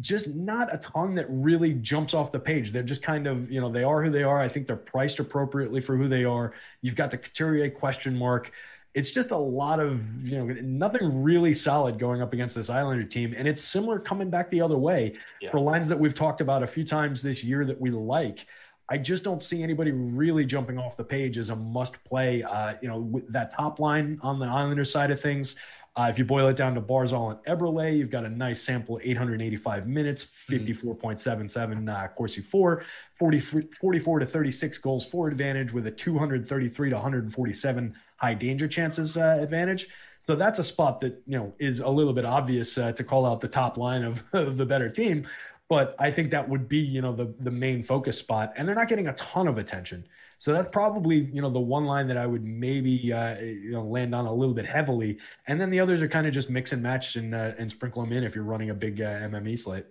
Just 0.00 0.28
not 0.28 0.72
a 0.72 0.78
ton 0.78 1.14
that 1.16 1.26
really 1.28 1.74
jumps 1.74 2.14
off 2.14 2.32
the 2.32 2.38
page. 2.38 2.72
They're 2.72 2.82
just 2.82 3.02
kind 3.02 3.26
of, 3.26 3.50
you 3.50 3.60
know, 3.60 3.70
they 3.70 3.82
are 3.82 4.02
who 4.02 4.10
they 4.10 4.22
are. 4.22 4.40
I 4.40 4.48
think 4.48 4.68
they're 4.68 4.76
priced 4.76 5.18
appropriately 5.18 5.82
for 5.82 5.96
who 5.96 6.08
they 6.08 6.24
are. 6.24 6.54
You've 6.80 6.96
got 6.96 7.10
the 7.10 7.18
Couturier 7.18 7.68
question 7.70 8.16
mark 8.16 8.52
it's 8.94 9.10
just 9.10 9.30
a 9.30 9.36
lot 9.36 9.78
of 9.80 10.00
you 10.24 10.36
know 10.36 10.44
nothing 10.62 11.22
really 11.22 11.54
solid 11.54 11.98
going 11.98 12.22
up 12.22 12.32
against 12.32 12.56
this 12.56 12.68
Islander 12.68 13.04
team, 13.04 13.34
and 13.36 13.46
it's 13.46 13.62
similar 13.62 13.98
coming 13.98 14.30
back 14.30 14.50
the 14.50 14.60
other 14.60 14.78
way 14.78 15.14
yeah. 15.40 15.50
for 15.50 15.60
lines 15.60 15.88
that 15.88 15.98
we've 15.98 16.14
talked 16.14 16.40
about 16.40 16.62
a 16.62 16.66
few 16.66 16.84
times 16.84 17.22
this 17.22 17.44
year 17.44 17.64
that 17.64 17.80
we 17.80 17.90
like. 17.90 18.46
I 18.88 18.98
just 18.98 19.22
don't 19.22 19.40
see 19.40 19.62
anybody 19.62 19.92
really 19.92 20.44
jumping 20.44 20.76
off 20.76 20.96
the 20.96 21.04
page 21.04 21.38
as 21.38 21.50
a 21.50 21.56
must 21.56 22.02
play. 22.02 22.42
Uh, 22.42 22.74
you 22.82 22.88
know, 22.88 22.98
with 22.98 23.32
that 23.32 23.52
top 23.52 23.78
line 23.78 24.18
on 24.22 24.40
the 24.40 24.46
Islander 24.46 24.84
side 24.84 25.12
of 25.12 25.20
things, 25.20 25.54
Uh, 25.96 26.06
if 26.08 26.18
you 26.18 26.24
boil 26.24 26.48
it 26.48 26.56
down 26.56 26.74
to 26.74 26.80
Barzal 26.80 27.32
and 27.32 27.58
Eberle, 27.58 27.96
you've 27.96 28.10
got 28.10 28.24
a 28.24 28.28
nice 28.28 28.62
sample 28.62 29.00
885 29.02 29.88
minutes, 29.88 30.24
54.77 30.48 31.88
uh, 31.88 32.08
Corsi 32.08 32.40
4, 32.40 32.84
40, 33.18 33.40
44 33.80 34.18
to 34.20 34.26
36 34.26 34.78
goals 34.78 35.04
for 35.04 35.28
advantage 35.28 35.72
with 35.72 35.86
a 35.86 35.90
233 35.90 36.90
to 36.90 36.94
147 36.96 37.94
high 38.20 38.34
danger 38.34 38.68
chances 38.68 39.16
uh, 39.16 39.38
advantage. 39.40 39.88
So 40.22 40.36
that's 40.36 40.58
a 40.58 40.64
spot 40.64 41.00
that 41.00 41.22
you 41.26 41.38
know 41.38 41.54
is 41.58 41.80
a 41.80 41.88
little 41.88 42.12
bit 42.12 42.24
obvious 42.24 42.76
uh, 42.76 42.92
to 42.92 43.04
call 43.04 43.26
out 43.26 43.40
the 43.40 43.48
top 43.48 43.76
line 43.76 44.04
of, 44.04 44.22
of 44.32 44.56
the 44.56 44.66
better 44.66 44.88
team. 44.88 45.26
But 45.68 45.94
I 45.98 46.10
think 46.10 46.32
that 46.32 46.48
would 46.48 46.68
be 46.68 46.78
you 46.78 47.00
know 47.00 47.14
the 47.14 47.34
the 47.40 47.50
main 47.50 47.82
focus 47.82 48.18
spot, 48.18 48.52
and 48.56 48.66
they're 48.66 48.74
not 48.74 48.88
getting 48.88 49.08
a 49.08 49.14
ton 49.14 49.48
of 49.48 49.58
attention. 49.58 50.06
So 50.38 50.52
that's 50.52 50.68
probably 50.68 51.28
you 51.32 51.42
know 51.42 51.50
the 51.50 51.60
one 51.60 51.84
line 51.84 52.08
that 52.08 52.16
I 52.16 52.26
would 52.26 52.44
maybe 52.44 53.12
uh, 53.12 53.38
you 53.38 53.72
know 53.72 53.84
land 53.84 54.14
on 54.14 54.26
a 54.26 54.32
little 54.32 54.54
bit 54.54 54.66
heavily, 54.66 55.18
and 55.46 55.60
then 55.60 55.70
the 55.70 55.80
others 55.80 56.02
are 56.02 56.08
kind 56.08 56.26
of 56.26 56.34
just 56.34 56.50
mix 56.50 56.72
and 56.72 56.82
match 56.82 57.16
and 57.16 57.34
uh, 57.34 57.52
and 57.58 57.70
sprinkle 57.70 58.02
them 58.02 58.12
in 58.12 58.24
if 58.24 58.34
you're 58.34 58.44
running 58.44 58.70
a 58.70 58.74
big 58.74 59.00
uh, 59.00 59.04
MME 59.04 59.58
slate. 59.58 59.86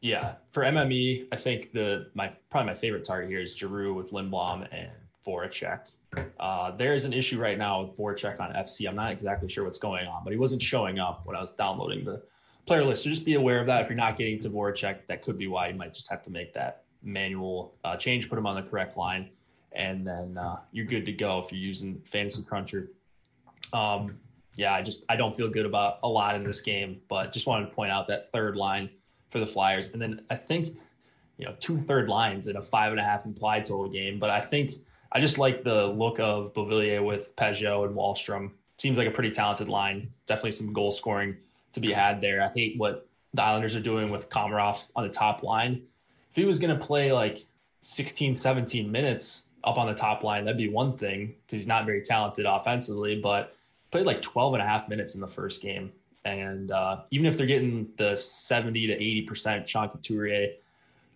Yeah, 0.00 0.36
for 0.52 0.62
MME, 0.62 1.28
I 1.30 1.36
think 1.36 1.72
the 1.72 2.10
my 2.14 2.32
probably 2.50 2.68
my 2.68 2.74
favorite 2.74 3.04
target 3.04 3.30
here 3.30 3.40
is 3.40 3.56
Giroux 3.56 3.92
with 3.92 4.12
Lindblom 4.12 4.66
and 4.72 4.90
Voracek. 5.26 5.88
Uh, 6.38 6.70
there's 6.76 7.04
an 7.04 7.12
issue 7.12 7.40
right 7.40 7.58
now 7.58 7.82
with 7.82 7.96
Voracek 7.96 8.40
on 8.40 8.52
FC. 8.52 8.88
I'm 8.88 8.96
not 8.96 9.12
exactly 9.12 9.48
sure 9.48 9.64
what's 9.64 9.78
going 9.78 10.06
on, 10.06 10.24
but 10.24 10.32
he 10.32 10.38
wasn't 10.38 10.62
showing 10.62 10.98
up 10.98 11.24
when 11.24 11.36
I 11.36 11.40
was 11.40 11.52
downloading 11.52 12.04
the 12.04 12.22
player 12.66 12.84
list. 12.84 13.04
So 13.04 13.10
just 13.10 13.24
be 13.24 13.34
aware 13.34 13.60
of 13.60 13.66
that. 13.66 13.82
If 13.82 13.88
you're 13.88 13.96
not 13.96 14.16
getting 14.18 14.40
to 14.40 14.50
Voracek, 14.50 15.06
that 15.06 15.22
could 15.22 15.38
be 15.38 15.46
why 15.46 15.68
you 15.68 15.74
might 15.74 15.94
just 15.94 16.10
have 16.10 16.22
to 16.24 16.30
make 16.30 16.52
that 16.54 16.84
manual 17.02 17.74
uh, 17.84 17.96
change, 17.96 18.28
put 18.28 18.38
him 18.38 18.46
on 18.46 18.56
the 18.56 18.68
correct 18.68 18.96
line 18.96 19.30
and 19.72 20.06
then 20.06 20.36
uh, 20.36 20.56
you're 20.72 20.86
good 20.86 21.06
to 21.06 21.12
go 21.12 21.38
if 21.38 21.52
you're 21.52 21.60
using 21.60 22.00
Fantasy 22.04 22.42
Cruncher. 22.42 22.90
Um, 23.72 24.18
yeah, 24.56 24.74
I 24.74 24.82
just 24.82 25.04
I 25.08 25.16
don't 25.16 25.36
feel 25.36 25.48
good 25.48 25.66
about 25.66 25.98
a 26.02 26.08
lot 26.08 26.34
in 26.34 26.44
this 26.44 26.60
game, 26.60 27.00
but 27.08 27.32
just 27.32 27.46
wanted 27.46 27.66
to 27.66 27.72
point 27.72 27.92
out 27.92 28.08
that 28.08 28.32
third 28.32 28.56
line 28.56 28.90
for 29.30 29.38
the 29.38 29.46
Flyers, 29.46 29.92
and 29.92 30.02
then 30.02 30.22
I 30.28 30.36
think 30.36 30.76
you 31.38 31.46
know 31.46 31.54
two 31.60 31.78
third 31.78 32.08
lines 32.08 32.48
in 32.48 32.56
a 32.56 32.62
five 32.62 32.90
and 32.90 33.00
a 33.00 33.04
half 33.04 33.26
implied 33.26 33.66
total 33.66 33.88
game, 33.88 34.18
but 34.18 34.30
I 34.30 34.40
think 34.40 34.74
I 35.12 35.20
just 35.20 35.38
like 35.38 35.64
the 35.64 35.86
look 35.86 36.20
of 36.20 36.54
Beauvillier 36.54 37.04
with 37.04 37.34
Pageau 37.36 37.86
and 37.86 37.96
Wahlstrom. 37.96 38.50
Seems 38.78 38.96
like 38.96 39.08
a 39.08 39.10
pretty 39.10 39.30
talented 39.30 39.68
line. 39.68 40.08
Definitely 40.26 40.52
some 40.52 40.72
goal 40.72 40.92
scoring 40.92 41.36
to 41.72 41.80
be 41.80 41.92
had 41.92 42.20
there. 42.20 42.42
I 42.42 42.48
hate 42.48 42.78
what 42.78 43.06
the 43.34 43.42
Islanders 43.42 43.76
are 43.76 43.80
doing 43.80 44.10
with 44.10 44.30
Komarov 44.30 44.86
on 44.96 45.06
the 45.06 45.12
top 45.12 45.42
line. 45.42 45.82
If 46.30 46.36
he 46.36 46.44
was 46.44 46.58
going 46.58 46.76
to 46.76 46.84
play 46.84 47.12
like 47.12 47.44
16, 47.82 48.36
17 48.36 48.90
minutes, 48.90 49.44
up 49.64 49.78
on 49.78 49.86
the 49.86 49.94
top 49.94 50.22
line, 50.22 50.44
that'd 50.44 50.58
be 50.58 50.68
one 50.68 50.96
thing 50.96 51.34
because 51.46 51.58
he's 51.58 51.66
not 51.66 51.86
very 51.86 52.02
talented 52.02 52.46
offensively, 52.46 53.20
but 53.20 53.54
played 53.90 54.06
like 54.06 54.22
12 54.22 54.54
and 54.54 54.62
a 54.62 54.66
half 54.66 54.88
minutes 54.88 55.14
in 55.14 55.20
the 55.20 55.28
first 55.28 55.62
game. 55.62 55.92
And 56.24 56.70
uh, 56.70 57.02
even 57.10 57.26
if 57.26 57.36
they're 57.36 57.46
getting 57.46 57.88
the 57.96 58.16
70 58.16 58.86
to 58.88 58.98
80% 59.32 59.66
Sean 59.66 59.88
Couturier, 59.88 60.52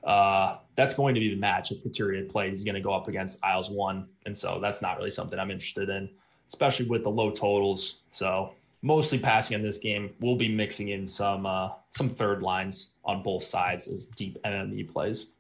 uh, 0.05 0.59
that's 0.77 0.95
going 0.95 1.15
to 1.15 1.21
be 1.21 1.31
the 1.31 1.41
match 1.41 1.73
if 1.73 1.83
Couturier 1.83 2.25
plays. 2.25 2.59
He's 2.59 2.65
going 2.65 2.75
to 2.75 2.81
go 2.81 2.93
up 2.93 3.09
against 3.09 3.43
Isles 3.45 3.71
one. 3.71 4.09
And 4.27 4.37
so 4.37 4.59
that's 4.61 4.83
not 4.83 4.99
really 4.99 5.11
something 5.11 5.39
I'm 5.39 5.51
interested 5.51 5.89
in, 5.89 6.11
especially 6.49 6.87
with 6.87 7.05
the 7.05 7.11
low 7.11 7.31
totals. 7.31 8.01
So 8.13 8.53
mostly 8.83 9.19
passing 9.19 9.55
in 9.57 9.63
this 9.63 9.79
game. 9.79 10.11
We'll 10.21 10.37
be 10.37 10.49
mixing 10.49 10.89
in 10.89 11.09
some 11.09 11.47
uh, 11.47 11.71
some 11.93 12.09
third 12.09 12.43
lines 12.43 12.91
on 13.05 13.23
both 13.23 13.43
sides 13.43 13.89
as 13.89 14.07
deep 14.07 14.39
MME 14.45 14.93
plays. 14.93 15.33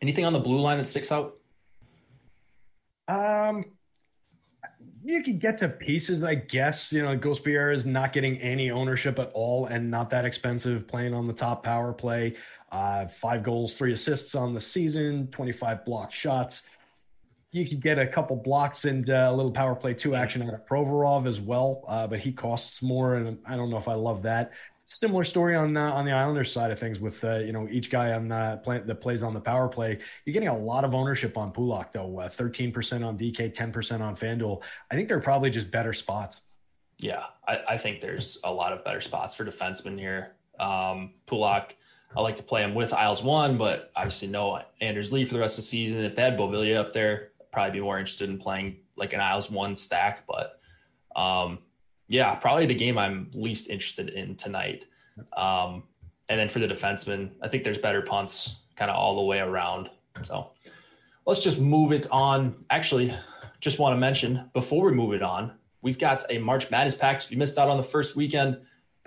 Anything 0.00 0.24
on 0.24 0.32
the 0.32 0.38
blue 0.38 0.60
line 0.60 0.78
that 0.78 0.88
sticks 0.88 1.10
out? 1.10 1.34
Um, 3.08 3.64
you 5.04 5.22
can 5.22 5.38
get 5.38 5.58
to 5.58 5.68
pieces, 5.68 6.22
I 6.22 6.36
guess. 6.36 6.92
You 6.92 7.02
know, 7.02 7.16
Gostisbehere 7.16 7.74
is 7.74 7.84
not 7.84 8.12
getting 8.12 8.38
any 8.38 8.70
ownership 8.70 9.18
at 9.18 9.30
all 9.32 9.66
and 9.66 9.90
not 9.90 10.10
that 10.10 10.24
expensive 10.24 10.86
playing 10.86 11.14
on 11.14 11.26
the 11.26 11.32
top 11.32 11.64
power 11.64 11.92
play. 11.92 12.36
Uh, 12.70 13.06
five 13.06 13.42
goals, 13.42 13.74
three 13.74 13.92
assists 13.92 14.34
on 14.34 14.54
the 14.54 14.60
season, 14.60 15.28
25 15.28 15.84
block 15.84 16.12
shots. 16.12 16.62
You 17.50 17.66
could 17.66 17.80
get 17.80 17.98
a 17.98 18.06
couple 18.06 18.36
blocks 18.36 18.84
and 18.84 19.08
uh, 19.08 19.28
a 19.30 19.34
little 19.34 19.52
power 19.52 19.74
play 19.74 19.94
two 19.94 20.14
action 20.14 20.42
out 20.42 20.52
of 20.52 20.66
Provorov 20.66 21.26
as 21.26 21.40
well, 21.40 21.82
uh, 21.88 22.06
but 22.06 22.18
he 22.20 22.30
costs 22.30 22.82
more, 22.82 23.14
and 23.14 23.38
I 23.46 23.56
don't 23.56 23.70
know 23.70 23.78
if 23.78 23.88
I 23.88 23.94
love 23.94 24.22
that. 24.24 24.52
Similar 24.84 25.24
story 25.24 25.54
on 25.54 25.76
uh, 25.76 25.92
on 25.92 26.06
the 26.06 26.12
Islanders 26.12 26.50
side 26.50 26.70
of 26.70 26.78
things 26.78 26.98
with 26.98 27.22
uh, 27.22 27.36
you 27.36 27.52
know 27.52 27.68
each 27.70 27.90
guy 27.90 28.12
on 28.12 28.32
uh, 28.32 28.56
play, 28.64 28.80
that 28.80 29.00
plays 29.02 29.22
on 29.22 29.34
the 29.34 29.40
power 29.40 29.68
play. 29.68 29.98
You're 30.24 30.32
getting 30.32 30.48
a 30.48 30.56
lot 30.56 30.84
of 30.84 30.94
ownership 30.94 31.36
on 31.36 31.52
Pulock 31.52 31.92
though. 31.92 32.20
Uh, 32.20 32.28
thirteen 32.28 32.72
percent 32.72 33.04
on 33.04 33.18
DK, 33.18 33.52
ten 33.52 33.70
percent 33.70 34.02
on 34.02 34.16
Fanduel. 34.16 34.62
I 34.90 34.94
think 34.94 35.08
they're 35.08 35.20
probably 35.20 35.50
just 35.50 35.70
better 35.70 35.92
spots. 35.92 36.40
Yeah, 36.98 37.24
I, 37.46 37.60
I, 37.68 37.78
think 37.78 38.00
there's 38.00 38.40
a 38.42 38.50
lot 38.50 38.72
of 38.72 38.84
better 38.84 39.00
spots 39.00 39.34
for 39.36 39.44
defensemen 39.44 39.98
here. 39.98 40.32
Um, 40.58 41.12
Pulock, 41.26 41.74
I 42.16 42.20
like 42.20 42.36
to 42.36 42.42
play 42.42 42.62
him 42.62 42.74
with 42.74 42.92
Isles 42.92 43.22
one, 43.22 43.58
but 43.58 43.90
obviously 43.94 44.28
no 44.28 44.62
Anders 44.80 45.12
Lee 45.12 45.24
for 45.24 45.34
the 45.34 45.40
rest 45.40 45.58
of 45.58 45.64
the 45.64 45.68
season. 45.68 46.04
If 46.04 46.16
they 46.16 46.22
had 46.22 46.38
Beauvillier 46.38 46.78
up 46.78 46.92
there, 46.92 47.30
I'd 47.40 47.50
probably 47.52 47.72
be 47.72 47.80
more 47.80 47.98
interested 47.98 48.30
in 48.30 48.38
playing 48.38 48.78
like 48.96 49.12
an 49.12 49.20
Isles 49.20 49.50
one 49.50 49.76
stack. 49.76 50.26
But 50.26 50.58
um, 51.14 51.58
yeah, 52.08 52.34
probably 52.34 52.66
the 52.66 52.74
game 52.74 52.98
I'm 52.98 53.30
least 53.34 53.68
interested 53.68 54.08
in 54.08 54.36
tonight. 54.36 54.86
Um, 55.36 55.84
and 56.28 56.40
then 56.40 56.48
for 56.48 56.58
the 56.58 56.66
defenseman, 56.66 57.32
I 57.42 57.48
think 57.48 57.64
there's 57.64 57.78
better 57.78 58.02
punts 58.02 58.56
kind 58.76 58.90
of 58.90 58.96
all 58.96 59.16
the 59.16 59.22
way 59.22 59.40
around. 59.40 59.90
So 60.22 60.52
let's 61.26 61.42
just 61.42 61.60
move 61.60 61.92
it 61.92 62.06
on. 62.10 62.64
Actually, 62.70 63.14
just 63.60 63.78
want 63.78 63.94
to 63.94 63.98
mention 63.98 64.50
before 64.54 64.86
we 64.86 64.92
move 64.92 65.14
it 65.14 65.22
on, 65.22 65.52
we've 65.82 65.98
got 65.98 66.24
a 66.30 66.38
March 66.38 66.70
Madness 66.70 66.94
pack. 66.94 67.22
If 67.22 67.30
you 67.30 67.36
missed 67.36 67.58
out 67.58 67.68
on 67.68 67.76
the 67.76 67.82
first 67.82 68.16
weekend, 68.16 68.58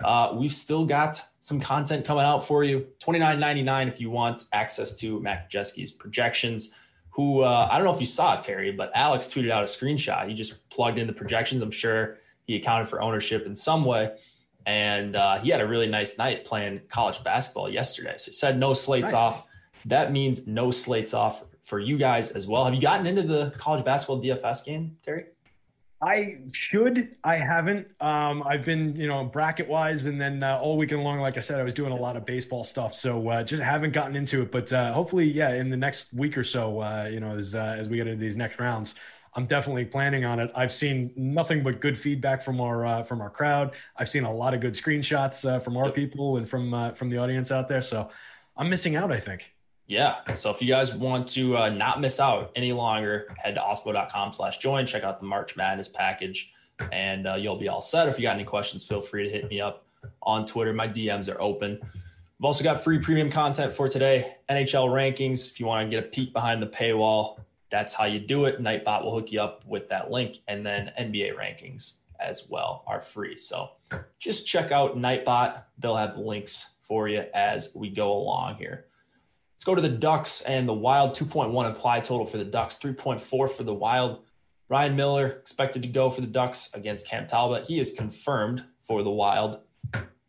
uh, 0.04 0.34
we've 0.34 0.52
still 0.52 0.84
got 0.84 1.22
some 1.42 1.60
content 1.60 2.06
coming 2.06 2.24
out 2.24 2.46
for 2.46 2.62
you. 2.62 2.86
Twenty 3.00 3.18
nine 3.18 3.38
ninety 3.38 3.62
nine 3.62 3.88
if 3.88 4.00
you 4.00 4.10
want 4.10 4.44
access 4.52 4.94
to 4.94 5.20
Mac 5.20 5.50
Jeske's 5.50 5.90
projections. 5.90 6.72
Who 7.10 7.42
uh, 7.42 7.68
I 7.70 7.76
don't 7.76 7.84
know 7.84 7.92
if 7.92 8.00
you 8.00 8.06
saw 8.06 8.38
it, 8.38 8.42
Terry, 8.42 8.70
but 8.72 8.90
Alex 8.94 9.26
tweeted 9.26 9.50
out 9.50 9.62
a 9.62 9.66
screenshot. 9.66 10.28
He 10.28 10.34
just 10.34 10.70
plugged 10.70 10.98
in 10.98 11.06
the 11.06 11.12
projections. 11.12 11.60
I'm 11.60 11.72
sure 11.72 12.18
he 12.46 12.56
accounted 12.56 12.88
for 12.88 13.02
ownership 13.02 13.44
in 13.44 13.54
some 13.54 13.84
way. 13.84 14.16
And 14.66 15.16
uh, 15.16 15.40
he 15.40 15.50
had 15.50 15.60
a 15.60 15.66
really 15.66 15.88
nice 15.88 16.16
night 16.16 16.44
playing 16.44 16.82
college 16.88 17.22
basketball 17.24 17.68
yesterday. 17.68 18.14
So 18.16 18.30
he 18.30 18.32
said 18.34 18.58
no 18.58 18.72
slates 18.72 19.12
nice. 19.12 19.14
off. 19.14 19.46
That 19.86 20.12
means 20.12 20.46
no 20.46 20.70
slates 20.70 21.12
off 21.12 21.44
for 21.62 21.80
you 21.80 21.98
guys 21.98 22.30
as 22.30 22.46
well. 22.46 22.64
Have 22.64 22.74
you 22.74 22.80
gotten 22.80 23.06
into 23.06 23.22
the 23.22 23.52
college 23.58 23.84
basketball 23.84 24.22
DFS 24.22 24.64
game, 24.64 24.96
Terry? 25.02 25.24
I 26.04 26.38
should. 26.52 27.14
I 27.22 27.36
haven't. 27.36 27.86
Um, 28.00 28.42
I've 28.42 28.64
been, 28.64 28.96
you 28.96 29.06
know, 29.06 29.24
bracket 29.24 29.68
wise, 29.68 30.04
and 30.06 30.20
then 30.20 30.42
uh, 30.42 30.58
all 30.58 30.76
weekend 30.76 31.04
long, 31.04 31.20
like 31.20 31.36
I 31.36 31.40
said, 31.40 31.60
I 31.60 31.62
was 31.62 31.74
doing 31.74 31.92
a 31.92 31.96
lot 31.96 32.16
of 32.16 32.26
baseball 32.26 32.64
stuff, 32.64 32.92
so 32.92 33.28
uh, 33.28 33.44
just 33.44 33.62
haven't 33.62 33.92
gotten 33.92 34.16
into 34.16 34.42
it. 34.42 34.50
But 34.50 34.72
uh, 34.72 34.92
hopefully, 34.92 35.30
yeah, 35.30 35.50
in 35.54 35.70
the 35.70 35.76
next 35.76 36.12
week 36.12 36.36
or 36.36 36.42
so, 36.42 36.80
uh, 36.82 37.08
you 37.08 37.20
know, 37.20 37.38
as 37.38 37.54
uh, 37.54 37.76
as 37.78 37.88
we 37.88 37.98
get 37.98 38.08
into 38.08 38.20
these 38.20 38.36
next 38.36 38.58
rounds, 38.58 38.96
I'm 39.36 39.46
definitely 39.46 39.84
planning 39.84 40.24
on 40.24 40.40
it. 40.40 40.50
I've 40.56 40.72
seen 40.72 41.12
nothing 41.16 41.62
but 41.62 41.80
good 41.80 41.96
feedback 41.96 42.42
from 42.42 42.60
our 42.60 42.84
uh, 42.84 43.02
from 43.04 43.20
our 43.20 43.30
crowd. 43.30 43.70
I've 43.96 44.08
seen 44.08 44.24
a 44.24 44.34
lot 44.34 44.54
of 44.54 44.60
good 44.60 44.74
screenshots 44.74 45.48
uh, 45.48 45.60
from 45.60 45.76
our 45.76 45.92
people 45.92 46.36
and 46.36 46.48
from 46.48 46.74
uh, 46.74 46.92
from 46.94 47.10
the 47.10 47.18
audience 47.18 47.52
out 47.52 47.68
there. 47.68 47.82
So 47.82 48.10
I'm 48.56 48.68
missing 48.68 48.96
out. 48.96 49.12
I 49.12 49.20
think. 49.20 49.52
Yeah. 49.92 50.34
So 50.36 50.50
if 50.50 50.62
you 50.62 50.68
guys 50.68 50.94
want 50.94 51.28
to 51.28 51.58
uh, 51.58 51.68
not 51.68 52.00
miss 52.00 52.18
out 52.18 52.50
any 52.56 52.72
longer, 52.72 53.28
head 53.36 53.56
to 53.56 53.60
Awesemo.com 53.60 54.32
slash 54.32 54.56
join, 54.56 54.86
check 54.86 55.04
out 55.04 55.20
the 55.20 55.26
March 55.26 55.54
Madness 55.54 55.86
package, 55.86 56.50
and 56.90 57.26
uh, 57.26 57.34
you'll 57.34 57.58
be 57.58 57.68
all 57.68 57.82
set. 57.82 58.08
If 58.08 58.18
you 58.18 58.22
got 58.22 58.34
any 58.34 58.44
questions, 58.44 58.86
feel 58.86 59.02
free 59.02 59.24
to 59.24 59.28
hit 59.28 59.50
me 59.50 59.60
up 59.60 59.84
on 60.22 60.46
Twitter. 60.46 60.72
My 60.72 60.88
DMs 60.88 61.30
are 61.30 61.38
open. 61.42 61.78
We've 61.82 62.44
also 62.46 62.64
got 62.64 62.82
free 62.82 63.00
premium 63.00 63.30
content 63.30 63.74
for 63.74 63.86
today, 63.86 64.36
NHL 64.48 64.88
rankings. 64.88 65.50
If 65.50 65.60
you 65.60 65.66
want 65.66 65.90
to 65.90 65.94
get 65.94 66.06
a 66.06 66.08
peek 66.08 66.32
behind 66.32 66.62
the 66.62 66.68
paywall, 66.68 67.40
that's 67.68 67.92
how 67.92 68.06
you 68.06 68.18
do 68.18 68.46
it. 68.46 68.62
Nightbot 68.62 69.04
will 69.04 69.14
hook 69.14 69.30
you 69.30 69.42
up 69.42 69.62
with 69.66 69.90
that 69.90 70.10
link, 70.10 70.38
and 70.48 70.64
then 70.64 70.90
NBA 70.98 71.36
rankings 71.36 71.96
as 72.18 72.48
well 72.48 72.82
are 72.86 73.02
free. 73.02 73.36
So 73.36 73.72
just 74.18 74.46
check 74.46 74.72
out 74.72 74.96
Nightbot. 74.96 75.64
They'll 75.78 75.96
have 75.96 76.16
links 76.16 76.76
for 76.80 77.08
you 77.10 77.26
as 77.34 77.74
we 77.74 77.90
go 77.90 78.10
along 78.12 78.56
here. 78.56 78.86
Let's 79.62 79.68
go 79.68 79.74
to 79.76 79.88
the 79.88 79.96
Ducks 79.96 80.40
and 80.40 80.68
the 80.68 80.72
Wild 80.72 81.12
2.1 81.12 81.68
implied 81.68 82.04
total 82.04 82.26
for 82.26 82.36
the 82.36 82.44
Ducks, 82.44 82.80
3.4 82.82 83.48
for 83.48 83.62
the 83.62 83.72
Wild. 83.72 84.24
Ryan 84.68 84.96
Miller 84.96 85.28
expected 85.28 85.82
to 85.82 85.88
go 85.88 86.10
for 86.10 86.20
the 86.20 86.26
Ducks 86.26 86.68
against 86.74 87.06
Cam 87.06 87.28
Talbot. 87.28 87.68
He 87.68 87.78
is 87.78 87.92
confirmed 87.92 88.64
for 88.82 89.04
the 89.04 89.10
Wild. 89.10 89.60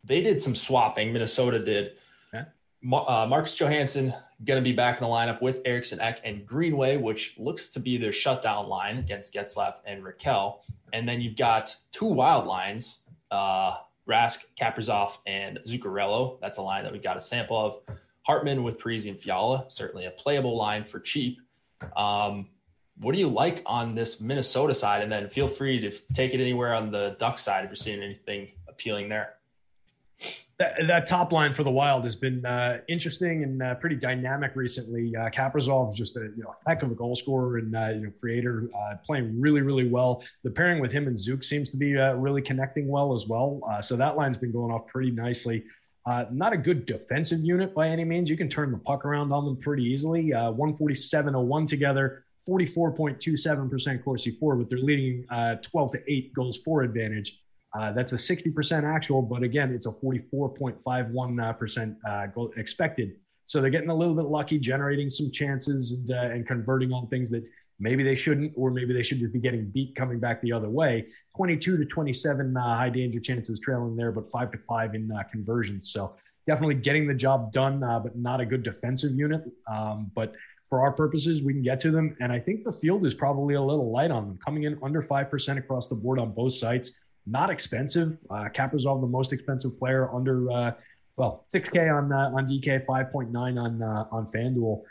They 0.04 0.20
did 0.20 0.40
some 0.40 0.54
swapping. 0.54 1.12
Minnesota 1.12 1.58
did. 1.58 1.94
Okay. 2.32 2.46
Uh, 2.92 3.26
Marcus 3.28 3.56
Johansson 3.56 4.14
going 4.44 4.62
to 4.62 4.62
be 4.62 4.72
back 4.72 4.98
in 4.98 5.02
the 5.02 5.10
lineup 5.10 5.42
with 5.42 5.62
Eriksson 5.64 6.00
Ek 6.00 6.20
and 6.22 6.46
Greenway, 6.46 6.96
which 6.96 7.34
looks 7.36 7.70
to 7.70 7.80
be 7.80 7.96
their 7.96 8.12
shutdown 8.12 8.68
line 8.68 8.98
against 8.98 9.34
Getzlaf 9.34 9.78
and 9.84 10.04
Rakell. 10.04 10.58
And 10.92 11.08
then 11.08 11.20
you've 11.20 11.34
got 11.34 11.74
two 11.90 12.06
wild 12.06 12.46
lines, 12.46 13.00
uh, 13.32 13.78
Rask, 14.08 14.44
Kaprizov, 14.56 15.18
and 15.26 15.58
Zuccarello. 15.66 16.38
That's 16.40 16.58
a 16.58 16.62
line 16.62 16.84
that 16.84 16.92
we've 16.92 17.02
got 17.02 17.16
a 17.16 17.20
sample 17.20 17.58
of. 17.88 17.96
Hartman 18.26 18.62
with 18.62 18.78
Parise 18.78 19.08
and 19.08 19.18
Fiala, 19.18 19.66
certainly 19.68 20.06
a 20.06 20.10
playable 20.10 20.56
line 20.56 20.84
for 20.84 20.98
cheap. 21.00 21.38
Um, 21.96 22.48
what 22.98 23.12
do 23.12 23.18
you 23.18 23.28
like 23.28 23.62
on 23.66 23.94
this 23.94 24.20
Minnesota 24.20 24.74
side? 24.74 25.02
And 25.02 25.10
then 25.10 25.28
feel 25.28 25.46
free 25.46 25.80
to 25.80 25.90
take 26.14 26.32
it 26.32 26.40
anywhere 26.40 26.74
on 26.74 26.90
the 26.90 27.16
Duck 27.18 27.38
side 27.38 27.64
if 27.64 27.70
you're 27.70 27.76
seeing 27.76 28.02
anything 28.02 28.52
appealing 28.68 29.08
there. 29.08 29.34
That, 30.58 30.76
that 30.86 31.06
top 31.08 31.32
line 31.32 31.52
for 31.52 31.64
the 31.64 31.70
Wild 31.70 32.04
has 32.04 32.14
been 32.14 32.46
uh, 32.46 32.78
interesting 32.88 33.42
and 33.42 33.60
uh, 33.60 33.74
pretty 33.74 33.96
dynamic 33.96 34.52
recently. 34.54 35.12
Uh, 35.16 35.28
Kaprizov, 35.28 35.96
just 35.96 36.16
a 36.16 36.20
you 36.20 36.44
know, 36.44 36.54
heck 36.64 36.84
of 36.84 36.92
a 36.92 36.94
goal 36.94 37.16
scorer 37.16 37.58
and 37.58 37.74
uh, 37.74 37.88
you 37.88 38.02
know 38.02 38.12
creator, 38.20 38.70
uh, 38.72 38.94
playing 39.04 39.40
really 39.40 39.62
really 39.62 39.88
well. 39.88 40.22
The 40.44 40.50
pairing 40.50 40.80
with 40.80 40.92
him 40.92 41.08
and 41.08 41.18
Zook 41.18 41.42
seems 41.42 41.70
to 41.70 41.76
be 41.76 41.98
uh, 41.98 42.12
really 42.14 42.40
connecting 42.40 42.86
well 42.86 43.12
as 43.12 43.26
well. 43.26 43.60
Uh, 43.68 43.82
so 43.82 43.96
that 43.96 44.16
line's 44.16 44.36
been 44.36 44.52
going 44.52 44.70
off 44.70 44.86
pretty 44.86 45.10
nicely. 45.10 45.64
Uh, 46.06 46.26
not 46.30 46.52
a 46.52 46.56
good 46.56 46.84
defensive 46.84 47.40
unit 47.40 47.74
by 47.74 47.88
any 47.88 48.04
means. 48.04 48.28
You 48.28 48.36
can 48.36 48.48
turn 48.48 48.70
the 48.70 48.78
puck 48.78 49.06
around 49.06 49.32
on 49.32 49.44
them 49.44 49.56
pretty 49.56 49.84
easily. 49.84 50.34
Uh, 50.34 50.52
147-01 50.52 51.66
together, 51.66 52.24
44.27% 52.48 54.04
Corsi 54.04 54.30
for, 54.32 54.56
but 54.56 54.68
they're 54.68 54.78
leading 54.78 55.24
uh, 55.30 55.56
12 55.62 55.92
to 55.92 56.12
8 56.12 56.34
goals 56.34 56.58
for 56.58 56.82
advantage. 56.82 57.40
Uh, 57.76 57.92
that's 57.92 58.12
a 58.12 58.16
60% 58.16 58.84
actual, 58.84 59.22
but 59.22 59.42
again, 59.42 59.72
it's 59.72 59.86
a 59.86 59.92
44.51% 59.92 61.96
uh, 62.06 62.26
goal 62.26 62.52
expected. 62.56 63.16
So 63.46 63.60
they're 63.60 63.70
getting 63.70 63.90
a 63.90 63.94
little 63.94 64.14
bit 64.14 64.26
lucky, 64.26 64.58
generating 64.58 65.10
some 65.10 65.30
chances 65.32 65.92
and, 65.92 66.10
and 66.10 66.46
converting 66.46 66.92
on 66.92 67.08
things 67.08 67.30
that 67.30 67.44
maybe 67.78 68.02
they 68.02 68.16
shouldn't, 68.16 68.52
or 68.56 68.70
maybe 68.70 68.92
they 68.92 69.02
should 69.02 69.18
just 69.18 69.32
be 69.32 69.40
getting 69.40 69.66
beat 69.70 69.94
coming 69.94 70.18
back 70.18 70.40
the 70.42 70.52
other 70.52 70.68
way. 70.68 71.06
22 71.36 71.76
to 71.76 71.84
27 71.84 72.56
uh, 72.56 72.60
high 72.60 72.88
danger 72.88 73.20
chances 73.20 73.58
trailing 73.60 73.96
there, 73.96 74.12
but 74.12 74.30
five 74.30 74.50
to 74.52 74.58
five 74.58 74.94
in 74.94 75.10
uh, 75.12 75.22
conversions. 75.30 75.90
So 75.90 76.14
definitely 76.46 76.76
getting 76.76 77.06
the 77.06 77.14
job 77.14 77.52
done, 77.52 77.82
uh, 77.82 77.98
but 78.00 78.16
not 78.16 78.40
a 78.40 78.46
good 78.46 78.62
defensive 78.62 79.12
unit. 79.12 79.44
Um, 79.66 80.10
but 80.14 80.34
for 80.68 80.82
our 80.82 80.92
purposes, 80.92 81.42
we 81.42 81.52
can 81.52 81.62
get 81.62 81.80
to 81.80 81.90
them. 81.90 82.16
And 82.20 82.32
I 82.32 82.40
think 82.40 82.64
the 82.64 82.72
field 82.72 83.06
is 83.06 83.14
probably 83.14 83.54
a 83.54 83.62
little 83.62 83.90
light 83.90 84.10
on 84.10 84.28
them, 84.28 84.38
coming 84.44 84.64
in 84.64 84.78
under 84.82 85.02
5% 85.02 85.58
across 85.58 85.88
the 85.88 85.94
board 85.94 86.18
on 86.18 86.32
both 86.32 86.54
sites 86.54 86.92
not 87.26 87.50
expensive. 87.50 88.16
Uh, 88.30 88.48
Kaprizov, 88.54 89.00
the 89.00 89.06
most 89.06 89.32
expensive 89.32 89.78
player, 89.78 90.12
under 90.14 90.50
uh, 90.50 90.72
well 91.16 91.46
6K 91.54 91.96
on 91.96 92.12
uh, 92.12 92.32
on 92.34 92.46
DK, 92.46 92.84
5.9 92.84 93.34
on 93.34 93.82
uh, 93.82 94.04
on 94.10 94.26
FanDuel. 94.26 94.82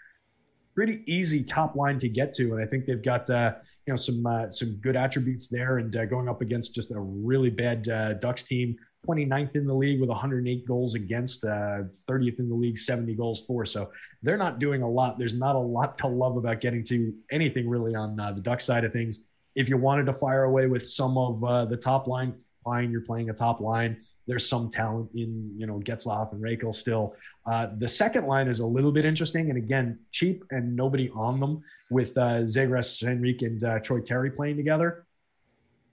Pretty 0.76 1.03
easy 1.05 1.43
top 1.43 1.76
line 1.76 1.99
to 1.99 2.09
get 2.09 2.34
to, 2.36 2.53
and 2.53 2.63
I 2.63 2.65
think 2.65 2.86
they've 2.86 3.01
got 3.01 3.30
uh, 3.30 3.53
you 3.86 3.93
know 3.93 3.97
some 3.97 4.26
uh, 4.26 4.49
some 4.49 4.76
good 4.78 4.95
attributes 4.95 5.47
there, 5.47 5.78
and 5.78 5.95
uh, 5.95 6.05
going 6.05 6.28
up 6.28 6.41
against 6.41 6.74
just 6.74 6.91
a 6.91 6.99
really 6.99 7.49
bad 7.49 7.88
uh, 7.89 8.13
Ducks 8.13 8.43
team. 8.43 8.76
29th 9.05 9.57
in 9.57 9.67
the 9.67 9.74
league 9.74 9.99
with 9.99 10.07
108 10.07 10.65
goals 10.65 10.95
against, 10.95 11.43
uh, 11.43 11.84
30th 12.09 12.39
in 12.39 12.47
the 12.47 12.55
league, 12.55 12.78
70 12.78 13.13
goals 13.15 13.43
for. 13.45 13.65
So 13.65 13.91
they're 14.21 14.38
not 14.38 14.59
doing 14.59 14.82
a 14.82 14.89
lot. 14.89 15.19
There's 15.19 15.34
not 15.34 15.57
a 15.57 15.59
lot 15.59 15.97
to 15.97 16.07
love 16.07 16.38
about 16.38 16.61
getting 16.61 16.86
to 16.86 17.13
anything 17.30 17.67
really 17.67 17.95
on 17.95 18.17
uh, 18.17 18.32
the 18.32 18.39
Duck 18.39 18.61
side 18.61 18.86
of 18.86 18.93
things 18.93 19.26
if 19.55 19.69
you 19.69 19.78
wanted 19.78 20.05
to 20.05 20.13
fire 20.13 20.43
away 20.43 20.67
with 20.67 20.86
some 20.86 21.17
of 21.17 21.43
uh, 21.43 21.65
the 21.65 21.78
top 21.78 22.07
line, 22.07 22.36
fine. 22.63 22.91
You're 22.91 23.01
playing 23.01 23.30
a 23.30 23.34
top 23.34 23.59
line. 23.59 24.01
There's 24.28 24.47
some 24.47 24.69
talent 24.69 25.09
in, 25.13 25.53
you 25.57 25.67
know, 25.67 25.80
Getzlaf 25.80 26.32
and 26.32 26.41
Rakell 26.41 26.74
still. 26.74 27.15
Uh, 27.45 27.67
the 27.78 27.88
second 27.88 28.26
line 28.26 28.47
is 28.47 28.59
a 28.59 28.65
little 28.65 28.91
bit 28.91 29.05
interesting, 29.05 29.49
and 29.49 29.57
again, 29.57 29.99
cheap 30.11 30.43
and 30.51 30.76
nobody 30.76 31.09
on 31.13 31.39
them 31.39 31.63
with 31.89 32.17
uh, 32.17 32.43
Zegras, 32.43 33.03
Henrique, 33.05 33.41
and 33.41 33.63
uh, 33.63 33.80
Troy 33.80 33.99
Terry 33.99 34.32
playing 34.32 34.57
together. 34.57 35.05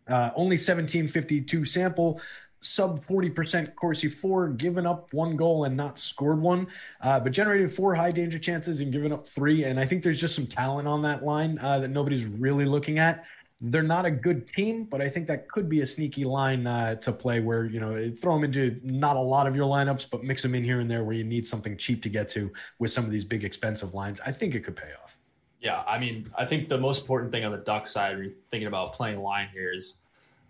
Uh, 0.09 0.31
only 0.35 0.55
1752 0.55 1.65
sample, 1.67 2.21
sub 2.61 3.05
40% 3.05 3.75
Corsi 3.75 4.09
for, 4.09 4.49
given 4.49 4.87
up 4.87 5.13
one 5.13 5.37
goal 5.37 5.65
and 5.65 5.77
not 5.77 5.99
scored 5.99 6.41
one, 6.41 6.67
uh, 7.01 7.19
but 7.21 7.33
generated 7.33 7.73
four 7.73 7.95
high 7.95 8.13
danger 8.13 8.39
chances 8.39 8.81
and 8.81 8.93
given 8.93 9.13
up 9.13 9.27
three. 9.27 9.65
And 9.65 9.81
I 9.81 9.87
think 9.87 10.03
there's 10.03 10.21
just 10.21 10.35
some 10.35 10.47
talent 10.47 10.87
on 10.87 11.03
that 11.03 11.23
line 11.23 11.59
uh, 11.59 11.79
that 11.81 11.89
nobody's 11.89 12.25
really 12.25 12.65
looking 12.65 12.99
at. 12.99 13.25
They're 13.63 13.83
not 13.83 14.07
a 14.07 14.11
good 14.11 14.49
team, 14.55 14.85
but 14.85 15.03
I 15.03 15.11
think 15.11 15.27
that 15.27 15.49
could 15.49 15.69
be 15.69 15.83
a 15.83 15.87
sneaky 15.87 16.25
line 16.25 16.67
uh, 16.67 16.95
to 16.97 17.13
play 17.13 17.41
where, 17.41 17.67
you 17.67 17.79
know, 17.79 18.11
throw 18.11 18.35
them 18.35 18.45
into 18.45 18.81
not 18.83 19.17
a 19.17 19.21
lot 19.21 19.47
of 19.47 19.55
your 19.55 19.69
lineups, 19.69 20.07
but 20.11 20.25
mix 20.25 20.41
them 20.41 20.55
in 20.55 20.65
here 20.65 20.81
and 20.81 20.91
there 20.91 21.05
where 21.05 21.15
you 21.15 21.25
need 21.25 21.47
something 21.47 21.77
cheap 21.77 22.03
to 22.05 22.09
get 22.09 22.29
to 22.31 22.51
with 22.79 22.91
some 22.91 23.05
of 23.05 23.11
these 23.11 23.25
big 23.25 23.45
expensive 23.45 23.93
lines. 23.93 24.19
I 24.25 24.33
think 24.33 24.55
it 24.55 24.65
could 24.65 24.77
pay 24.77 24.89
off. 25.03 25.15
Yeah, 25.61 25.83
I 25.87 25.99
mean, 25.99 26.31
I 26.39 26.47
think 26.47 26.71
the 26.71 26.79
most 26.79 27.03
important 27.03 27.33
thing 27.33 27.45
on 27.45 27.53
the 27.53 27.59
Duck 27.59 27.87
side, 27.87 28.17
when 28.17 28.25
you're 28.25 28.35
thinking 28.51 28.67
about 28.67 28.95
playing 28.95 29.21
line 29.21 29.49
here, 29.53 29.73
is 29.75 29.97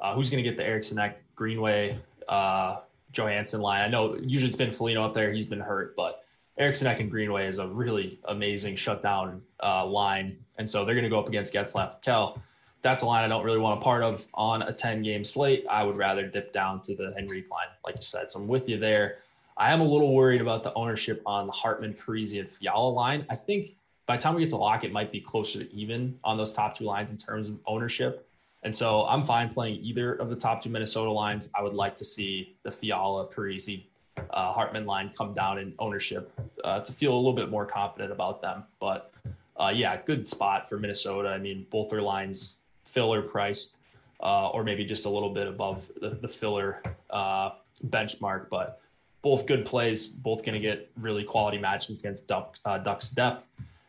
uh, 0.00 0.14
who's 0.14 0.30
going 0.30 0.42
to 0.42 0.48
get 0.48 0.56
the 0.56 0.64
Eriksson 0.64 1.00
Ek, 1.00 1.20
Greenway, 1.34 1.98
uh, 2.28 2.82
Johansson 3.12 3.61
line. 3.61 3.82
I 3.82 3.88
know 3.88 4.16
usually 4.22 4.48
it's 4.48 4.56
been 4.56 4.70
Foligno 4.70 5.04
up 5.04 5.14
there; 5.14 5.32
he's 5.32 5.46
been 5.46 5.58
hurt, 5.58 5.96
but 5.96 6.24
Eriksson 6.58 6.86
Ek 6.86 7.00
and 7.00 7.11
Greenway 7.11 7.48
is 7.48 7.58
a 7.58 7.66
really 7.66 8.20
amazing 8.26 8.76
shutdown 8.76 9.42
uh, 9.61 9.84
line, 9.84 10.38
and 10.58 10.68
so 10.68 10.84
they're 10.84 10.94
going 10.94 11.02
to 11.02 11.11
go 11.11 11.18
up 11.18 11.28
against 11.28 11.52
Getzlaf 11.52 12.00
Kell 12.02 12.40
that's 12.83 13.03
a 13.03 13.07
line 13.07 13.24
I 13.24 13.28
don't 13.28 13.45
really 13.45 13.59
want 13.59 13.81
a 13.81 13.83
part 13.83 14.03
of 14.03 14.26
on 14.35 14.62
a 14.62 14.72
10 14.72 15.03
game 15.03 15.24
slate. 15.24 15.66
I 15.68 15.83
would 15.83 15.97
rather 15.97 16.26
dip 16.26 16.53
down 16.53 16.81
to 16.83 16.95
the 16.95 17.14
Henrique 17.18 17.51
line, 17.51 17.68
like 17.85 17.97
you 17.97 18.03
said. 18.03 18.31
So 18.31 18.41
I'm 18.41 18.49
with 18.49 18.68
you 18.68 18.78
there. 18.78 19.18
I 19.57 19.72
am 19.72 19.81
a 19.81 19.85
little 19.85 20.14
worried 20.14 20.41
about 20.41 20.62
the 20.62 20.72
ownership 20.74 21.22
on 21.26 21.47
the 21.47 21.53
Hartman, 21.53 21.95
Parise, 21.95 22.39
and 22.39 22.51
Fiala 22.51 22.89
line. 22.89 23.26
I 23.28 23.37
think 23.37 23.76
by 24.07 24.16
the 24.16 24.22
time 24.22 24.35
we 24.35 24.41
get 24.41 24.51
to 24.51 24.57
lock, 24.57 24.85
it 24.85 24.93
might 24.93 25.12
be 25.12 25.20
closer 25.20 25.62
to 25.62 25.72
even 25.74 26.18
on 26.24 26.39
those 26.39 26.53
top 26.53 26.76
two 26.76 26.85
lines 26.85 27.11
in 27.11 27.18
terms 27.18 27.49
of 27.49 27.59
ownership. 27.66 28.26
And 28.62 28.74
so 28.74 29.07
I'm 29.07 29.24
fine 29.24 29.49
playing 29.51 29.76
either 29.83 30.14
of 30.14 30.31
the 30.31 30.37
top 30.37 30.62
two 30.62 30.70
Minnesota 30.70 31.11
lines. 31.11 31.49
I 31.55 31.62
would 31.62 31.74
like 31.74 31.97
to 31.99 32.05
see 32.05 32.57
the 32.62 32.70
Fiala, 32.70 33.26
Parise, 33.26 33.85
uh, 34.31 34.53
Hartman 34.53 34.87
line 34.87 35.11
come 35.16 35.33
down 35.33 35.59
in 35.59 35.74
ownership 35.78 36.33
uh, 36.64 36.81
to 36.81 36.93
feel 36.93 37.14
a 37.14 37.16
little 37.16 37.33
bit 37.33 37.51
more 37.51 37.66
confident 37.66 38.12
about 38.12 38.43
them. 38.43 38.64
But 38.78 39.12
uh, 39.57 39.72
yeah, 39.74 40.01
good 40.05 40.26
spot 40.26 40.68
for 40.68 40.78
Minnesota. 40.78 41.28
I 41.28 41.39
mean, 41.39 41.66
both 41.70 41.91
their 41.91 42.03
lines 42.03 42.55
filler 42.91 43.22
priced, 43.22 43.78
uh, 44.22 44.51
or 44.51 44.64
maybe 44.64 44.84
just 44.84 45.07
a 45.07 45.09
little 45.09 45.30
bit 45.30 45.47
above 45.47 45.91
the, 46.01 46.11
the 46.11 46.28
filler 46.28 46.82
uh, 47.11 47.51
benchmark. 47.86 48.49
But 48.51 48.80
both 49.22 49.47
good 49.47 49.64
plays, 49.64 50.07
both 50.07 50.45
going 50.45 50.55
to 50.55 50.61
get 50.61 50.91
really 50.99 51.24
quality 51.24 51.59
matches 51.59 52.01
against 52.01 52.28
Duck, 52.28 52.57
uh, 52.64 52.78
Ducks 52.78 53.11
depth, 53.11 53.47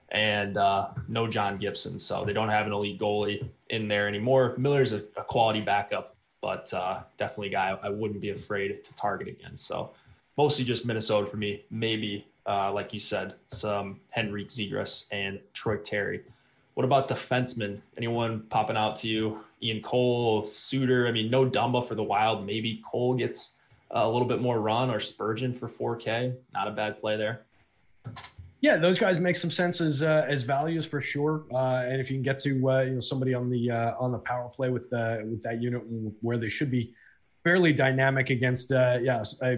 and 0.10 0.58
uh, 0.58 0.90
no 1.08 1.28
John 1.28 1.58
Gibson. 1.58 2.00
So 2.00 2.26
they 2.26 2.34
don't 2.34 2.50
have 2.50 2.66
an 2.66 2.74
elite 2.74 3.00
goalie 3.00 3.48
in 3.70 3.88
there 3.88 4.08
anymore. 4.08 4.56
Miller's 4.58 4.94
a, 4.94 5.04
a 5.18 5.24
quality 5.24 5.62
backup, 5.62 6.16
but 6.42 6.74
uh, 6.74 7.02
definitely 7.18 7.48
a 7.48 7.52
guy 7.52 7.80
I 7.82 7.90
wouldn't 7.90 8.22
be 8.22 8.32
afraid 8.32 8.84
to 8.84 8.94
target 8.96 9.28
again. 9.28 9.56
So 9.56 9.92
mostly 10.38 10.66
just 10.66 10.86
Minnesota 10.86 11.28
for 11.28 11.38
me. 11.38 11.64
Maybe, 11.70 12.28
uh, 12.46 12.72
like 12.74 12.94
you 12.94 13.00
said, 13.00 13.36
some 13.52 14.02
Henrique 14.18 14.50
Zegras 14.50 15.08
and 15.12 15.40
Troy 15.54 15.78
Terry. 15.78 16.22
What 16.74 16.86
about 16.86 17.10
defensemen? 17.10 17.82
Anyone 17.98 18.44
popping 18.50 18.78
out 18.78 18.96
to 18.98 19.08
you? 19.08 19.40
Ian 19.62 19.82
Cole, 19.82 20.48
Suter. 20.48 21.08
I 21.08 21.12
mean, 21.12 21.30
no 21.30 21.46
Dumba 21.46 21.86
for 21.86 21.96
the 21.96 22.04
Wild. 22.04 22.46
Maybe 22.46 22.82
Cole 22.90 23.14
gets 23.16 23.58
a 23.92 24.08
little 24.08 24.28
bit 24.28 24.42
more 24.42 24.60
run 24.60 24.90
or 24.90 25.00
Spurgeon 25.00 25.54
for 25.54 25.68
4K. 25.68 26.36
Not 26.54 26.68
a 26.68 26.72
bad 26.72 26.98
play 27.00 27.18
there. 27.18 27.42
Yeah, 28.62 28.78
those 28.78 29.00
guys 29.00 29.20
make 29.20 29.36
some 29.36 29.50
sense 29.50 29.82
as 29.82 30.04
uh, 30.04 30.26
as 30.30 30.44
values 30.44 30.86
for 30.86 31.02
sure. 31.02 31.46
Uh, 31.52 31.84
and 31.84 32.00
if 32.00 32.12
you 32.12 32.16
can 32.16 32.24
get 32.24 32.38
to 32.40 32.70
uh, 32.70 32.82
you 32.82 32.94
know 32.94 33.00
somebody 33.00 33.34
on 33.34 33.50
the 33.50 33.72
uh, 33.72 33.96
on 34.00 34.12
the 34.12 34.20
power 34.20 34.50
play 34.50 34.70
with 34.70 34.92
uh, 34.94 35.18
with 35.24 35.42
that 35.42 35.62
unit 35.62 35.82
where 36.22 36.38
they 36.38 36.50
should 36.50 36.70
be 36.70 36.94
fairly 37.44 37.74
dynamic 37.74 38.30
against 38.30 38.72
uh, 38.72 39.00
yeah 39.02 39.24
a 39.42 39.58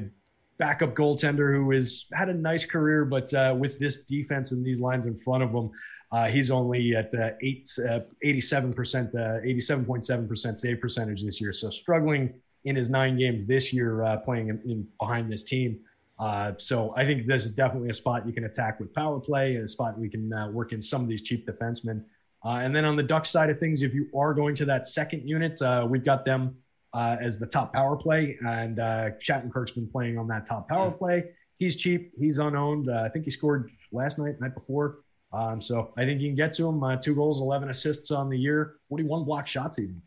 backup 0.57 0.95
goaltender 0.95 1.53
who 1.53 1.69
has 1.71 2.05
had 2.13 2.29
a 2.29 2.33
nice 2.33 2.63
career, 2.63 3.03
but 3.03 3.29
with 3.57 3.77
this 3.77 4.05
defense 4.05 4.51
and 4.51 4.65
these 4.65 4.79
lines 4.79 5.05
in 5.05 5.17
front 5.17 5.43
of 5.43 5.51
them, 5.51 5.69
uh, 6.13 6.27
he's 6.27 6.51
only 6.51 6.95
at 6.95 7.11
uh, 7.15 7.31
eight, 7.41 7.67
uh, 7.79 8.01
87%, 8.23 8.75
87.7% 9.15 10.45
uh, 10.45 10.55
save 10.55 10.79
percentage 10.79 11.23
this 11.23 11.41
year. 11.41 11.51
So 11.51 11.71
struggling 11.71 12.35
in 12.65 12.75
his 12.75 12.87
nine 12.87 13.17
games 13.17 13.47
this 13.47 13.73
year 13.73 14.03
uh, 14.03 14.17
playing 14.17 14.49
in, 14.49 14.61
in, 14.63 14.87
behind 14.99 15.31
this 15.31 15.43
team. 15.43 15.79
Uh, 16.19 16.51
so 16.57 16.93
I 16.95 17.03
think 17.03 17.25
this 17.25 17.43
is 17.43 17.49
definitely 17.49 17.89
a 17.89 17.93
spot 17.95 18.27
you 18.27 18.31
can 18.31 18.45
attack 18.45 18.79
with 18.79 18.93
power 18.93 19.19
play 19.19 19.55
and 19.55 19.65
a 19.65 19.67
spot 19.67 19.97
we 19.97 20.07
can 20.07 20.29
work 20.53 20.71
in 20.71 20.83
some 20.83 21.01
of 21.01 21.07
these 21.07 21.23
cheap 21.23 21.47
defensemen. 21.47 22.03
and 22.43 22.75
then 22.75 22.85
on 22.85 22.95
the 22.95 23.03
Duck 23.03 23.25
side 23.25 23.49
of 23.49 23.59
things, 23.59 23.81
if 23.81 23.91
you 23.95 24.07
are 24.15 24.35
going 24.35 24.53
to 24.53 24.65
that 24.65 24.87
second 24.87 25.27
unit, 25.27 25.59
we've 25.89 26.05
got 26.05 26.25
them 26.25 26.55
as 26.93 27.39
the 27.39 27.47
top 27.47 27.73
power 27.73 27.95
play, 27.95 28.37
and 28.45 28.79
uh, 28.79 29.09
Shattenkirk's 29.19 29.71
been 29.71 29.89
playing 29.89 30.19
on 30.19 30.27
that 30.27 30.45
top 30.45 30.69
power 30.69 30.91
play. 30.91 31.31
He's 31.57 31.75
cheap. 31.75 32.11
He's 32.19 32.37
unowned. 32.37 32.91
I 32.91 33.09
think 33.09 33.25
he 33.25 33.31
scored 33.31 33.71
last 33.91 34.19
night, 34.19 34.39
night 34.39 34.53
before. 34.53 34.99
Um, 35.33 35.61
so 35.61 35.91
I 35.97 36.05
think 36.05 36.21
you 36.21 36.29
can 36.29 36.35
get 36.35 36.53
to 36.53 36.67
him. 36.67 36.83
Uh, 36.83 36.95
two 36.95 37.15
goals, 37.15 37.41
11 37.41 37.69
assists 37.69 38.11
on 38.11 38.29
the 38.29 38.37
year, 38.37 38.75
41 38.89 39.25
block 39.25 39.47
shots 39.47 39.79
even. 39.79 40.01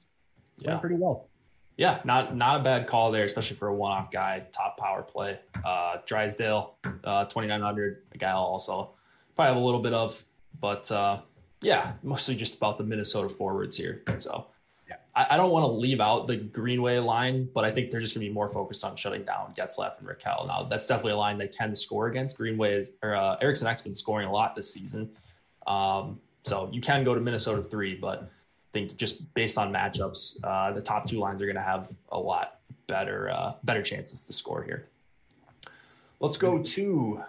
Playing 0.58 0.76
yeah. 0.76 0.80
pretty 0.80 0.96
well. 0.96 1.28
Yeah, 1.76 2.00
not 2.04 2.34
not 2.34 2.60
a 2.60 2.64
bad 2.64 2.86
call 2.86 3.10
there, 3.10 3.24
especially 3.24 3.56
for 3.56 3.68
a 3.68 3.74
one-off 3.74 4.10
guy. 4.10 4.46
Top 4.50 4.78
power 4.78 5.02
play. 5.02 5.38
Uh, 5.62 5.98
Drysdale, 6.06 6.78
uh, 7.04 7.26
2900. 7.26 8.04
A 8.12 8.18
guy 8.18 8.30
I'll 8.30 8.38
also 8.38 8.94
probably 9.34 9.54
have 9.54 9.62
a 9.62 9.64
little 9.64 9.82
bit 9.82 9.92
of, 9.92 10.24
but 10.58 10.90
uh, 10.90 11.20
yeah, 11.60 11.92
mostly 12.02 12.34
just 12.34 12.56
about 12.56 12.78
the 12.78 12.84
Minnesota 12.84 13.28
forwards 13.28 13.76
here. 13.76 14.02
So 14.20 14.46
I, 15.16 15.26
I 15.30 15.36
don't 15.36 15.50
want 15.50 15.64
to 15.64 15.68
leave 15.68 16.00
out 16.00 16.26
the 16.28 16.36
Greenway 16.36 16.98
line, 16.98 17.48
but 17.52 17.64
I 17.64 17.72
think 17.72 17.90
they're 17.90 18.00
just 18.00 18.14
going 18.14 18.24
to 18.24 18.28
be 18.28 18.34
more 18.34 18.48
focused 18.48 18.84
on 18.84 18.94
shutting 18.94 19.24
down 19.24 19.54
Getzlaf 19.56 19.98
and 19.98 20.06
Rakell. 20.06 20.46
Now, 20.46 20.64
that's 20.64 20.86
definitely 20.86 21.12
a 21.12 21.16
line 21.16 21.38
they 21.38 21.48
can 21.48 21.74
score 21.74 22.06
against. 22.06 22.36
Greenway 22.36 22.86
or 23.02 23.16
uh, 23.16 23.36
Eriksson 23.40 23.66
Ek's 23.66 23.82
been 23.82 23.94
scoring 23.94 24.28
a 24.28 24.32
lot 24.32 24.54
this 24.54 24.72
season. 24.72 25.10
Um, 25.66 26.20
so 26.44 26.68
you 26.70 26.80
can 26.80 27.02
go 27.02 27.14
to 27.14 27.20
Minnesota 27.20 27.62
three, 27.62 27.96
but 27.96 28.22
I 28.22 28.26
think 28.72 28.96
just 28.96 29.34
based 29.34 29.58
on 29.58 29.72
matchups, 29.72 30.36
uh, 30.44 30.72
the 30.72 30.82
top 30.82 31.08
two 31.08 31.18
lines 31.18 31.40
are 31.40 31.46
going 31.46 31.56
to 31.56 31.62
have 31.62 31.90
a 32.10 32.18
lot 32.18 32.60
better 32.86 33.30
uh, 33.30 33.54
better 33.64 33.82
chances 33.82 34.24
to 34.24 34.32
score 34.32 34.62
here. 34.62 34.86
Let's 36.20 36.36
go 36.36 36.62
to 36.62 37.20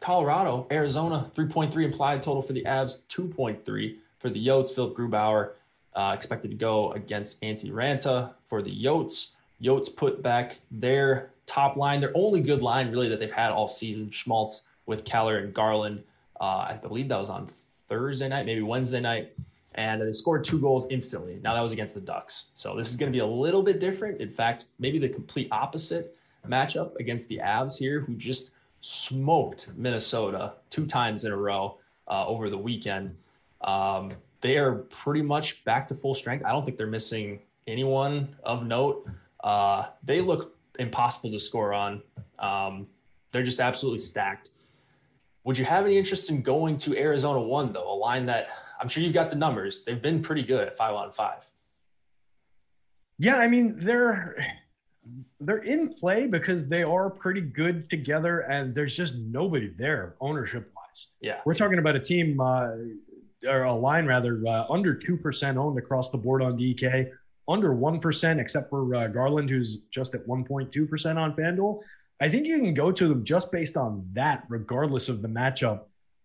Colorado, 0.00 0.66
Arizona, 0.70 1.30
3.3 1.34 1.84
implied 1.84 2.22
total 2.22 2.42
for 2.42 2.52
the 2.52 2.64
Avs, 2.64 2.98
2.3 3.08 3.96
for 4.18 4.28
the 4.28 4.46
Yotes. 4.46 4.74
Philipp 4.74 4.96
Grubauer 4.96 5.52
uh, 5.96 6.12
expected 6.14 6.50
to 6.50 6.56
go 6.56 6.92
against 6.92 7.40
Antti 7.40 7.72
Raanta 7.72 8.30
for 8.48 8.62
the 8.62 8.70
Yotes. 8.70 9.30
Yotes 9.62 9.94
put 9.94 10.22
back 10.22 10.58
their 10.70 11.30
top 11.46 11.76
line, 11.76 12.00
their 12.00 12.12
only 12.14 12.40
good 12.40 12.62
line 12.62 12.90
really 12.90 13.08
that 13.08 13.18
they've 13.18 13.32
had 13.32 13.50
all 13.50 13.66
season. 13.66 14.10
Schmaltz 14.10 14.66
with 14.84 15.04
Keller 15.04 15.38
and 15.38 15.54
Garland. 15.54 16.02
Uh, 16.40 16.66
I 16.68 16.78
believe 16.80 17.08
that 17.08 17.18
was 17.18 17.30
on 17.30 17.48
Thursday 17.88 18.28
night, 18.28 18.46
maybe 18.46 18.62
Wednesday 18.62 19.00
night. 19.00 19.32
And 19.74 20.00
they 20.00 20.12
scored 20.12 20.44
two 20.44 20.60
goals 20.60 20.86
instantly. 20.90 21.38
Now 21.42 21.54
that 21.54 21.60
was 21.60 21.72
against 21.72 21.94
the 21.94 22.00
Ducks. 22.00 22.46
So 22.56 22.76
this 22.76 22.90
is 22.90 22.96
going 22.96 23.12
to 23.12 23.16
be 23.16 23.20
a 23.20 23.26
little 23.26 23.62
bit 23.62 23.78
different. 23.78 24.20
In 24.20 24.30
fact, 24.30 24.66
maybe 24.78 24.98
the 24.98 25.08
complete 25.08 25.48
opposite 25.50 26.16
matchup 26.46 26.94
against 26.96 27.28
the 27.28 27.38
Avs 27.38 27.76
here, 27.76 28.00
who 28.00 28.14
just 28.14 28.52
smoked 28.80 29.68
Minnesota 29.76 30.54
two 30.70 30.86
times 30.86 31.24
in 31.24 31.32
a 31.32 31.36
row 31.36 31.78
uh, 32.08 32.26
over 32.26 32.48
the 32.48 32.56
weekend. 32.56 33.14
Um, 33.62 34.12
they 34.40 34.56
are 34.56 34.74
pretty 34.74 35.22
much 35.22 35.64
back 35.64 35.86
to 35.88 35.94
full 35.94 36.14
strength. 36.14 36.44
I 36.44 36.50
don't 36.50 36.64
think 36.64 36.76
they're 36.76 36.86
missing 36.86 37.40
anyone 37.66 38.36
of 38.44 38.64
note. 38.64 39.08
Uh, 39.42 39.86
they 40.04 40.20
look 40.20 40.56
impossible 40.78 41.30
to 41.30 41.40
score 41.40 41.72
on. 41.72 42.02
Um, 42.38 42.86
they're 43.32 43.42
just 43.42 43.60
absolutely 43.60 43.98
stacked. 43.98 44.50
Would 45.44 45.58
you 45.58 45.64
have 45.64 45.84
any 45.84 45.96
interest 45.96 46.28
in 46.28 46.42
going 46.42 46.76
to 46.78 46.96
Arizona 46.96 47.40
one 47.40 47.72
though? 47.72 47.92
A 47.92 47.94
line 47.94 48.26
that 48.26 48.48
I'm 48.80 48.88
sure 48.88 49.02
you've 49.02 49.14
got 49.14 49.30
the 49.30 49.36
numbers. 49.36 49.84
They've 49.84 50.00
been 50.00 50.22
pretty 50.22 50.42
good 50.42 50.66
at 50.66 50.76
five 50.76 50.94
on 50.94 51.12
five. 51.12 51.48
Yeah, 53.18 53.36
I 53.36 53.46
mean 53.46 53.78
they're 53.78 54.36
they're 55.40 55.62
in 55.62 55.94
play 55.94 56.26
because 56.26 56.66
they 56.66 56.82
are 56.82 57.08
pretty 57.08 57.40
good 57.40 57.88
together, 57.88 58.40
and 58.40 58.74
there's 58.74 58.96
just 58.96 59.14
nobody 59.14 59.68
there 59.68 60.16
ownership 60.20 60.70
wise. 60.76 61.08
Yeah, 61.20 61.40
we're 61.44 61.54
talking 61.54 61.78
about 61.78 61.94
a 61.94 62.00
team 62.00 62.40
uh, 62.40 62.70
or 63.44 63.64
a 63.64 63.74
line 63.74 64.06
rather 64.06 64.40
uh, 64.46 64.64
under 64.70 64.94
two 64.94 65.16
percent 65.16 65.58
owned 65.58 65.78
across 65.78 66.10
the 66.10 66.18
board 66.18 66.42
on 66.42 66.56
DK, 66.56 67.10
under 67.48 67.72
one 67.72 68.00
percent 68.00 68.40
except 68.40 68.70
for 68.70 68.94
uh, 68.94 69.08
Garland, 69.08 69.50
who's 69.50 69.82
just 69.92 70.14
at 70.14 70.26
one 70.26 70.44
point 70.44 70.72
two 70.72 70.86
percent 70.86 71.18
on 71.18 71.34
FanDuel. 71.34 71.80
I 72.20 72.30
think 72.30 72.46
you 72.46 72.58
can 72.58 72.72
go 72.72 72.90
to 72.90 73.08
them 73.08 73.24
just 73.24 73.52
based 73.52 73.76
on 73.76 74.08
that, 74.14 74.44
regardless 74.48 75.08
of 75.08 75.20
the 75.20 75.28
matchup. 75.28 75.82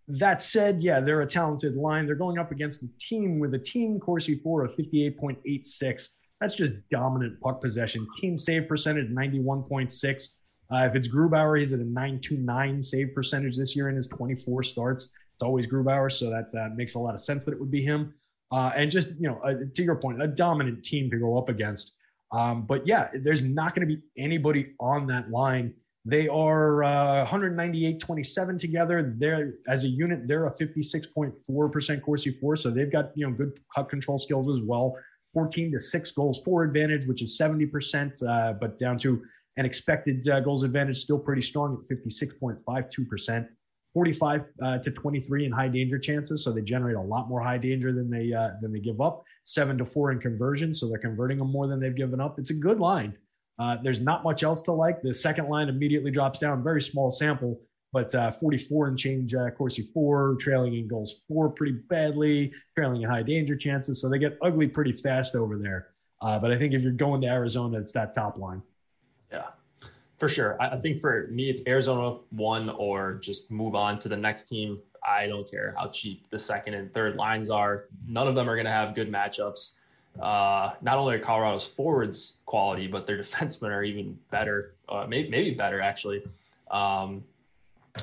That 0.07 0.41
said, 0.41 0.81
yeah, 0.81 0.99
they're 0.99 1.21
a 1.21 1.27
talented 1.27 1.75
line. 1.75 2.05
They're 2.05 2.15
going 2.15 2.37
up 2.37 2.51
against 2.51 2.83
a 2.83 2.89
team 2.99 3.39
with 3.39 3.53
a 3.53 3.59
team 3.59 3.99
Corsi 3.99 4.39
for 4.39 4.65
of 4.65 4.71
58.86. 4.75 6.09
That's 6.39 6.55
just 6.55 6.73
dominant 6.89 7.39
puck 7.39 7.61
possession. 7.61 8.07
Team 8.17 8.39
save 8.39 8.67
percentage 8.67 9.09
91.6. 9.09 10.29
Uh, 10.73 10.85
if 10.85 10.95
it's 10.95 11.07
Grubauer, 11.07 11.59
he's 11.59 11.73
at 11.73 11.79
a 11.79 11.83
929 11.83 12.81
save 12.81 13.13
percentage 13.13 13.57
this 13.57 13.75
year 13.75 13.89
in 13.89 13.95
his 13.95 14.07
24 14.07 14.63
starts. 14.63 15.11
It's 15.41 15.47
always 15.47 15.65
Grubauer, 15.65 16.11
so 16.11 16.29
that 16.29 16.51
uh, 16.55 16.69
makes 16.75 16.93
a 16.93 16.99
lot 16.99 17.15
of 17.15 17.21
sense 17.21 17.45
that 17.45 17.51
it 17.51 17.59
would 17.59 17.71
be 17.71 17.83
him. 17.83 18.13
Uh, 18.51 18.71
and 18.75 18.91
just, 18.91 19.09
you 19.19 19.27
know, 19.27 19.39
uh, 19.43 19.53
to 19.73 19.83
your 19.83 19.95
point, 19.95 20.21
a 20.21 20.27
dominant 20.27 20.83
team 20.83 21.09
to 21.09 21.17
go 21.17 21.35
up 21.35 21.49
against. 21.49 21.95
Um, 22.31 22.67
but 22.67 22.85
yeah, 22.85 23.09
there's 23.23 23.41
not 23.41 23.73
going 23.73 23.87
to 23.87 23.95
be 23.95 24.03
anybody 24.17 24.73
on 24.79 25.07
that 25.07 25.31
line 25.31 25.73
they 26.05 26.27
are 26.27 26.83
uh, 26.83 27.27
198.27 27.27 28.59
together. 28.59 29.13
They're 29.17 29.53
as 29.67 29.83
a 29.83 29.87
unit, 29.87 30.27
they're 30.27 30.47
a 30.47 30.51
56.4% 30.51 32.01
Corsi 32.01 32.31
for, 32.31 32.55
so 32.55 32.71
they've 32.71 32.91
got 32.91 33.11
you 33.15 33.27
know 33.27 33.35
good 33.35 33.59
puck 33.73 33.89
control 33.89 34.17
skills 34.17 34.49
as 34.49 34.63
well. 34.63 34.95
14 35.33 35.71
to 35.71 35.79
six 35.79 36.11
goals 36.11 36.41
for 36.43 36.63
advantage, 36.63 37.05
which 37.05 37.21
is 37.21 37.37
70%, 37.39 38.27
uh, 38.27 38.53
but 38.53 38.79
down 38.79 38.97
to 38.99 39.21
an 39.57 39.65
expected 39.65 40.27
uh, 40.27 40.39
goals 40.39 40.63
advantage, 40.63 40.97
still 40.97 41.19
pretty 41.19 41.41
strong 41.41 41.85
at 41.89 41.97
56.52%. 42.03 43.47
45 43.93 44.45
uh, 44.61 44.77
to 44.79 44.91
23 44.91 45.45
in 45.45 45.51
high 45.51 45.67
danger 45.67 45.99
chances, 45.99 46.43
so 46.43 46.51
they 46.51 46.61
generate 46.61 46.95
a 46.95 47.01
lot 47.01 47.27
more 47.27 47.41
high 47.41 47.57
danger 47.57 47.91
than 47.91 48.09
they 48.09 48.33
uh, 48.33 48.51
than 48.61 48.71
they 48.71 48.79
give 48.79 49.01
up. 49.01 49.23
Seven 49.43 49.77
to 49.77 49.85
four 49.85 50.11
in 50.11 50.19
conversion, 50.19 50.73
so 50.73 50.87
they're 50.87 50.97
converting 50.97 51.39
them 51.39 51.51
more 51.51 51.67
than 51.67 51.79
they've 51.79 51.95
given 51.95 52.21
up. 52.21 52.39
It's 52.39 52.51
a 52.51 52.55
good 52.55 52.79
line. 52.79 53.17
Uh, 53.59 53.77
there's 53.83 53.99
not 53.99 54.23
much 54.23 54.43
else 54.43 54.61
to 54.61 54.71
like. 54.71 55.01
The 55.01 55.13
second 55.13 55.47
line 55.47 55.69
immediately 55.69 56.09
drops 56.09 56.39
down, 56.39 56.63
very 56.63 56.81
small 56.81 57.11
sample, 57.11 57.59
but 57.93 58.13
uh, 58.15 58.31
44 58.31 58.87
and 58.87 58.97
change 58.97 59.33
uh, 59.33 59.51
Corsi 59.51 59.83
four, 59.93 60.37
trailing 60.39 60.75
in 60.75 60.87
goals 60.87 61.21
four 61.27 61.49
pretty 61.49 61.73
badly, 61.89 62.53
trailing 62.75 63.01
in 63.01 63.09
high 63.09 63.23
danger 63.23 63.55
chances. 63.55 64.01
So 64.01 64.09
they 64.09 64.19
get 64.19 64.37
ugly 64.41 64.67
pretty 64.67 64.93
fast 64.93 65.35
over 65.35 65.57
there. 65.57 65.89
Uh, 66.21 66.39
but 66.39 66.51
I 66.51 66.57
think 66.57 66.73
if 66.73 66.81
you're 66.81 66.91
going 66.91 67.21
to 67.21 67.27
Arizona, 67.27 67.79
it's 67.79 67.91
that 67.93 68.13
top 68.13 68.37
line. 68.37 68.61
Yeah, 69.31 69.47
for 70.21 70.29
sure. 70.29 70.55
I, 70.61 70.75
I 70.75 70.79
think 70.79 71.01
for 71.01 71.27
me, 71.29 71.49
it's 71.49 71.61
Arizona 71.67 72.19
one 72.29 72.69
or 72.69 73.15
just 73.15 73.51
move 73.51 73.75
on 73.75 73.99
to 73.99 74.07
the 74.07 74.15
next 74.15 74.45
team. 74.45 74.79
I 75.03 75.27
don't 75.27 75.49
care 75.49 75.75
how 75.77 75.89
cheap 75.89 76.29
the 76.29 76.39
second 76.39 76.75
and 76.75 76.93
third 76.93 77.17
lines 77.17 77.49
are. 77.49 77.85
None 78.07 78.27
of 78.27 78.35
them 78.35 78.49
are 78.49 78.55
going 78.55 78.65
to 78.65 78.71
have 78.71 78.95
good 78.95 79.11
matchups 79.11 79.73
uh, 80.19 80.71
not 80.81 80.97
only 80.97 81.15
are 81.15 81.19
Colorado's 81.19 81.63
forwards 81.63 82.37
quality, 82.45 82.87
but 82.87 83.05
their 83.05 83.17
defensemen 83.23 83.69
are 83.69 83.83
even 83.83 84.17
better, 84.29 84.75
uh, 84.89 85.05
maybe, 85.07 85.29
maybe 85.29 85.51
better 85.51 85.81
actually. 85.81 86.23
Um, 86.69 87.23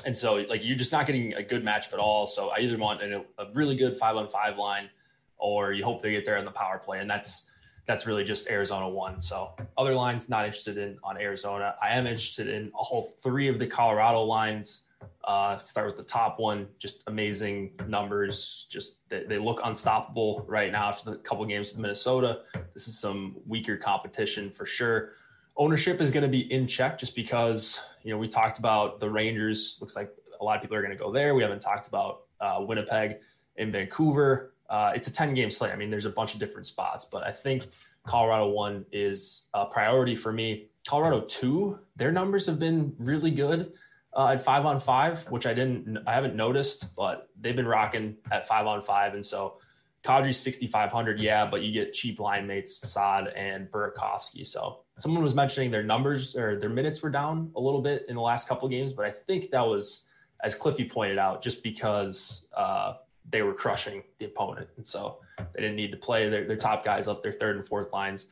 and 0.05 0.17
so 0.17 0.35
like 0.35 0.63
you're 0.63 0.77
just 0.77 0.91
not 0.91 1.05
getting 1.05 1.33
a 1.33 1.43
good 1.43 1.63
matchup 1.63 1.93
at 1.93 1.99
all. 1.99 2.27
So 2.27 2.49
I 2.49 2.59
either 2.59 2.77
want 2.77 3.01
a, 3.01 3.23
a 3.37 3.51
really 3.53 3.75
good 3.75 3.97
five 3.97 4.15
on 4.15 4.27
five 4.27 4.57
line, 4.57 4.89
or 5.37 5.73
you 5.73 5.83
hope 5.83 6.01
they 6.01 6.11
get 6.11 6.25
there 6.25 6.37
in 6.37 6.45
the 6.45 6.51
power 6.51 6.77
play, 6.77 6.99
and 6.99 7.09
that's 7.09 7.48
that's 7.85 8.05
really 8.05 8.23
just 8.23 8.47
Arizona 8.47 8.87
one. 8.87 9.21
So 9.21 9.51
other 9.77 9.93
lines 9.93 10.29
not 10.29 10.45
interested 10.45 10.77
in 10.77 10.97
on 11.03 11.17
Arizona. 11.17 11.75
I 11.81 11.89
am 11.95 12.07
interested 12.07 12.47
in 12.47 12.71
a 12.79 12.83
whole 12.83 13.01
three 13.01 13.47
of 13.47 13.59
the 13.59 13.67
Colorado 13.67 14.23
lines. 14.23 14.83
Uh, 15.23 15.57
start 15.59 15.87
with 15.87 15.95
the 15.95 16.03
top 16.03 16.39
one, 16.39 16.67
just 16.77 17.03
amazing 17.07 17.71
numbers. 17.87 18.67
Just 18.69 19.07
they, 19.09 19.23
they 19.23 19.37
look 19.37 19.61
unstoppable 19.63 20.43
right 20.47 20.71
now 20.71 20.89
after 20.89 21.11
the 21.11 21.17
couple 21.17 21.45
games 21.45 21.71
with 21.71 21.79
Minnesota. 21.79 22.41
This 22.73 22.87
is 22.87 22.97
some 22.97 23.35
weaker 23.45 23.77
competition 23.77 24.49
for 24.49 24.65
sure. 24.65 25.11
Ownership 25.57 26.01
is 26.01 26.11
going 26.11 26.23
to 26.23 26.29
be 26.29 26.51
in 26.51 26.67
check 26.67 26.97
just 26.97 27.15
because 27.15 27.81
you 28.03 28.11
know 28.11 28.17
we 28.17 28.27
talked 28.27 28.59
about 28.59 28.99
the 28.99 29.09
Rangers. 29.09 29.77
Looks 29.81 29.95
like 29.95 30.11
a 30.39 30.43
lot 30.43 30.55
of 30.55 30.61
people 30.61 30.77
are 30.77 30.81
going 30.81 30.97
to 30.97 31.01
go 31.01 31.11
there. 31.11 31.35
We 31.35 31.43
haven't 31.43 31.61
talked 31.61 31.87
about 31.87 32.21
uh, 32.39 32.59
Winnipeg 32.61 33.17
and 33.57 33.71
Vancouver. 33.71 34.53
Uh, 34.69 34.91
it's 34.95 35.07
a 35.07 35.13
10 35.13 35.33
game 35.33 35.51
slate. 35.51 35.73
I 35.73 35.75
mean, 35.75 35.89
there's 35.89 36.05
a 36.05 36.11
bunch 36.11 36.33
of 36.33 36.39
different 36.39 36.67
spots, 36.67 37.05
but 37.05 37.23
I 37.23 37.31
think 37.31 37.67
Colorado 38.05 38.49
one 38.49 38.85
is 38.91 39.45
a 39.53 39.65
priority 39.65 40.15
for 40.15 40.31
me. 40.31 40.67
Colorado 40.87 41.21
two, 41.21 41.79
their 41.95 42.11
numbers 42.11 42.45
have 42.45 42.59
been 42.59 42.95
really 42.97 43.31
good 43.31 43.73
uh, 44.15 44.29
at 44.29 44.43
five 44.43 44.65
on 44.65 44.79
five, 44.79 45.29
which 45.29 45.45
I 45.45 45.53
didn't, 45.53 45.99
I 46.07 46.13
haven't 46.13 46.35
noticed, 46.35 46.95
but 46.95 47.29
they've 47.39 47.55
been 47.55 47.67
rocking 47.67 48.17
at 48.31 48.47
five 48.47 48.65
on 48.65 48.81
five. 48.81 49.13
And 49.13 49.25
so 49.25 49.57
Kadri's 50.03 50.37
6,500. 50.37 51.19
Yeah, 51.19 51.45
but 51.45 51.61
you 51.61 51.71
get 51.71 51.93
cheap 51.93 52.19
line 52.19 52.47
mates, 52.47 52.79
Saad 52.89 53.27
and 53.35 53.69
Burakovsky. 53.69 54.45
So 54.45 54.79
someone 54.99 55.23
was 55.23 55.35
mentioning 55.35 55.71
their 55.71 55.83
numbers 55.83 56.35
or 56.35 56.59
their 56.59 56.69
minutes 56.69 57.01
were 57.01 57.09
down 57.09 57.51
a 57.55 57.59
little 57.59 57.81
bit 57.81 58.05
in 58.07 58.15
the 58.15 58.21
last 58.21 58.47
couple 58.47 58.67
games, 58.69 58.93
but 58.93 59.05
I 59.05 59.11
think 59.11 59.51
that 59.51 59.65
was, 59.65 60.05
as 60.43 60.55
Cliffy 60.55 60.85
pointed 60.85 61.17
out, 61.17 61.41
just 61.41 61.63
because 61.63 62.45
uh, 62.55 62.93
they 63.29 63.41
were 63.41 63.53
crushing 63.53 64.03
the 64.17 64.25
opponent. 64.25 64.67
And 64.77 64.85
so 64.85 65.19
they 65.37 65.61
didn't 65.61 65.75
need 65.75 65.91
to 65.91 65.97
play 65.97 66.29
their, 66.29 66.45
their 66.45 66.57
top 66.57 66.83
guys 66.83 67.07
up 67.07 67.23
their 67.23 67.31
third 67.31 67.55
and 67.55 67.65
fourth 67.65 67.93
lines, 67.93 68.27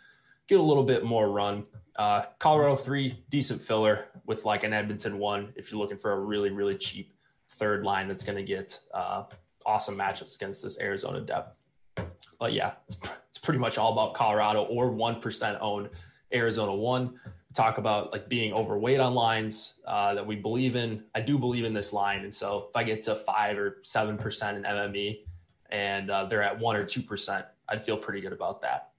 get 0.47 0.59
a 0.59 0.63
little 0.63 0.83
bit 0.83 1.03
more 1.03 1.29
run. 1.29 1.65
Uh, 1.95 2.23
Colorado 2.39 2.75
three, 2.75 3.23
decent 3.29 3.61
filler 3.61 4.05
with 4.25 4.45
like 4.45 4.63
an 4.63 4.73
Edmonton 4.73 5.17
one 5.17 5.53
if 5.55 5.71
you're 5.71 5.79
looking 5.79 5.97
for 5.97 6.11
a 6.11 6.19
really, 6.19 6.49
really 6.49 6.77
cheap 6.77 7.13
third 7.51 7.83
line 7.83 8.07
that's 8.07 8.23
going 8.23 8.37
to 8.37 8.43
get 8.43 8.79
uh, 8.93 9.23
awesome 9.65 9.97
matchups 9.97 10.35
against 10.35 10.61
this 10.63 10.79
Arizona 10.79 11.21
depth. 11.21 11.55
But 12.39 12.53
yeah, 12.53 12.73
it's, 12.87 12.97
it's 13.29 13.37
pretty 13.39 13.59
much 13.59 13.77
all 13.77 13.93
about 13.93 14.13
Colorado 14.13 14.63
or 14.63 14.91
1% 14.91 15.57
owned 15.61 15.89
Arizona 16.33 16.73
one. 16.73 17.19
Talk 17.57 17.77
about 17.77 18.13
like 18.13 18.29
being 18.29 18.53
overweight 18.53 18.99
on 18.99 19.13
lines 19.13 19.73
uh, 19.85 20.13
that 20.13 20.25
we 20.25 20.35
believe 20.35 20.75
in. 20.75 21.03
I 21.15 21.21
do 21.21 21.37
believe 21.37 21.65
in 21.65 21.73
this 21.73 21.91
line. 21.91 22.23
And 22.23 22.33
so 22.33 22.67
if 22.69 22.75
I 22.75 22.83
get 22.83 23.03
to 23.03 23.15
five 23.15 23.57
or 23.57 23.79
7% 23.83 24.55
in 24.55 24.63
MME 24.63 25.19
and 25.69 26.09
uh, 26.09 26.25
they're 26.25 26.43
at 26.43 26.59
one 26.59 26.75
or 26.75 26.85
2%, 26.85 27.45
I'd 27.67 27.83
feel 27.83 27.97
pretty 27.97 28.21
good 28.21 28.33
about 28.33 28.61
that 28.61 28.91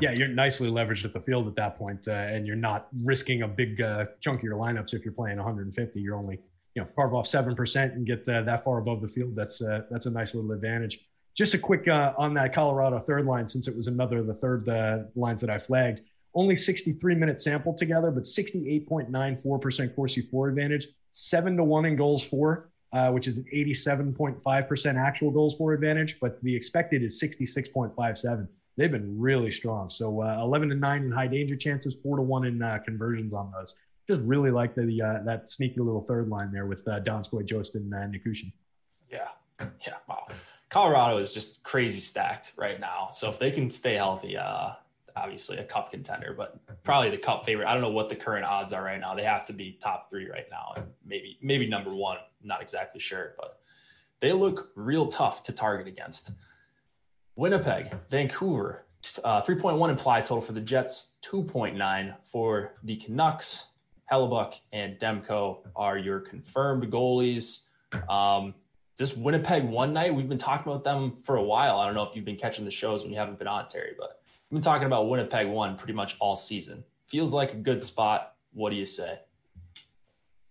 yeah, 0.00 0.12
you're 0.14 0.28
nicely 0.28 0.70
leveraged 0.70 1.04
at 1.04 1.12
the 1.12 1.20
field 1.20 1.46
at 1.46 1.54
that 1.56 1.78
point, 1.78 2.08
uh, 2.08 2.12
and 2.12 2.46
you're 2.46 2.56
not 2.56 2.88
risking 3.02 3.42
a 3.42 3.48
big 3.48 3.80
uh, 3.80 4.06
chunk 4.20 4.40
of 4.40 4.44
your 4.44 4.56
lineups 4.56 4.94
if 4.94 5.04
you're 5.04 5.14
playing 5.14 5.36
150. 5.36 6.00
You're 6.00 6.16
only, 6.16 6.38
you 6.74 6.82
know, 6.82 6.88
carve 6.94 7.14
off 7.14 7.26
seven 7.26 7.54
percent 7.54 7.94
and 7.94 8.06
get 8.06 8.28
uh, 8.28 8.42
that 8.42 8.64
far 8.64 8.78
above 8.78 9.00
the 9.00 9.08
field. 9.08 9.34
That's 9.34 9.62
uh, 9.62 9.82
that's 9.90 10.06
a 10.06 10.10
nice 10.10 10.34
little 10.34 10.52
advantage. 10.52 11.00
Just 11.34 11.54
a 11.54 11.58
quick 11.58 11.86
on 11.88 12.34
that 12.34 12.52
Colorado 12.52 12.98
third 12.98 13.26
line, 13.26 13.46
since 13.46 13.68
it 13.68 13.76
was 13.76 13.88
another 13.88 14.18
of 14.18 14.26
the 14.26 14.34
third 14.34 14.66
lines 15.14 15.40
that 15.42 15.50
I 15.50 15.58
flagged. 15.58 16.00
Only 16.36 16.56
63 16.56 17.14
minute 17.16 17.42
sample 17.42 17.74
together, 17.74 18.12
but 18.12 18.24
68.94% 18.24 19.96
Corsi 19.96 20.20
for 20.30 20.48
advantage, 20.48 20.86
seven 21.10 21.56
to 21.56 21.64
one 21.64 21.86
in 21.86 21.96
goals 21.96 22.22
for, 22.22 22.68
which 23.10 23.26
is 23.26 23.38
an 23.38 23.46
87.5% 23.52 24.94
actual 24.96 25.30
goals 25.30 25.56
for 25.56 25.72
advantage, 25.72 26.20
but 26.20 26.40
the 26.42 26.54
expected 26.54 27.02
is 27.02 27.20
66.57. 27.20 28.46
they've 28.76 28.92
been 28.92 29.18
really 29.18 29.50
strong. 29.50 29.88
So 29.90 30.22
uh, 30.22 30.38
11 30.42 30.68
to 30.68 30.74
9 30.74 31.02
in 31.02 31.10
high 31.10 31.26
danger 31.26 31.56
chances, 31.56 31.94
4 32.02 32.18
to 32.18 32.22
1 32.22 32.44
in 32.44 32.62
uh, 32.62 32.78
conversions 32.84 33.32
on 33.32 33.50
those. 33.50 33.74
Just 34.06 34.20
really 34.22 34.50
like 34.50 34.74
the 34.76 35.02
uh, 35.02 35.24
that 35.24 35.50
sneaky 35.50 35.80
little 35.80 36.02
third 36.02 36.28
line 36.28 36.52
there 36.52 36.66
with 36.66 36.86
uh, 36.86 37.00
Donskoy, 37.00 37.44
Jost, 37.44 37.74
and 37.74 37.92
uh, 37.92 37.96
Nichushkin. 37.96 38.52
Yeah. 39.10 39.28
Yeah. 39.60 39.94
Wow. 40.08 40.28
Colorado 40.68 41.18
is 41.18 41.34
just 41.34 41.62
crazy 41.64 41.98
stacked 41.98 42.52
right 42.56 42.78
now. 42.78 43.08
So 43.12 43.30
if 43.30 43.38
they 43.40 43.50
can 43.50 43.68
stay 43.70 43.94
healthy, 43.94 44.36
uh, 44.36 44.72
obviously 45.16 45.56
a 45.58 45.64
cup 45.64 45.90
contender, 45.90 46.34
but 46.36 46.60
probably 46.84 47.10
the 47.10 47.18
cup 47.18 47.44
favorite. 47.44 47.66
I 47.66 47.72
don't 47.72 47.82
know 47.82 47.90
what 47.90 48.08
the 48.08 48.16
current 48.16 48.44
odds 48.44 48.72
are 48.72 48.82
right 48.82 49.00
now. 49.00 49.14
They 49.14 49.24
have 49.24 49.46
to 49.46 49.52
be 49.52 49.78
top 49.80 50.10
three 50.10 50.28
right 50.28 50.46
now, 50.50 50.74
and 50.76 50.86
maybe 51.04 51.38
maybe 51.42 51.66
number 51.66 51.94
one. 51.94 52.18
Not 52.42 52.62
exactly 52.62 53.00
sure, 53.00 53.34
but 53.38 53.58
they 54.20 54.32
look 54.32 54.70
real 54.74 55.08
tough 55.08 55.42
to 55.44 55.52
target 55.52 55.86
against. 55.86 56.30
Winnipeg, 57.34 57.94
Vancouver, 58.08 58.86
uh, 59.22 59.42
3.1 59.42 59.90
implied 59.90 60.24
total 60.24 60.40
for 60.40 60.52
the 60.52 60.60
Jets, 60.60 61.08
2.9 61.24 62.14
for 62.24 62.74
the 62.82 62.96
Canucks. 62.96 63.66
Hellebuyck 64.10 64.54
and 64.72 64.98
Demko 64.98 65.58
are 65.74 65.98
your 65.98 66.20
confirmed 66.20 66.90
goalies. 66.92 67.62
Um, 68.08 68.54
just 68.96 69.16
Winnipeg 69.18 69.64
one 69.64 69.92
night. 69.92 70.14
We've 70.14 70.28
been 70.28 70.38
talking 70.38 70.70
about 70.72 70.84
them 70.84 71.16
for 71.16 71.36
a 71.36 71.42
while. 71.42 71.78
I 71.78 71.86
don't 71.86 71.94
know 71.94 72.04
if 72.04 72.16
you've 72.16 72.24
been 72.24 72.36
catching 72.36 72.64
the 72.64 72.70
shows 72.70 73.02
when 73.02 73.12
you 73.12 73.18
haven't 73.18 73.38
been 73.38 73.48
on, 73.48 73.68
Terry, 73.68 73.92
but 73.98 74.22
been 74.50 74.62
talking 74.62 74.86
about 74.86 75.08
Winnipeg 75.08 75.48
one 75.48 75.76
pretty 75.76 75.92
much 75.92 76.16
all 76.20 76.36
season. 76.36 76.84
Feels 77.08 77.32
like 77.32 77.52
a 77.52 77.56
good 77.56 77.82
spot. 77.82 78.34
What 78.52 78.70
do 78.70 78.76
you 78.76 78.86
say? 78.86 79.20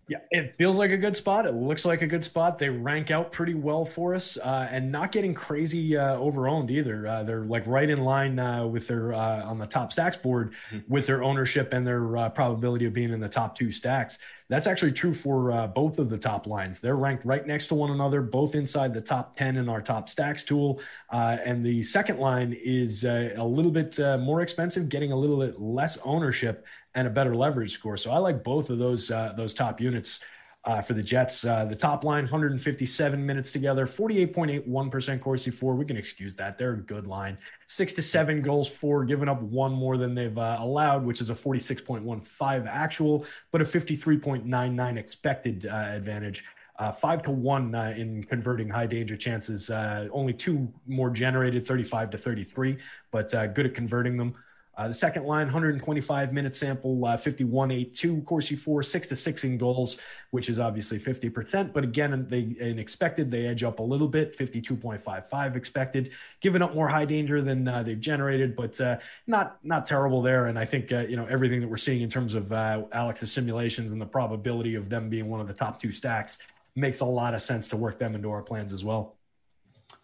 Yeah, 0.08 0.18
it 0.30 0.54
feels 0.56 0.76
like 0.76 0.92
a 0.92 0.96
good 0.96 1.16
spot. 1.16 1.46
It 1.46 1.54
looks 1.54 1.84
like 1.84 2.00
a 2.00 2.06
good 2.06 2.24
spot. 2.24 2.60
They 2.60 2.68
rank 2.68 3.10
out 3.10 3.32
pretty 3.32 3.54
well 3.54 3.84
for 3.84 4.14
us, 4.14 4.36
uh, 4.36 4.68
and 4.70 4.92
not 4.92 5.10
getting 5.10 5.34
crazy 5.34 5.96
uh, 5.96 6.16
overowned 6.16 6.70
either. 6.70 7.08
Uh, 7.08 7.24
they're 7.24 7.44
like 7.44 7.66
right 7.66 7.90
in 7.90 8.02
line 8.02 8.38
uh, 8.38 8.64
with 8.66 8.86
their 8.86 9.12
uh, 9.12 9.42
on 9.42 9.58
the 9.58 9.66
top 9.66 9.92
stacks 9.92 10.16
board 10.16 10.52
mm-hmm. 10.70 10.92
with 10.92 11.06
their 11.06 11.24
ownership 11.24 11.72
and 11.72 11.84
their 11.84 12.16
uh, 12.16 12.28
probability 12.28 12.84
of 12.84 12.92
being 12.92 13.12
in 13.12 13.18
the 13.18 13.28
top 13.28 13.58
two 13.58 13.72
stacks. 13.72 14.18
That's 14.48 14.68
actually 14.68 14.92
true 14.92 15.12
for 15.12 15.50
uh, 15.50 15.66
both 15.66 15.98
of 15.98 16.08
the 16.08 16.18
top 16.18 16.46
lines. 16.46 16.78
They're 16.78 16.96
ranked 16.96 17.24
right 17.24 17.44
next 17.44 17.66
to 17.68 17.74
one 17.74 17.90
another, 17.90 18.22
both 18.22 18.54
inside 18.54 18.94
the 18.94 19.00
top 19.00 19.36
10 19.36 19.56
in 19.56 19.68
our 19.68 19.82
top 19.82 20.08
stacks 20.08 20.44
tool. 20.44 20.80
Uh, 21.12 21.36
and 21.44 21.66
the 21.66 21.82
second 21.82 22.18
line 22.18 22.56
is 22.64 23.04
uh, 23.04 23.30
a 23.36 23.44
little 23.44 23.72
bit 23.72 23.98
uh, 23.98 24.18
more 24.18 24.42
expensive, 24.42 24.88
getting 24.88 25.10
a 25.10 25.16
little 25.16 25.38
bit 25.38 25.60
less 25.60 25.98
ownership 26.04 26.64
and 26.94 27.08
a 27.08 27.10
better 27.10 27.34
leverage 27.34 27.72
score. 27.72 27.96
So 27.96 28.12
I 28.12 28.18
like 28.18 28.44
both 28.44 28.70
of 28.70 28.78
those 28.78 29.10
uh, 29.10 29.34
those 29.36 29.52
top 29.52 29.80
units 29.80 30.20
uh, 30.66 30.82
for 30.82 30.94
the 30.94 31.02
Jets. 31.02 31.44
Uh, 31.44 31.64
the 31.64 31.76
top 31.76 32.02
line, 32.04 32.24
157 32.24 33.24
minutes 33.24 33.52
together, 33.52 33.86
48.81% 33.86 35.20
Corsi 35.20 35.50
for. 35.50 35.74
We 35.74 35.84
can 35.84 35.96
excuse 35.96 36.34
that. 36.36 36.58
They're 36.58 36.74
a 36.74 36.76
good 36.76 37.06
line. 37.06 37.38
Six 37.68 37.92
to 37.94 38.02
seven 38.02 38.42
goals 38.42 38.66
for, 38.68 39.04
giving 39.04 39.28
up 39.28 39.40
one 39.40 39.72
more 39.72 39.96
than 39.96 40.14
they've 40.14 40.36
uh, 40.36 40.56
allowed, 40.58 41.04
which 41.04 41.20
is 41.20 41.30
a 41.30 41.34
46.15 41.34 42.66
actual, 42.66 43.24
but 43.52 43.60
a 43.60 43.64
53.99 43.64 44.98
expected 44.98 45.66
uh, 45.66 45.74
advantage. 45.76 46.44
Uh, 46.78 46.92
five 46.92 47.22
to 47.22 47.30
one 47.30 47.74
uh, 47.74 47.94
in 47.96 48.22
converting 48.24 48.68
high 48.68 48.84
danger 48.84 49.16
chances. 49.16 49.70
Only 49.70 50.34
two 50.34 50.70
more 50.86 51.08
generated, 51.08 51.66
35 51.66 52.10
to 52.10 52.18
33, 52.18 52.76
but 53.10 53.30
good 53.54 53.66
at 53.66 53.74
converting 53.74 54.18
them. 54.18 54.34
Uh, 54.76 54.88
the 54.88 54.94
second 54.94 55.24
line, 55.24 55.46
125 55.46 56.34
minute 56.34 56.54
sample, 56.54 57.02
uh, 57.06 57.16
51.82 57.16 58.24
Corsi 58.26 58.56
for, 58.56 58.82
six 58.82 59.06
to 59.06 59.16
six 59.16 59.42
in 59.42 59.56
goals, 59.56 59.96
which 60.32 60.50
is 60.50 60.58
obviously 60.58 60.98
50%. 60.98 61.72
But 61.72 61.82
again, 61.82 62.26
they 62.28 62.56
expected, 62.78 63.30
they 63.30 63.46
edge 63.46 63.64
up 63.64 63.78
a 63.78 63.82
little 63.82 64.08
bit, 64.08 64.36
52.55 64.36 65.56
expected, 65.56 66.10
giving 66.42 66.60
up 66.60 66.74
more 66.74 66.88
high 66.88 67.06
danger 67.06 67.40
than 67.40 67.66
uh, 67.66 67.84
they've 67.84 67.98
generated, 67.98 68.54
but 68.54 68.78
uh, 68.78 68.98
not 69.26 69.58
not 69.64 69.86
terrible 69.86 70.20
there. 70.20 70.46
And 70.46 70.58
I 70.58 70.66
think 70.66 70.92
uh, 70.92 71.00
you 71.00 71.16
know 71.16 71.24
everything 71.24 71.62
that 71.62 71.68
we're 71.68 71.78
seeing 71.78 72.02
in 72.02 72.10
terms 72.10 72.34
of 72.34 72.52
uh, 72.52 72.82
Alex's 72.92 73.32
simulations 73.32 73.92
and 73.92 74.00
the 74.00 74.06
probability 74.06 74.74
of 74.74 74.90
them 74.90 75.08
being 75.08 75.30
one 75.30 75.40
of 75.40 75.48
the 75.48 75.54
top 75.54 75.80
two 75.80 75.92
stacks 75.92 76.36
makes 76.74 77.00
a 77.00 77.06
lot 77.06 77.32
of 77.32 77.40
sense 77.40 77.68
to 77.68 77.78
work 77.78 77.98
them 77.98 78.14
into 78.14 78.30
our 78.30 78.42
plans 78.42 78.74
as 78.74 78.84
well. 78.84 79.14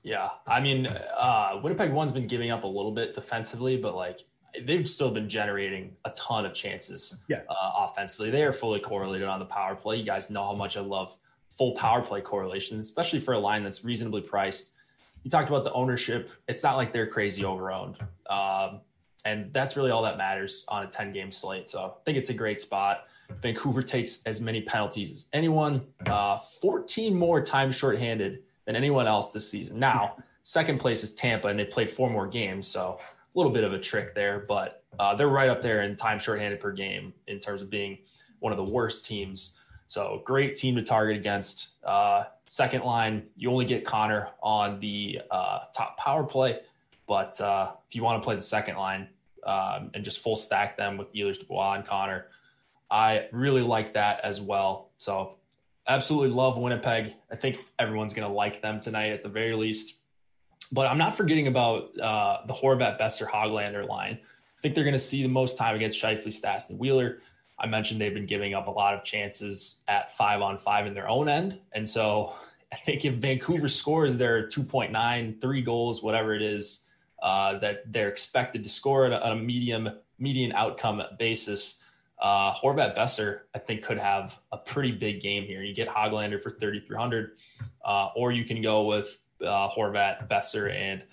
Yeah, 0.03 0.31
I 0.47 0.61
mean, 0.61 0.89
Winnipeg 1.63 1.93
one's 1.93 2.13
been 2.13 2.27
giving 2.27 2.51
up 2.51 2.65
a 2.65 2.67
little 2.67 2.93
bit 2.93 3.13
defensively, 3.13 3.77
but 3.77 3.95
like 3.95 4.25
they've 4.65 4.89
still 4.89 5.11
been 5.11 5.29
generating 5.29 5.97
a 6.05 6.11
ton 6.11 6.45
of 6.45 6.55
chances 6.55 7.17
yeah. 7.29 7.41
uh, 7.49 7.73
offensively. 7.89 8.31
They 8.31 8.43
are 8.43 8.53
fully 8.53 8.81
correlated 8.81 9.29
on 9.29 9.39
the 9.39 9.45
power 9.45 9.75
play. 9.75 9.97
You 9.97 10.05
guys 10.05 10.31
know 10.31 10.45
how 10.45 10.55
much 10.55 10.77
I 10.77 10.81
love 10.81 11.17
full 11.49 11.73
power 11.73 12.03
play 12.03 12.21
correlations, 12.21 12.85
especially 12.85 13.21
for 13.21 13.35
a 13.35 13.39
line 13.39 13.65
that's 13.65 13.85
reasonably 13.85 14.23
priced. 14.23 14.75
You 15.23 15.31
talked 15.31 15.49
about 15.49 15.65
the 15.65 15.73
ownership. 15.73 16.31
It's 16.49 16.63
not 16.63 16.77
like 16.77 16.93
they're 16.93 17.07
crazy 17.07 17.43
overowned. 17.43 17.97
Um, 18.29 18.81
and 19.25 19.53
that's 19.53 19.77
really 19.77 19.91
all 19.91 20.03
that 20.03 20.19
matters 20.19 20.65
on 20.69 20.85
a 20.85 20.87
10 20.87 21.13
game 21.13 21.31
slate. 21.31 21.71
So 21.71 21.81
I 21.81 21.91
think 22.05 22.19
it's 22.19 22.31
a 22.31 22.35
great 22.35 22.61
spot. 22.61 23.07
Vancouver 23.41 23.83
takes 23.83 24.23
as 24.25 24.41
many 24.41 24.61
penalties 24.61 25.13
as 25.13 25.27
anyone, 25.33 25.87
uh, 26.07 26.39
14 26.39 27.15
more 27.15 27.43
times 27.43 27.77
shorthanded 27.77 28.43
than 28.67 28.77
anyone 28.77 29.07
else 29.07 29.33
this 29.33 29.49
season. 29.49 29.79
Now, 29.79 30.17
second 30.43 30.79
place 30.79 31.03
is 31.03 31.15
Tampa, 31.15 31.49
and 31.49 31.59
they 31.59 31.65
played 31.65 31.91
four 31.91 32.11
more 32.11 32.27
games. 32.27 32.67
So 32.67 32.99
a 33.35 33.39
little 33.39 33.53
bit 33.53 33.65
of 33.65 33.73
a 33.73 33.79
trick 33.79 34.15
there, 34.15 34.45
but 34.47 34.85
uh, 34.99 35.15
they're 35.15 35.29
right 35.29 35.49
up 35.49 35.63
there 35.63 35.83
in 35.83 35.97
time 35.97 36.19
shorthanded 36.19 36.61
per 36.61 36.73
game 36.73 37.15
in 37.27 37.41
terms 37.41 37.63
of 37.63 37.71
being 37.71 37.99
one 38.41 38.53
of 38.53 38.59
the 38.59 38.71
worst 38.71 39.07
teams. 39.07 39.55
So 39.87 40.23
great 40.25 40.55
team 40.55 40.77
to 40.77 40.83
target 40.83 41.17
against. 41.17 41.69
Uh, 41.85 42.25
second 42.47 42.83
line, 42.83 43.25
you 43.37 43.51
only 43.51 43.65
get 43.65 43.85
Connor 43.85 44.31
on 44.43 44.81
the 44.81 45.21
uh, 45.31 45.61
top 45.75 45.97
power 45.99 46.25
play, 46.25 46.61
but 47.07 47.41
uh, 47.41 47.73
if 47.89 47.95
you 47.95 48.03
want 48.03 48.23
to 48.23 48.25
play 48.25 48.37
the 48.37 48.43
second 48.43 48.77
line 48.77 49.09
um, 49.45 49.91
and 49.95 50.05
just 50.05 50.21
full 50.21 50.37
stack 50.37 50.77
them 50.77 50.97
with 50.97 51.13
Ehlers, 51.15 51.39
Dubois, 51.39 51.75
and 51.75 51.87
Connor, 51.87 52.27
I 52.91 53.29
really 53.33 53.63
like 53.63 53.95
that 53.95 54.21
as 54.23 54.41
well. 54.41 54.91
So 54.99 55.37
absolutely 55.87 56.31
love 56.31 56.59
Winnipeg. 56.59 57.15
I 57.31 57.37
think 57.37 57.59
everyone's 57.79 58.15
going 58.15 58.29
to 58.29 58.35
like 58.35 58.63
them 58.63 58.81
tonight 58.81 59.11
at 59.11 59.23
the 59.23 59.29
very 59.29 59.55
least. 59.55 59.95
But 60.73 60.87
I'm 60.87 60.99
not 60.99 61.15
forgetting 61.15 61.47
about 61.47 61.99
uh, 62.01 62.47
the 62.47 62.55
Horvat, 62.55 62.99
Boeser, 62.99 63.29
Hoglander 63.29 63.87
line. 63.87 64.19
I 64.23 64.61
think 64.63 64.75
they're 64.75 64.85
going 64.85 64.95
to 64.95 64.99
see 64.99 65.23
the 65.23 65.29
most 65.29 65.59
time 65.59 65.77
against 65.77 66.03
Scheifele, 66.03 66.29
Stastny, 66.29 66.79
Wheeler. 66.79 67.19
I 67.59 67.67
mentioned 67.67 68.01
they've 68.01 68.15
been 68.15 68.27
giving 68.27 68.55
up 68.55 68.67
a 68.67 68.71
lot 68.71 68.95
of 68.95 69.05
chances 69.05 69.83
at 69.87 70.17
five 70.17 70.41
on 70.41 70.59
five 70.59 70.87
in 70.87 70.95
their 70.95 71.09
own 71.09 71.29
end. 71.29 71.59
And 71.73 71.87
so 71.87 72.35
I 72.73 72.77
think 72.77 73.05
if 73.05 73.15
Vancouver 73.15 73.69
scores 73.69 74.17
their 74.17 74.49
2.9, 74.49 75.41
three 75.41 75.63
goals, 75.63 76.03
whatever 76.03 76.35
it 76.35 76.43
is, 76.43 76.87
uh, 77.23 77.59
that 77.59 77.93
they're 77.93 78.09
expected 78.09 78.65
to 78.65 78.71
score 78.71 79.07
at 79.07 79.13
a, 79.13 79.33
a 79.33 79.37
medium 79.37 79.91
median 80.19 80.53
outcome 80.53 81.03
basis, 81.19 81.81
uh, 82.21 82.53
Horvat 82.55 82.97
Boeser, 82.97 83.41
I 83.55 83.59
think, 83.59 83.83
could 83.83 83.99
have 83.99 84.39
a 84.53 84.57
pretty 84.57 84.93
big 84.93 85.21
game 85.21 85.45
here. 85.45 85.63
You 85.63 85.75
get 85.75 85.89
Hoglander 85.89 86.41
for 86.41 86.51
3,300, 86.51 87.33
uh, 87.85 88.09
or 88.17 88.33
you 88.33 88.45
can 88.45 88.63
go 88.63 88.85
with 88.85 89.19
uh, 89.43 89.69
Horvat, 89.71 90.29
Boeser, 90.29 90.73
and 90.73 91.05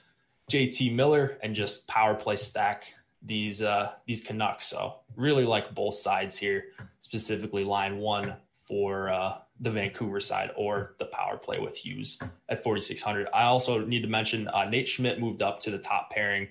JT 0.52 0.94
Miller, 0.94 1.38
and 1.42 1.54
just 1.54 1.88
power 1.88 2.16
play 2.16 2.36
stack 2.36 2.86
these 3.22 3.62
uh, 3.62 3.92
these 4.08 4.22
Canucks. 4.22 4.66
So 4.66 4.96
really 5.16 5.46
like 5.46 5.74
both 5.76 5.96
sides 5.96 6.38
here, 6.38 6.66
specifically 7.00 7.64
line 7.64 7.98
one 7.98 8.36
for 8.56 9.10
uh, 9.10 9.38
the 9.60 9.72
Vancouver 9.72 10.20
side 10.20 10.52
or 10.56 10.96
the 11.00 11.06
power 11.06 11.38
play 11.38 11.60
with 11.60 11.76
Hughes 11.76 12.20
at 12.48 12.64
4,600. 12.64 13.28
I 13.34 13.44
also 13.44 13.84
need 13.86 14.02
to 14.04 14.08
mention 14.08 14.48
uh, 14.48 14.70
Nate 14.70 14.88
Schmidt 14.88 15.20
moved 15.20 15.42
up 15.42 15.60
to 15.62 15.72
the 15.72 15.80
top 15.80 16.12
pairing 16.12 16.48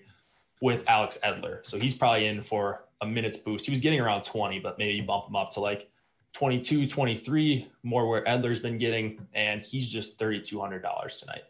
with 0.61 0.85
Alex 0.89 1.19
Edler. 1.25 1.65
So 1.65 1.79
he's 1.79 1.95
probably 1.95 2.27
in 2.27 2.43
for 2.43 2.85
a 3.01 3.07
minutes 3.07 3.37
boost. 3.37 3.65
He 3.67 3.71
was 3.71 3.81
getting 3.81 4.01
around 4.01 4.25
20, 4.25 4.59
but 4.59 4.79
maybe 4.79 5.01
bump 5.01 5.29
him 5.29 5.37
up 5.37 5.53
to 5.53 5.61
like 5.61 5.89
22, 6.33 6.89
23, 6.89 7.71
more 7.83 8.09
where 8.09 8.25
Edler's 8.25 8.61
been 8.61 8.79
getting, 8.79 9.27
and 9.33 9.65
he's 9.65 9.89
just 9.89 10.19
$3,200 10.19 11.21
tonight. 11.21 11.43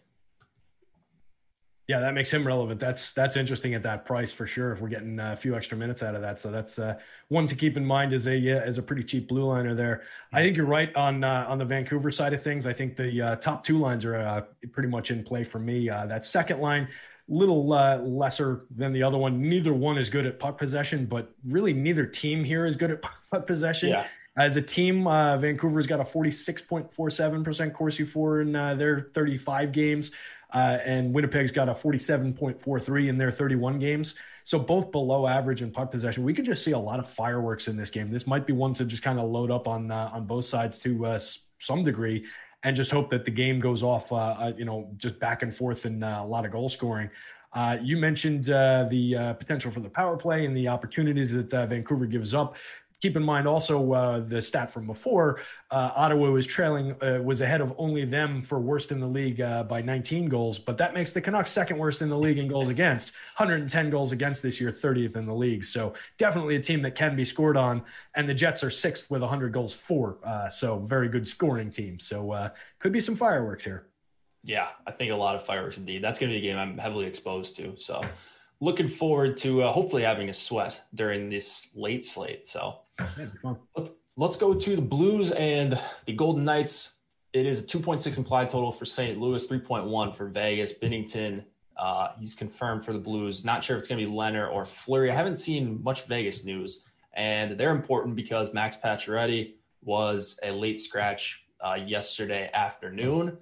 Yeah, 1.89 2.01
that 2.01 2.13
makes 2.13 2.31
him 2.31 2.47
relevant. 2.47 2.81
That's 2.81 3.13
that's 3.15 3.35
interesting 3.35 3.73
at 3.73 3.83
that 3.85 4.05
price 4.05 4.31
for 4.31 4.47
sure. 4.47 4.73
If 4.73 4.81
we're 4.81 4.91
getting 4.91 5.19
a 5.19 5.35
few 5.35 5.57
extra 5.57 5.75
minutes 5.75 6.03
out 6.03 6.15
of 6.15 6.21
that, 6.21 6.39
so 6.39 6.51
that's 6.51 6.79
uh, 6.79 6.99
one 7.29 7.47
to 7.47 7.55
keep 7.55 7.79
in 7.79 7.85
mind 7.85 8.13
as 8.13 8.27
a 8.27 8.37
uh, 8.37 8.61
as 8.61 8.77
a 8.77 8.83
pretty 8.83 9.03
cheap 9.03 9.27
blue 9.27 9.45
liner 9.45 9.75
there. 9.75 10.03
I 10.31 10.43
think 10.43 10.59
you're 10.59 10.67
right 10.67 10.95
on 10.95 11.25
uh, 11.25 11.47
on 11.49 11.57
the 11.57 11.65
Vancouver 11.65 12.11
side 12.11 12.35
of 12.35 12.43
things. 12.43 12.67
I 12.67 12.75
think 12.75 12.99
the 12.99 13.23
uh, 13.23 13.37
top 13.37 13.65
two 13.65 13.79
lines 13.79 14.05
are 14.05 14.17
uh, 14.17 14.43
pretty 14.71 14.91
much 14.91 15.11
in 15.11 15.25
play 15.25 15.45
for 15.45 15.59
me. 15.59 15.89
Uh, 15.89 16.05
that 16.05 16.27
second 16.27 16.61
line, 16.61 16.89
little 17.27 17.67
lesser 17.67 18.67
than 18.77 18.93
the 18.93 19.03
other 19.03 19.17
one. 19.17 19.41
Neither 19.41 19.73
one 19.73 19.97
is 19.97 20.11
good 20.11 20.27
at 20.27 20.39
puck 20.39 20.59
possession, 20.59 21.07
but 21.07 21.33
really 21.47 21.73
neither 21.73 22.05
team 22.05 22.45
here 22.45 22.67
is 22.67 22.77
good 22.77 22.91
at 22.91 23.01
puck 23.31 23.47
possession. 23.47 23.89
Yeah. 23.89 24.07
As 24.39 24.57
a 24.57 24.63
team, 24.63 25.05
Vancouver's 25.05 25.89
got 25.89 25.99
a 25.99 26.05
46.47% 26.05 27.73
Corsi 27.73 28.05
for 28.05 28.41
in 28.41 28.53
their 28.53 29.11
35 29.13 29.73
games. 29.73 30.13
Uh, 30.53 30.79
and 30.85 31.13
Winnipeg's 31.13 31.51
got 31.51 31.69
a 31.69 31.75
47.43 31.75 33.09
in 33.09 33.19
their 33.19 33.31
31 33.31 33.79
games. 33.79 34.15
So 34.45 34.59
both 34.59 34.93
below 34.93 35.27
average 35.27 35.61
in 35.61 35.71
puck 35.71 35.91
possession. 35.91 36.25
We 36.25 36.33
could 36.33 36.47
just 36.47 36.65
see 36.65 36.71
a 36.71 36.79
lot 36.79 36.99
of 36.99 37.09
fireworks 37.11 37.69
in 37.69 37.77
this 37.77 37.91
game. 37.91 38.11
This 38.11 38.27
might 38.27 38.47
be 38.47 38.55
one 38.55 38.73
to 38.75 38.87
just 38.87 39.03
kind 39.03 39.19
of 39.19 39.29
load 39.29 39.51
up 39.51 39.69
on 39.69 39.91
uh, 39.91 40.11
on 40.13 40.25
both 40.25 40.47
sides 40.47 40.79
to 40.79 41.05
uh, 41.05 41.21
some 41.59 41.85
degree, 41.85 42.25
and 42.63 42.75
just 42.75 42.91
hope 42.91 43.11
that 43.11 43.27
the 43.27 43.31
game 43.31 43.61
goes 43.61 43.83
off. 43.83 44.11
Uh, 44.11 44.17
uh, 44.17 44.53
you 44.57 44.65
know, 44.65 44.91
just 44.97 45.19
back 45.19 45.43
and 45.43 45.55
forth 45.55 45.85
and 45.85 46.03
uh, 46.03 46.21
a 46.23 46.27
lot 46.27 46.47
of 46.47 46.53
goal 46.53 46.71
scoring. 46.71 47.11
You 47.83 47.99
mentioned 47.99 48.45
the 48.45 49.37
potential 49.39 49.71
for 49.71 49.81
the 49.81 49.91
power 49.91 50.17
play 50.17 50.47
and 50.47 50.57
the 50.57 50.69
opportunities 50.69 51.33
that 51.33 51.51
Vancouver 51.51 52.07
gives 52.07 52.33
up 52.33 52.57
keep 53.01 53.17
in 53.17 53.23
mind 53.23 53.47
also 53.47 53.93
uh, 53.93 54.21
the 54.21 54.41
stat 54.41 54.71
from 54.71 54.87
before 54.87 55.41
uh, 55.71 55.91
ottawa 55.95 56.31
was 56.31 56.47
trailing 56.47 56.95
uh, 57.03 57.21
was 57.23 57.41
ahead 57.41 57.61
of 57.61 57.75
only 57.79 58.05
them 58.05 58.43
for 58.43 58.59
worst 58.59 58.91
in 58.91 59.01
the 59.01 59.07
league 59.07 59.41
uh, 59.41 59.63
by 59.65 59.81
19 59.83 60.29
goals 60.29 60.59
but 60.59 60.79
that 60.79 60.95
makes 60.95 61.13
the 61.13 61.21
canucks 61.21 61.51
second 61.51 61.79
worst 61.79 62.03
in 62.03 62.09
the 62.09 62.19
league 62.19 62.39
in 62.39 62.49
goals 62.49 62.69
against 62.69 63.13
110 63.37 63.91
goals 63.91 64.13
against 64.13 64.43
this 64.43 64.61
year 64.61 64.71
30th 64.71 65.17
in 65.17 65.27
the 65.27 65.35
league. 65.35 65.65
So 65.65 65.95
definitely 66.17 66.57
a 66.57 66.61
team 66.61 66.83
that 66.83 66.95
can 66.95 67.17
be 67.17 67.25
scored 67.25 67.57
on 67.57 67.83
and 68.15 68.29
the 68.29 68.35
jets 68.35 68.63
are 68.63 68.71
sixth 68.71 69.11
with 69.11 69.21
100 69.21 69.53
goals 69.53 69.75
for 69.75 70.19
uh, 70.25 70.49
so 70.49 70.79
very 70.79 71.09
good 71.09 71.27
scoring 71.27 71.71
team. 71.71 71.99
So 71.99 72.33
uh, 72.33 72.51
could 72.79 72.93
be 72.93 73.01
some 73.01 73.17
fireworks 73.17 73.65
here. 73.65 73.87
Yeah 74.45 74.69
i 74.87 74.93
think 74.93 75.11
a 75.13 75.17
lot 75.17 75.35
of 75.35 75.45
fireworks 75.45 75.79
indeed. 75.79 76.03
That's 76.03 76.19
going 76.19 76.33
to 76.33 76.39
be 76.39 76.47
a 76.47 76.51
game 76.51 76.59
i'm 76.59 76.79
heavily 76.79 77.07
exposed 77.07 77.57
to 77.57 77.75
so 77.77 78.03
looking 78.61 78.89
forward 78.89 79.37
to 79.37 79.63
hopefully 79.63 80.03
having 80.03 80.29
a 80.29 80.35
sweat 80.35 80.83
during 80.95 81.29
this 81.31 81.71
late 81.75 82.05
slate 82.05 82.45
so 82.45 82.81
let's 83.77 83.93
let's 84.19 84.37
go 84.37 84.53
to 84.53 84.77
the 84.77 84.83
Blues 84.83 85.31
and 85.31 85.81
the 86.05 86.13
Golden 86.13 86.45
Knights. 86.45 86.95
It 87.33 87.47
is 87.47 87.63
a 87.63 87.67
2.6 87.67 88.19
implied 88.19 88.51
total 88.51 88.73
for 88.73 88.85
St. 88.85 89.19
Louis, 89.19 89.47
3.1 89.47 90.15
for 90.15 90.27
Vegas. 90.27 90.77
Binnington, 90.77 91.45
uh, 91.77 92.09
he's 92.19 92.35
confirmed 92.35 92.85
for 92.85 92.93
the 92.93 92.99
Blues. 92.99 93.45
Not 93.45 93.63
sure 93.63 93.77
if 93.77 93.81
it's 93.81 93.89
going 93.89 94.01
to 94.01 94.07
be 94.07 94.13
Lehner 94.13 94.53
or 94.53 94.65
Fleury. 94.65 95.11
I 95.11 95.15
haven't 95.15 95.37
seen 95.37 95.83
much 95.83 96.07
Vegas 96.07 96.45
news, 96.45 96.85
and 97.15 97.59
they're 97.59 97.71
important 97.71 98.17
because 98.17 98.53
Max 98.53 98.77
Pacioretty 98.77 99.55
was 99.83 100.41
a 100.43 100.51
late 100.51 100.81
scratch 100.81 101.45
uh, 101.61 101.75
yesterday 101.75 102.51
afternoon. 102.53 103.39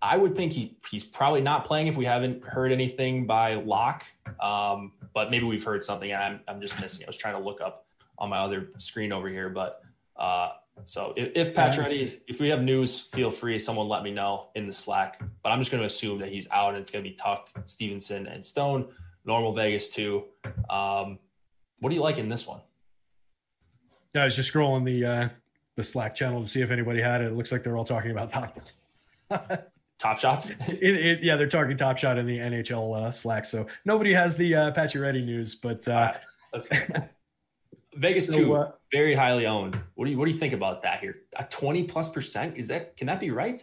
I 0.00 0.16
would 0.16 0.36
think 0.36 0.52
he 0.52 0.76
he's 0.90 1.04
probably 1.04 1.40
not 1.40 1.64
playing 1.64 1.88
if 1.88 1.96
we 1.96 2.04
haven't 2.04 2.44
heard 2.44 2.70
anything 2.70 3.26
by 3.26 3.54
Lock, 3.54 4.04
um, 4.40 4.92
but 5.12 5.30
maybe 5.30 5.44
we've 5.44 5.64
heard 5.64 5.82
something. 5.82 6.10
And 6.10 6.22
I'm 6.22 6.40
I'm 6.46 6.60
just 6.60 6.78
missing. 6.80 7.04
I 7.04 7.08
was 7.08 7.16
trying 7.16 7.34
to 7.34 7.40
look 7.40 7.60
up 7.60 7.86
on 8.18 8.30
my 8.30 8.38
other 8.38 8.70
screen 8.78 9.12
over 9.12 9.28
here. 9.28 9.48
But 9.48 9.82
uh, 10.16 10.50
so 10.86 11.14
if, 11.16 11.32
if 11.34 11.54
Pacioretty, 11.54 12.20
if 12.28 12.40
we 12.40 12.48
have 12.48 12.62
news, 12.62 12.98
feel 12.98 13.30
free. 13.30 13.58
Someone 13.58 13.88
let 13.88 14.02
me 14.02 14.10
know 14.12 14.48
in 14.54 14.66
the 14.66 14.72
Slack. 14.72 15.20
But 15.42 15.50
I'm 15.50 15.60
just 15.60 15.70
going 15.70 15.80
to 15.80 15.86
assume 15.86 16.20
that 16.20 16.30
he's 16.30 16.48
out 16.50 16.70
and 16.70 16.78
it's 16.78 16.90
going 16.90 17.04
to 17.04 17.10
be 17.10 17.16
Tuch, 17.16 17.48
Stephenson, 17.66 18.26
and 18.26 18.44
Stone. 18.44 18.88
Normal 19.24 19.52
Vegas 19.52 19.88
too. 19.88 20.24
Um, 20.70 21.18
what 21.80 21.90
do 21.90 21.94
you 21.94 22.02
like 22.02 22.18
in 22.18 22.28
this 22.28 22.46
one? 22.46 22.60
Yeah, 24.14 24.22
I 24.22 24.24
was 24.24 24.36
just 24.36 24.52
scrolling 24.52 24.84
the 24.84 25.04
uh, 25.04 25.28
the 25.76 25.84
Slack 25.84 26.14
channel 26.14 26.42
to 26.42 26.48
see 26.48 26.60
if 26.60 26.70
anybody 26.70 27.00
had 27.00 27.20
it. 27.20 27.26
It 27.26 27.34
looks 27.34 27.52
like 27.52 27.62
they're 27.62 27.76
all 27.76 27.84
talking 27.84 28.10
about 28.10 28.32
top 28.32 28.58
top 29.98 30.18
shots. 30.18 30.50
it, 30.68 30.82
it, 30.82 31.22
yeah, 31.22 31.36
they're 31.36 31.48
talking 31.48 31.76
top 31.76 31.98
shot 31.98 32.18
in 32.18 32.26
the 32.26 32.38
NHL 32.38 33.06
uh, 33.06 33.10
Slack. 33.10 33.44
So 33.44 33.66
nobody 33.84 34.14
has 34.14 34.36
the 34.36 34.54
uh, 34.54 34.72
Pacioretty 34.72 35.24
news, 35.24 35.54
but 35.54 35.86
uh, 35.86 36.14
Vegas 37.94 38.26
so, 38.26 38.32
too, 38.32 38.54
uh, 38.54 38.72
very 38.92 39.14
highly 39.14 39.46
owned. 39.46 39.78
What 39.94 40.06
do 40.06 40.10
you 40.10 40.18
what 40.18 40.26
do 40.26 40.32
you 40.32 40.38
think 40.38 40.54
about 40.54 40.82
that 40.82 41.00
here? 41.00 41.16
A 41.36 41.44
twenty 41.44 41.84
plus 41.84 42.08
percent 42.08 42.56
is 42.56 42.68
that 42.68 42.96
can 42.96 43.06
that 43.08 43.20
be 43.20 43.30
right? 43.30 43.62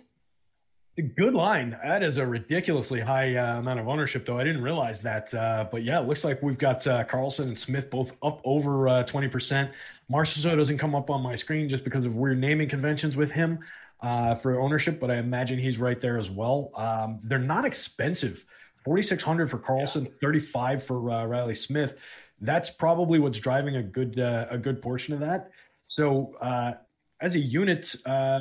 Good 1.17 1.33
line. 1.33 1.77
That 1.83 2.03
is 2.03 2.15
a 2.15 2.25
ridiculously 2.25 3.01
high 3.01 3.35
uh, 3.35 3.59
amount 3.59 3.81
of 3.81 3.87
ownership, 3.89 4.25
though. 4.25 4.39
I 4.39 4.45
didn't 4.45 4.61
realize 4.61 5.01
that. 5.01 5.33
Uh, 5.33 5.67
but 5.69 5.83
yeah, 5.83 5.99
it 5.99 6.07
looks 6.07 6.23
like 6.23 6.41
we've 6.41 6.57
got 6.57 6.87
uh, 6.87 7.03
Karlsson 7.03 7.47
and 7.47 7.59
Smith 7.59 7.89
both 7.89 8.13
up 8.23 8.39
over 8.45 8.87
uh, 8.87 9.03
twenty 9.03 9.27
percent. 9.27 9.71
Marchessault 10.11 10.55
doesn't 10.55 10.77
come 10.77 10.95
up 10.95 11.09
on 11.09 11.21
my 11.21 11.35
screen 11.35 11.67
just 11.67 11.83
because 11.83 12.05
of 12.05 12.15
weird 12.15 12.39
naming 12.39 12.69
conventions 12.69 13.15
with 13.15 13.31
him 13.31 13.59
uh, 14.01 14.35
for 14.35 14.59
ownership, 14.59 14.99
but 14.99 15.09
I 15.09 15.17
imagine 15.17 15.59
he's 15.59 15.77
right 15.77 15.99
there 15.99 16.17
as 16.17 16.29
well. 16.29 16.71
Um, 16.75 17.19
they're 17.23 17.39
not 17.39 17.65
expensive. 17.65 18.45
Forty 18.83 19.01
six 19.01 19.23
hundred 19.23 19.49
for 19.49 19.57
Karlsson, 19.57 20.05
yeah. 20.05 20.11
thirty 20.21 20.39
five 20.39 20.83
for 20.83 21.09
uh, 21.09 21.25
Reilly 21.25 21.55
Smith 21.55 21.99
that's 22.41 22.69
probably 22.69 23.19
what's 23.19 23.39
driving 23.39 23.75
a 23.75 23.83
good 23.83 24.19
uh, 24.19 24.47
a 24.49 24.57
good 24.57 24.81
portion 24.81 25.13
of 25.13 25.19
that. 25.21 25.51
So 25.85 26.35
uh, 26.41 26.73
as 27.21 27.35
a 27.35 27.39
unit, 27.39 27.95
uh, 28.05 28.39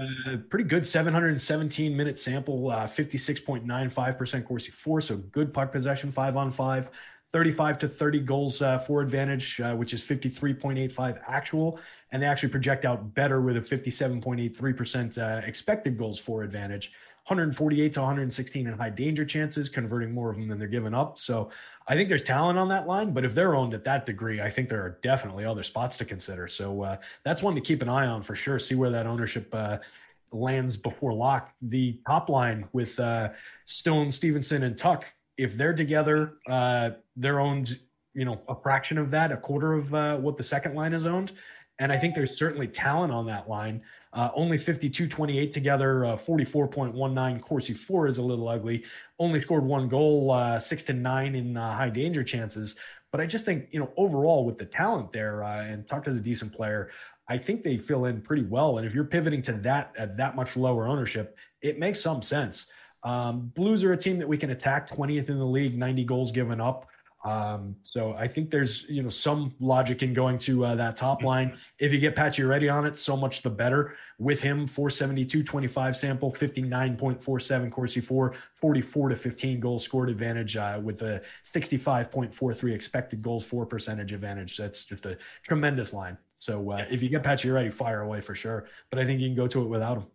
pretty 0.50 0.64
good 0.64 0.86
717 0.86 1.96
minute 1.96 2.18
sample, 2.18 2.64
56.95% 2.64 4.34
uh, 4.34 4.42
Corsi 4.42 4.70
for, 4.70 5.00
so 5.00 5.16
good 5.16 5.54
puck 5.54 5.72
possession, 5.72 6.10
five 6.10 6.36
on 6.36 6.52
five. 6.52 6.90
35 7.32 7.80
to 7.80 7.88
30 7.88 8.20
goals 8.20 8.62
uh, 8.62 8.78
for 8.78 9.02
advantage, 9.02 9.60
uh, 9.60 9.74
which 9.74 9.92
is 9.92 10.00
53.85 10.04 11.20
actual, 11.26 11.80
and 12.14 12.22
they 12.22 12.28
actually 12.28 12.48
project 12.48 12.84
out 12.84 13.12
better 13.12 13.40
with 13.40 13.56
a 13.56 13.60
57.83% 13.60 15.18
uh, 15.18 15.44
expected 15.44 15.98
goals 15.98 16.16
for 16.16 16.44
advantage. 16.44 16.92
148 17.26 17.92
to 17.92 18.00
116 18.00 18.68
in 18.68 18.72
high 18.72 18.88
danger 18.88 19.24
chances, 19.24 19.68
converting 19.68 20.12
more 20.12 20.30
of 20.30 20.36
them 20.36 20.46
than 20.46 20.60
they're 20.60 20.68
giving 20.68 20.94
up. 20.94 21.18
So 21.18 21.50
I 21.88 21.94
think 21.94 22.08
there's 22.08 22.22
talent 22.22 22.56
on 22.56 22.68
that 22.68 22.86
line, 22.86 23.12
but 23.12 23.24
if 23.24 23.34
they're 23.34 23.56
owned 23.56 23.74
at 23.74 23.82
that 23.84 24.06
degree, 24.06 24.40
I 24.40 24.48
think 24.48 24.68
there 24.68 24.82
are 24.82 25.00
definitely 25.02 25.44
other 25.44 25.64
spots 25.64 25.96
to 25.96 26.04
consider. 26.04 26.46
So 26.46 26.82
uh, 26.82 26.96
that's 27.24 27.42
one 27.42 27.56
to 27.56 27.60
keep 27.60 27.82
an 27.82 27.88
eye 27.88 28.06
on 28.06 28.22
for 28.22 28.36
sure. 28.36 28.60
See 28.60 28.76
where 28.76 28.90
that 28.90 29.06
ownership 29.06 29.52
uh, 29.52 29.78
lands 30.30 30.76
before 30.76 31.14
lock. 31.14 31.50
The 31.62 31.98
top 32.06 32.28
line 32.28 32.68
with 32.72 33.00
uh, 33.00 33.30
Stone, 33.64 34.12
Stephenson, 34.12 34.62
and 34.62 34.78
Tuch, 34.78 35.02
if 35.36 35.56
they're 35.56 35.74
together, 35.74 36.34
uh, 36.48 36.90
they're 37.16 37.40
owned, 37.40 37.76
you 38.12 38.24
know, 38.24 38.40
a 38.46 38.54
fraction 38.54 38.98
of 38.98 39.10
that, 39.10 39.32
a 39.32 39.36
quarter 39.36 39.72
of 39.72 39.92
uh, 39.92 40.16
what 40.18 40.36
the 40.36 40.44
second 40.44 40.76
line 40.76 40.92
is 40.92 41.06
owned. 41.06 41.32
And 41.80 41.90
I 41.90 41.98
think 41.98 42.14
there's 42.14 42.38
certainly 42.38 42.68
talent 42.68 43.12
on 43.12 43.26
that 43.26 43.48
line. 43.48 43.82
Uh, 44.12 44.30
only 44.34 44.56
52-28 44.56 45.52
together, 45.52 46.04
uh, 46.04 46.16
44.19. 46.16 47.40
Corsi 47.40 47.74
for 47.74 48.06
is 48.06 48.18
a 48.18 48.22
little 48.22 48.48
ugly. 48.48 48.84
Only 49.18 49.40
scored 49.40 49.64
one 49.64 49.88
goal, 49.88 50.30
uh, 50.30 50.58
six 50.60 50.84
to 50.84 50.92
nine 50.92 51.34
in 51.34 51.56
uh, 51.56 51.76
high 51.76 51.90
danger 51.90 52.22
chances. 52.22 52.76
But 53.10 53.20
I 53.20 53.26
just 53.26 53.44
think 53.44 53.68
you 53.70 53.78
know 53.78 53.92
overall 53.96 54.44
with 54.44 54.58
the 54.58 54.64
talent 54.64 55.12
there, 55.12 55.44
uh, 55.44 55.62
and 55.62 55.86
Tuch 55.88 56.08
is 56.08 56.18
a 56.18 56.20
decent 56.20 56.52
player. 56.52 56.90
I 57.28 57.38
think 57.38 57.62
they 57.62 57.78
fill 57.78 58.06
in 58.06 58.20
pretty 58.20 58.42
well. 58.42 58.78
And 58.78 58.86
if 58.86 58.94
you're 58.94 59.04
pivoting 59.04 59.40
to 59.42 59.52
that 59.52 59.92
at 59.96 60.16
that 60.16 60.36
much 60.36 60.56
lower 60.56 60.86
ownership, 60.86 61.36
it 61.62 61.78
makes 61.78 62.00
some 62.00 62.22
sense. 62.22 62.66
Um, 63.04 63.52
Blues 63.54 63.84
are 63.84 63.92
a 63.92 63.96
team 63.96 64.18
that 64.18 64.28
we 64.28 64.36
can 64.36 64.50
attack 64.50 64.90
20th 64.90 65.28
in 65.28 65.38
the 65.38 65.46
league, 65.46 65.78
90 65.78 66.04
goals 66.04 66.32
given 66.32 66.60
up. 66.60 66.86
Um, 67.24 67.76
so 67.82 68.12
I 68.12 68.28
think 68.28 68.50
there's 68.50 68.84
you 68.88 69.02
know 69.02 69.08
some 69.08 69.54
logic 69.58 70.02
in 70.02 70.12
going 70.12 70.38
to 70.40 70.66
uh, 70.66 70.74
that 70.74 70.96
top 70.96 71.22
line. 71.22 71.56
If 71.78 71.92
you 71.92 71.98
get 71.98 72.14
Pacioretty 72.14 72.72
on 72.72 72.86
it, 72.86 72.98
so 72.98 73.16
much 73.16 73.42
the 73.42 73.50
better. 73.50 73.96
With 74.18 74.42
him, 74.42 74.66
472, 74.66 75.42
25 75.42 75.96
sample, 75.96 76.32
59.47 76.32 77.72
Corsi 77.72 78.00
for, 78.00 78.34
44 78.54 79.08
to 79.08 79.16
15 79.16 79.58
goal 79.58 79.78
scored 79.78 80.10
advantage 80.10 80.56
uh, 80.56 80.78
with 80.82 81.02
a 81.02 81.22
65.43 81.44 82.74
expected 82.74 83.22
goals 83.22 83.44
for 83.44 83.66
percentage 83.66 84.12
advantage. 84.12 84.56
That's 84.56 84.84
just 84.84 85.06
a 85.06 85.16
tremendous 85.42 85.92
line. 85.92 86.18
So 86.38 86.72
uh, 86.72 86.84
if 86.90 87.02
you 87.02 87.08
get 87.08 87.22
Pacioretty, 87.22 87.72
fire 87.72 88.02
away 88.02 88.20
for 88.20 88.34
sure. 88.34 88.66
But 88.90 88.98
I 88.98 89.06
think 89.06 89.20
you 89.20 89.28
can 89.28 89.36
go 89.36 89.48
to 89.48 89.62
it 89.62 89.66
without 89.68 89.96
him. 89.96 90.06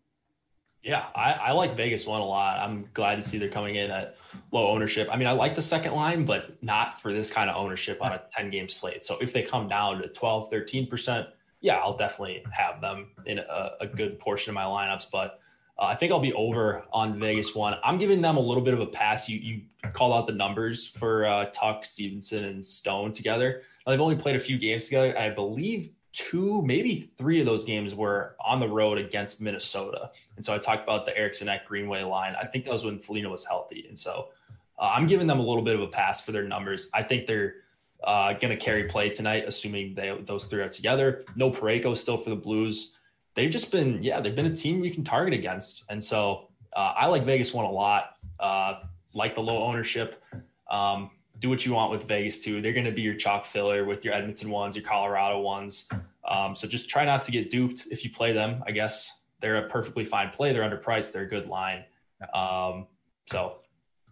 Yeah, 0.82 1.08
I, 1.14 1.34
I, 1.34 1.52
like 1.52 1.76
Vegas 1.76 2.06
one 2.06 2.22
a 2.22 2.26
lot. 2.26 2.60
I'm 2.60 2.86
glad 2.94 3.18
to 3.18 3.22
see 3.22 3.38
they're 3.38 3.50
coming 3.50 3.76
in 3.76 3.92
at 3.92 4.16
low 4.52 4.70
ownership. 4.70 5.10
I 5.12 5.18
mean, 5.18 5.28
I 5.28 5.34
like 5.34 5.56
the 5.56 5.62
second 5.62 5.94
line, 5.94 6.24
but 6.24 6.64
not 6.64 7.02
for 7.02 7.12
this 7.12 7.30
kind 7.30 7.50
of 7.50 7.58
ownership 7.58 8.02
on 8.02 8.14
a 8.14 8.22
10 8.34 8.50
game 8.50 8.70
slate. 8.70 9.04
So 9.04 9.18
if 9.20 9.34
they 9.34 9.42
come 9.44 9.68
down 9.68 10.02
to 10.02 10.08
12, 10.08 10.50
13%, 10.50 11.28
yeah, 11.60 11.76
I'll 11.76 11.98
definitely 11.98 12.46
have 12.52 12.80
them 12.80 13.12
in 13.26 13.40
a, 13.40 13.72
a 13.82 13.88
good 13.88 14.20
portion 14.20 14.52
of 14.52 14.56
my 14.56 14.64
lineups. 14.64 15.08
But 15.12 15.42
uh, 15.78 15.86
I 15.86 15.96
think 15.96 16.12
I'll 16.12 16.20
be 16.20 16.34
over 16.34 16.86
on 16.94 17.20
Vegas 17.20 17.54
one. 17.54 17.76
I'm 17.84 17.98
giving 17.98 18.22
them 18.22 18.38
a 18.38 18.42
little 18.42 18.64
bit 18.64 18.74
of 18.74 18.80
a 18.80 18.88
pass. 18.88 19.28
You 19.28 19.40
you 19.40 19.62
called 19.94 20.14
out 20.14 20.28
the 20.28 20.34
numbers 20.34 20.88
for 20.88 21.26
uh, 21.26 21.46
Tuch, 21.54 21.86
Stephenson, 21.86 22.44
and 22.46 22.68
Stone 22.68 23.14
together. 23.14 23.64
Now, 23.86 23.92
they've 23.92 24.02
only 24.02 24.16
played 24.16 24.36
a 24.36 24.40
few 24.40 24.58
games 24.58 24.86
together. 24.86 25.18
I 25.18 25.30
believe 25.30 25.90
two, 26.12 26.62
maybe 26.64 27.12
three 27.18 27.40
of 27.40 27.46
those 27.46 27.66
games 27.66 27.94
were 27.94 28.36
on 28.44 28.60
the 28.60 28.68
road 28.68 28.98
against 28.98 29.42
Minnesota. 29.42 30.12
And 30.36 30.44
so 30.44 30.54
I 30.54 30.58
talked 30.58 30.84
about 30.84 31.06
the 31.06 31.16
Eriksson 31.18 31.50
Ek 31.50 31.66
Greenway 31.66 32.04
line. 32.04 32.36
I 32.42 32.46
think 32.46 32.66
that 32.66 32.72
was 32.72 32.84
when 32.84 33.00
Foligno 33.00 33.32
was 33.32 33.46
healthy. 33.46 33.86
And 33.88 33.98
so 33.98 34.30
uh, 34.78 34.92
I'm 34.96 35.08
giving 35.08 35.28
them 35.28 35.40
a 35.40 35.44
little 35.44 35.62
bit 35.62 35.76
of 35.76 35.82
a 35.82 35.88
pass 35.88 36.22
for 36.22 36.32
their 36.32 36.44
numbers. 36.44 36.90
I 36.94 37.04
think 37.04 37.28
they're 37.28 37.56
uh, 38.04 38.34
going 38.34 38.50
to 38.50 38.58
carry 38.58 38.86
play 38.86 39.10
tonight, 39.10 39.44
assuming 39.48 39.94
they 39.94 40.18
those 40.26 40.46
three 40.46 40.62
are 40.62 40.70
together. 40.70 41.26
No 41.36 41.52
Parayko 41.52 41.96
still 41.96 42.18
for 42.18 42.30
the 42.30 42.36
Blues. 42.36 42.96
They've 43.36 43.52
just 43.52 43.72
been, 43.72 44.02
yeah, 44.02 44.20
they've 44.20 44.36
been 44.36 44.48
a 44.48 44.56
team 44.56 44.84
you 44.84 44.92
can 44.92 45.04
target 45.04 45.34
against. 45.34 45.84
And 45.90 46.04
so 46.04 46.48
uh, 46.76 46.94
I 46.96 47.06
like 47.08 47.26
Vegas 47.26 47.54
one 47.54 47.66
a 47.66 47.72
lot. 47.72 48.16
Uh, 48.40 48.80
like 49.14 49.36
the 49.36 49.42
low 49.42 49.64
ownership. 49.64 50.24
Um, 50.70 51.12
do 51.40 51.50
what 51.50 51.66
you 51.66 51.74
want 51.74 51.92
with 51.92 52.04
Vegas 52.04 52.40
too. 52.40 52.62
They're 52.62 52.74
going 52.74 52.86
to 52.86 52.92
be 52.92 53.02
your 53.02 53.16
chalk 53.16 53.46
filler 53.46 53.86
with 53.86 54.06
your 54.06 54.14
Edmonton 54.14 54.50
ones, 54.50 54.76
your 54.76 54.86
Colorado 54.86 55.40
ones. 55.40 55.88
Um, 56.28 56.56
so 56.56 56.68
just 56.68 56.90
try 56.90 57.06
not 57.06 57.24
to 57.24 57.32
get 57.32 57.50
duped 57.50 57.88
if 57.90 58.04
you 58.04 58.12
play 58.12 58.34
them. 58.34 58.64
I 58.68 58.72
guess 58.72 59.10
they're 59.40 59.58
a 59.58 59.70
perfectly 59.70 60.06
fine 60.06 60.30
play. 60.30 60.52
They're 60.52 60.70
underpriced. 60.70 61.14
They're 61.14 61.24
a 61.24 61.30
good 61.30 61.48
line. 61.48 61.86
Um, 62.34 62.88
so 63.28 63.60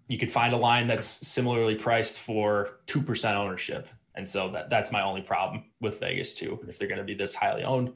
you 0.07 0.17
could 0.17 0.32
find 0.32 0.53
a 0.53 0.57
line 0.57 0.88
that's 0.88 1.05
similarly 1.05 1.75
priced 1.75 2.19
for 2.19 2.80
two 2.86 3.01
percent 3.01 3.36
ownership, 3.36 3.89
and 4.15 4.28
so 4.28 4.49
that 4.51 4.69
that's 4.69 4.89
my 4.91 5.03
only 5.03 5.21
problem 5.21 5.65
with 5.82 5.99
Vegas 5.99 6.34
too. 6.34 6.63
If 6.67 6.80
they're 6.80 6.88
going 6.88 6.99
to 6.99 7.03
be 7.03 7.13
this 7.13 7.36
highly 7.36 7.63
owned, 7.63 7.91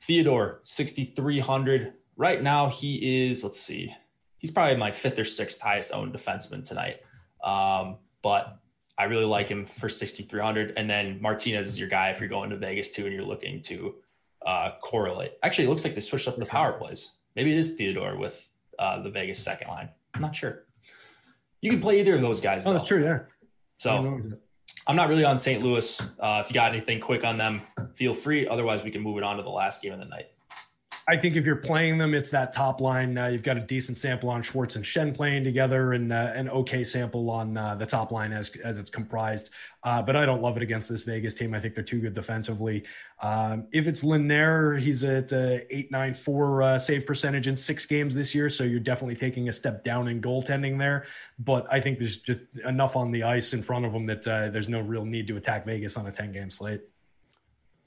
Theodore 0.00 0.62
sixty 0.64 1.04
three 1.04 1.40
hundred 1.40 1.92
right 2.16 2.42
now. 2.42 2.70
He 2.70 3.28
is 3.28 3.44
let's 3.44 3.60
see, 3.60 3.94
he's 4.38 4.50
probably 4.50 4.78
my 4.78 4.90
fifth 4.90 5.18
or 5.18 5.24
sixth 5.26 5.60
highest 5.60 5.92
owned 5.92 6.14
defenseman 6.14 6.64
tonight. 6.64 7.02
Um, 7.44 7.98
but 8.24 8.58
I 8.96 9.04
really 9.04 9.26
like 9.26 9.48
him 9.48 9.66
for 9.66 9.88
6,300. 9.88 10.72
And 10.76 10.88
then 10.88 11.20
Martinez 11.20 11.68
is 11.68 11.78
your 11.78 11.88
guy 11.88 12.08
if 12.08 12.20
you're 12.20 12.28
going 12.28 12.50
to 12.50 12.56
Vegas 12.56 12.90
too 12.90 13.04
and 13.04 13.14
you're 13.14 13.22
looking 13.22 13.62
to 13.64 13.96
uh, 14.44 14.72
correlate. 14.80 15.34
Actually, 15.42 15.66
it 15.66 15.68
looks 15.68 15.84
like 15.84 15.94
they 15.94 16.00
switched 16.00 16.26
up 16.26 16.36
the 16.36 16.46
power 16.46 16.72
plays. 16.72 17.10
Maybe 17.36 17.52
it 17.52 17.58
is 17.58 17.74
Theodore 17.74 18.16
with 18.16 18.48
uh, 18.78 19.02
the 19.02 19.10
Vegas 19.10 19.38
second 19.38 19.68
line. 19.68 19.90
I'm 20.14 20.22
not 20.22 20.34
sure. 20.34 20.64
You 21.60 21.70
can 21.70 21.80
play 21.80 22.00
either 22.00 22.14
of 22.14 22.22
those 22.22 22.40
guys. 22.40 22.66
Oh, 22.66 22.70
though. 22.70 22.78
that's 22.78 22.88
true. 22.88 23.04
Yeah. 23.04 23.20
So 23.78 24.20
I'm 24.86 24.96
not 24.96 25.08
really 25.10 25.24
on 25.24 25.36
St. 25.36 25.62
Louis. 25.62 26.00
Uh, 26.18 26.42
if 26.42 26.50
you 26.50 26.54
got 26.54 26.72
anything 26.72 27.00
quick 27.00 27.24
on 27.24 27.36
them, 27.36 27.62
feel 27.94 28.14
free. 28.14 28.48
Otherwise, 28.48 28.82
we 28.82 28.90
can 28.90 29.02
move 29.02 29.18
it 29.18 29.24
on 29.24 29.36
to 29.36 29.42
the 29.42 29.50
last 29.50 29.82
game 29.82 29.92
of 29.92 29.98
the 29.98 30.06
night. 30.06 30.28
I 31.06 31.18
think 31.18 31.36
if 31.36 31.44
you're 31.44 31.56
playing 31.56 31.98
them, 31.98 32.14
it's 32.14 32.30
that 32.30 32.54
top 32.54 32.80
line. 32.80 33.18
Uh, 33.18 33.26
you've 33.26 33.42
got 33.42 33.58
a 33.58 33.60
decent 33.60 33.98
sample 33.98 34.30
on 34.30 34.42
Schwartz 34.42 34.74
and 34.74 34.84
Schenn 34.84 35.14
playing 35.14 35.44
together, 35.44 35.92
and 35.92 36.10
uh, 36.10 36.32
an 36.34 36.48
okay 36.48 36.82
sample 36.82 37.28
on 37.28 37.58
uh, 37.58 37.74
the 37.74 37.84
top 37.84 38.10
line 38.10 38.32
as 38.32 38.48
as 38.64 38.78
it's 38.78 38.88
comprised. 38.88 39.50
Uh, 39.82 40.00
but 40.00 40.16
I 40.16 40.24
don't 40.24 40.40
love 40.40 40.56
it 40.56 40.62
against 40.62 40.88
this 40.88 41.02
Vegas 41.02 41.34
team. 41.34 41.52
I 41.52 41.60
think 41.60 41.74
they're 41.74 41.84
too 41.84 42.00
good 42.00 42.14
defensively. 42.14 42.84
Um, 43.20 43.66
if 43.70 43.86
it's 43.86 44.02
Lehner, 44.02 44.80
he's 44.80 45.04
at 45.04 45.30
uh, 45.30 45.58
eight 45.68 45.90
nine 45.90 46.14
four 46.14 46.62
uh, 46.62 46.78
save 46.78 47.06
percentage 47.06 47.48
in 47.48 47.56
six 47.56 47.84
games 47.84 48.14
this 48.14 48.34
year, 48.34 48.48
so 48.48 48.64
you're 48.64 48.80
definitely 48.80 49.16
taking 49.16 49.50
a 49.50 49.52
step 49.52 49.84
down 49.84 50.08
in 50.08 50.22
goaltending 50.22 50.78
there. 50.78 51.04
But 51.38 51.66
I 51.70 51.80
think 51.80 51.98
there's 51.98 52.16
just 52.16 52.40
enough 52.66 52.96
on 52.96 53.10
the 53.10 53.24
ice 53.24 53.52
in 53.52 53.62
front 53.62 53.84
of 53.84 53.92
him 53.92 54.06
that 54.06 54.22
there's 54.22 54.70
no 54.70 54.80
real 54.80 55.04
need 55.04 55.26
to 55.26 55.36
attack 55.36 55.66
Vegas 55.66 55.98
on 55.98 56.06
a 56.06 56.12
ten 56.12 56.32
game 56.32 56.50
slate. 56.50 56.80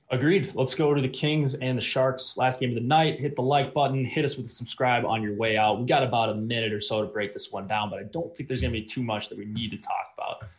Agreed. 0.09 0.55
Let's 0.55 0.73
go 0.73 0.93
to 0.93 1.01
the 1.01 1.09
Kings 1.09 1.55
and 1.55 1.77
the 1.77 1.81
Sharks. 1.81 2.37
Last 2.37 2.61
game 2.61 2.69
of 2.69 2.75
the 2.75 2.81
night. 2.81 3.19
Hit 3.19 3.35
the 3.35 3.41
like 3.41 3.73
button. 3.73 4.05
Hit 4.05 4.23
us 4.23 4.37
with 4.37 4.45
a 4.45 4.49
subscribe 4.49 5.05
on 5.05 5.21
your 5.21 5.35
way 5.35 5.57
out. 5.57 5.79
We 5.79 5.85
got 5.85 6.01
about 6.01 6.29
a 6.29 6.35
minute 6.35 6.71
or 6.71 6.79
so 6.79 7.01
to 7.01 7.07
break 7.07 7.33
this 7.33 7.51
one 7.51 7.67
down, 7.67 7.89
but 7.89 7.99
I 7.99 8.03
don't 8.03 8.33
think 8.35 8.47
there's 8.47 8.61
going 8.61 8.73
to 8.73 8.79
be 8.79 8.85
too 8.85 9.03
much 9.03 9.27
that 9.27 9.37
we 9.37 9.43
need 9.43 9.69
to 9.71 9.77
talk 9.77 10.13
about. 10.17 10.49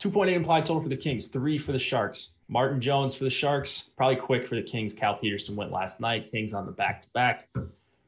2.8 0.00 0.34
implied 0.34 0.66
total 0.66 0.82
for 0.82 0.88
the 0.88 0.96
Kings, 0.96 1.28
three 1.28 1.56
for 1.56 1.70
the 1.70 1.78
Sharks. 1.78 2.34
Martin 2.48 2.80
Jones 2.80 3.14
for 3.14 3.24
the 3.24 3.30
Sharks, 3.30 3.90
probably 3.96 4.16
Quick 4.16 4.46
for 4.46 4.56
the 4.56 4.62
Kings. 4.62 4.92
Cal 4.92 5.14
Petersen 5.14 5.54
went 5.54 5.70
last 5.70 6.00
night. 6.00 6.30
Kings 6.30 6.52
on 6.52 6.66
the 6.66 6.72
back 6.72 7.02
to 7.02 7.08
back. 7.10 7.48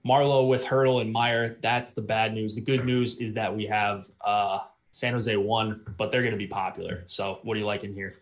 Marleau 0.04 0.48
with 0.48 0.64
Hertl 0.64 1.00
and 1.00 1.12
Meier. 1.12 1.58
That's 1.62 1.92
the 1.92 2.02
bad 2.02 2.34
news. 2.34 2.56
The 2.56 2.60
good 2.60 2.84
news 2.84 3.18
is 3.18 3.32
that 3.34 3.54
we 3.54 3.66
have 3.66 4.08
uh, 4.24 4.60
San 4.90 5.12
Jose 5.12 5.36
one, 5.36 5.80
but 5.96 6.10
they're 6.10 6.22
going 6.22 6.32
to 6.32 6.38
be 6.38 6.46
popular. 6.46 7.04
So, 7.06 7.38
what 7.42 7.56
are 7.56 7.60
you 7.60 7.66
liking 7.66 7.94
here? 7.94 8.14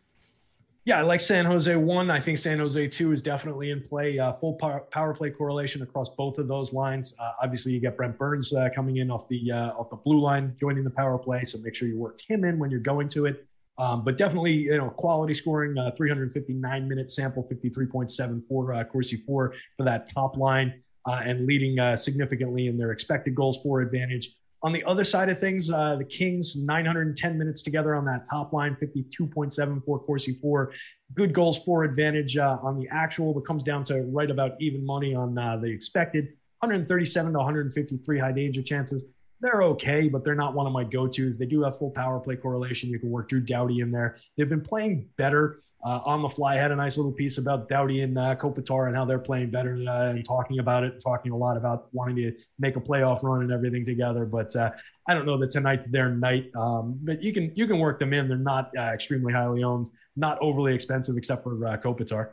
Yeah, 0.86 1.00
I 1.00 1.02
like 1.02 1.20
San 1.20 1.44
Jose 1.46 1.74
one. 1.74 2.12
I 2.12 2.20
think 2.20 2.38
San 2.38 2.60
Jose 2.60 2.86
two 2.86 3.10
is 3.10 3.20
definitely 3.20 3.72
in 3.72 3.82
play. 3.82 4.20
Uh, 4.20 4.34
full 4.34 4.54
power, 4.54 4.86
power, 4.92 5.12
play 5.12 5.30
correlation 5.30 5.82
across 5.82 6.08
both 6.10 6.38
of 6.38 6.46
those 6.46 6.72
lines. 6.72 7.12
Uh, 7.18 7.32
obviously, 7.42 7.72
you 7.72 7.80
get 7.80 7.96
Brent 7.96 8.16
Burns 8.16 8.52
uh, 8.52 8.68
coming 8.72 8.98
in 8.98 9.10
off 9.10 9.26
the 9.26 9.50
uh, 9.50 9.70
off 9.72 9.90
the 9.90 9.96
blue 9.96 10.20
line, 10.20 10.54
joining 10.60 10.84
the 10.84 10.90
power 10.90 11.18
play. 11.18 11.42
So 11.42 11.58
make 11.58 11.74
sure 11.74 11.88
you 11.88 11.98
work 11.98 12.20
him 12.28 12.44
in 12.44 12.60
when 12.60 12.70
you're 12.70 12.78
going 12.78 13.08
to 13.10 13.26
it. 13.26 13.44
Um, 13.78 14.04
but 14.04 14.16
definitely, 14.16 14.52
you 14.52 14.76
know, 14.76 14.90
quality 14.90 15.34
scoring. 15.34 15.76
Uh, 15.76 15.90
359 15.96 16.88
minute 16.88 17.10
sample, 17.10 17.42
53.74 17.50 18.80
uh, 18.80 18.84
Corsi 18.84 19.16
four 19.16 19.54
for 19.76 19.82
that 19.82 20.08
top 20.14 20.36
line, 20.36 20.72
and 21.04 21.48
leading 21.48 21.96
significantly 21.96 22.68
in 22.68 22.78
their 22.78 22.92
expected 22.92 23.34
goals 23.34 23.58
for 23.60 23.80
advantage. 23.80 24.36
On 24.62 24.72
the 24.72 24.82
other 24.84 25.04
side 25.04 25.28
of 25.28 25.38
things, 25.38 25.70
uh, 25.70 25.96
the 25.96 26.04
Kings 26.04 26.56
910 26.56 27.38
minutes 27.38 27.62
together 27.62 27.94
on 27.94 28.04
that 28.06 28.26
top 28.28 28.52
line, 28.52 28.76
52.74 28.80 29.82
Corsi 30.06 30.32
for. 30.40 30.72
Good 31.14 31.32
goals 31.32 31.62
for 31.62 31.84
advantage 31.84 32.36
uh, 32.36 32.58
on 32.62 32.78
the 32.78 32.88
actual, 32.90 33.34
but 33.34 33.46
comes 33.46 33.62
down 33.62 33.84
to 33.84 34.02
right 34.04 34.30
about 34.30 34.52
even 34.60 34.84
money 34.84 35.14
on 35.14 35.36
uh, 35.38 35.56
the 35.58 35.68
expected. 35.68 36.28
137 36.60 37.32
to 37.32 37.38
153 37.38 38.18
high 38.18 38.32
danger 38.32 38.62
chances. 38.62 39.04
They're 39.40 39.62
okay, 39.62 40.08
but 40.08 40.24
they're 40.24 40.34
not 40.34 40.54
one 40.54 40.66
of 40.66 40.72
my 40.72 40.84
go 40.84 41.06
tos. 41.06 41.36
They 41.36 41.44
do 41.44 41.62
have 41.62 41.76
full 41.76 41.90
power 41.90 42.18
play 42.18 42.36
correlation. 42.36 42.88
You 42.88 42.98
can 42.98 43.10
work 43.10 43.28
Drew 43.28 43.40
Doughty 43.40 43.80
in 43.80 43.90
there. 43.90 44.16
They've 44.36 44.48
been 44.48 44.62
playing 44.62 45.10
better 45.18 45.60
uh, 45.86 46.00
on 46.04 46.20
the 46.20 46.28
fly. 46.28 46.56
Had 46.56 46.72
a 46.72 46.76
nice 46.76 46.96
little 46.96 47.12
piece 47.12 47.38
about 47.38 47.68
Doughty 47.68 48.00
and 48.00 48.18
uh, 48.18 48.34
Kopitar 48.34 48.88
and 48.88 48.96
how 48.96 49.04
they're 49.04 49.20
playing 49.20 49.50
better 49.50 49.78
uh, 49.88 50.10
and 50.10 50.24
talking 50.24 50.58
about 50.58 50.82
it, 50.82 51.00
talking 51.00 51.30
a 51.30 51.36
lot 51.36 51.56
about 51.56 51.86
wanting 51.92 52.16
to 52.16 52.32
make 52.58 52.74
a 52.74 52.80
playoff 52.80 53.22
run 53.22 53.42
and 53.42 53.52
everything 53.52 53.84
together. 53.84 54.24
But 54.24 54.54
uh, 54.56 54.72
I 55.08 55.14
don't 55.14 55.26
know 55.26 55.38
that 55.38 55.52
tonight's 55.52 55.86
their 55.86 56.10
night. 56.10 56.50
Um, 56.56 56.98
but 57.02 57.22
you 57.22 57.32
can 57.32 57.52
you 57.54 57.68
can 57.68 57.78
work 57.78 58.00
them 58.00 58.12
in. 58.12 58.26
They're 58.26 58.36
not 58.36 58.72
uh, 58.76 58.82
extremely 58.82 59.32
highly 59.32 59.62
owned, 59.62 59.88
not 60.16 60.38
overly 60.40 60.74
expensive 60.74 61.16
except 61.16 61.44
for 61.44 61.64
uh, 61.64 61.76
Kopitar. 61.76 62.30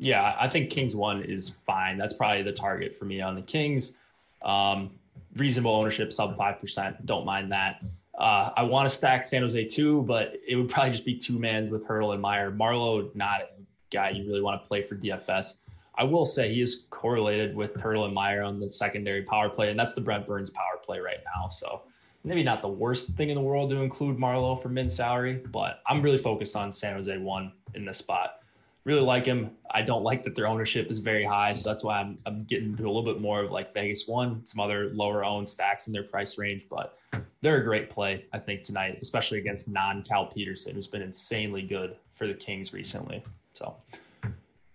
Yeah, 0.00 0.34
I 0.40 0.48
think 0.48 0.70
Kings 0.70 0.96
one 0.96 1.22
is 1.22 1.50
fine. 1.66 1.96
That's 1.96 2.14
probably 2.14 2.42
the 2.42 2.52
target 2.52 2.96
for 2.96 3.04
me 3.04 3.20
on 3.20 3.36
the 3.36 3.42
Kings. 3.42 3.98
Um, 4.42 4.90
reasonable 5.36 5.76
ownership, 5.76 6.12
sub 6.12 6.36
five 6.36 6.60
percent. 6.60 7.06
Don't 7.06 7.24
mind 7.24 7.52
that. 7.52 7.84
Uh, 8.18 8.50
I 8.56 8.62
want 8.64 8.88
to 8.88 8.94
stack 8.94 9.24
San 9.24 9.42
Jose 9.42 9.64
two, 9.66 10.02
but 10.02 10.34
it 10.46 10.56
would 10.56 10.68
probably 10.68 10.92
just 10.92 11.04
be 11.04 11.16
two 11.16 11.38
mans 11.38 11.70
with 11.70 11.86
Hertl 11.86 12.12
and 12.12 12.20
Meier. 12.20 12.50
Marleau, 12.50 13.14
not 13.14 13.42
a 13.42 13.48
guy 13.90 14.10
you 14.10 14.26
really 14.26 14.42
want 14.42 14.62
to 14.62 14.68
play 14.68 14.82
for 14.82 14.96
DFS. 14.96 15.56
I 15.96 16.04
will 16.04 16.26
say 16.26 16.52
he 16.52 16.60
is 16.60 16.86
correlated 16.90 17.54
with 17.54 17.74
Hertl 17.74 18.04
and 18.04 18.14
Meier 18.14 18.42
on 18.42 18.58
the 18.58 18.68
secondary 18.68 19.22
power 19.22 19.48
play, 19.48 19.70
and 19.70 19.78
that's 19.78 19.94
the 19.94 20.00
Brent 20.00 20.26
Burns 20.26 20.50
power 20.50 20.80
play 20.84 20.98
right 20.98 21.20
now. 21.36 21.48
So 21.48 21.82
maybe 22.24 22.42
not 22.42 22.62
the 22.62 22.68
worst 22.68 23.10
thing 23.10 23.30
in 23.30 23.34
the 23.34 23.40
world 23.40 23.70
to 23.70 23.82
include 23.82 24.18
Marleau 24.18 24.60
for 24.60 24.68
min 24.68 24.88
salary, 24.88 25.42
but 25.50 25.82
I'm 25.86 26.02
really 26.02 26.18
focused 26.18 26.56
on 26.56 26.72
San 26.72 26.94
Jose 26.94 27.16
one 27.18 27.52
in 27.74 27.84
this 27.84 27.98
spot 27.98 28.39
really 28.84 29.00
like 29.00 29.26
him. 29.26 29.50
I 29.70 29.82
don't 29.82 30.02
like 30.02 30.22
that 30.24 30.34
their 30.34 30.46
ownership 30.46 30.90
is 30.90 30.98
very 30.98 31.24
high, 31.24 31.52
so 31.52 31.70
that's 31.70 31.84
why 31.84 32.00
I'm 32.00 32.18
I'm 32.26 32.44
getting 32.44 32.76
to 32.76 32.84
a 32.84 32.86
little 32.86 33.02
bit 33.02 33.20
more 33.20 33.42
of 33.42 33.50
like 33.50 33.74
Vegas 33.74 34.06
one, 34.08 34.44
some 34.46 34.60
other 34.60 34.90
lower 34.90 35.24
owned 35.24 35.48
stacks 35.48 35.86
in 35.86 35.92
their 35.92 36.02
price 36.02 36.38
range, 36.38 36.66
but 36.68 36.96
they're 37.42 37.58
a 37.58 37.64
great 37.64 37.90
play 37.90 38.24
I 38.32 38.38
think 38.38 38.62
tonight, 38.62 38.98
especially 39.02 39.38
against 39.38 39.68
non 39.68 40.02
Cal 40.02 40.26
Petersen, 40.26 40.74
who's 40.74 40.86
been 40.86 41.02
insanely 41.02 41.62
good 41.62 41.96
for 42.14 42.26
the 42.26 42.34
Kings 42.34 42.72
recently. 42.72 43.22
So 43.54 43.76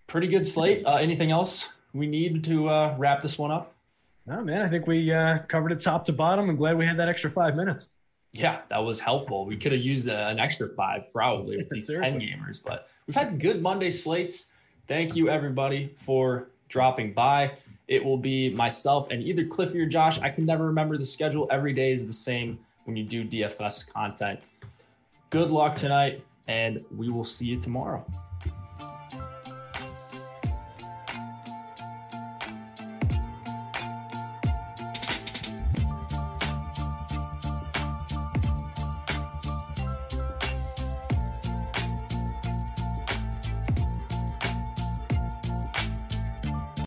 pretty 0.07 0.27
good 0.27 0.47
slate. 0.47 0.85
Uh, 0.85 0.95
anything 0.95 1.31
else 1.31 1.67
we 1.93 2.07
need 2.07 2.43
to 2.43 2.69
uh, 2.69 2.95
wrap 2.97 3.21
this 3.21 3.37
one 3.37 3.51
up? 3.51 3.73
No, 4.27 4.41
man. 4.41 4.61
I 4.61 4.69
think 4.69 4.87
we 4.87 5.11
uh, 5.11 5.39
covered 5.47 5.71
it 5.71 5.79
top 5.79 6.05
to 6.05 6.13
bottom. 6.13 6.49
I'm 6.49 6.55
glad 6.55 6.77
we 6.77 6.85
had 6.85 6.97
that 6.97 7.07
extra 7.07 7.29
five 7.29 7.55
minutes. 7.55 7.89
Yeah, 8.37 8.61
that 8.69 8.79
was 8.79 8.99
helpful. 8.99 9.45
We 9.45 9.57
could 9.57 9.71
have 9.71 9.81
used 9.81 10.07
a, 10.07 10.27
an 10.27 10.39
extra 10.39 10.69
five 10.69 11.11
probably 11.11 11.57
with 11.57 11.69
these 11.71 11.87
10 11.87 12.19
gamers, 12.19 12.61
but 12.63 12.89
we've 13.07 13.15
had 13.15 13.39
good 13.39 13.61
Monday 13.61 13.89
slates. 13.89 14.47
Thank 14.87 15.15
you, 15.15 15.29
everybody, 15.29 15.93
for 15.97 16.49
dropping 16.69 17.13
by. 17.13 17.53
It 17.87 18.03
will 18.03 18.17
be 18.17 18.49
myself 18.49 19.07
and 19.11 19.21
either 19.23 19.45
Cliffy 19.45 19.79
or 19.79 19.85
Josh. 19.85 20.19
I 20.19 20.29
can 20.29 20.45
never 20.45 20.65
remember 20.65 20.97
the 20.97 21.05
schedule. 21.05 21.47
Every 21.51 21.73
day 21.73 21.91
is 21.91 22.05
the 22.05 22.13
same 22.13 22.59
when 22.85 22.95
you 22.95 23.03
do 23.03 23.23
DFS 23.23 23.91
content. 23.91 24.39
Good 25.29 25.51
luck 25.51 25.75
tonight, 25.75 26.23
and 26.47 26.83
we 26.95 27.09
will 27.09 27.23
see 27.23 27.45
you 27.45 27.59
tomorrow. 27.59 28.05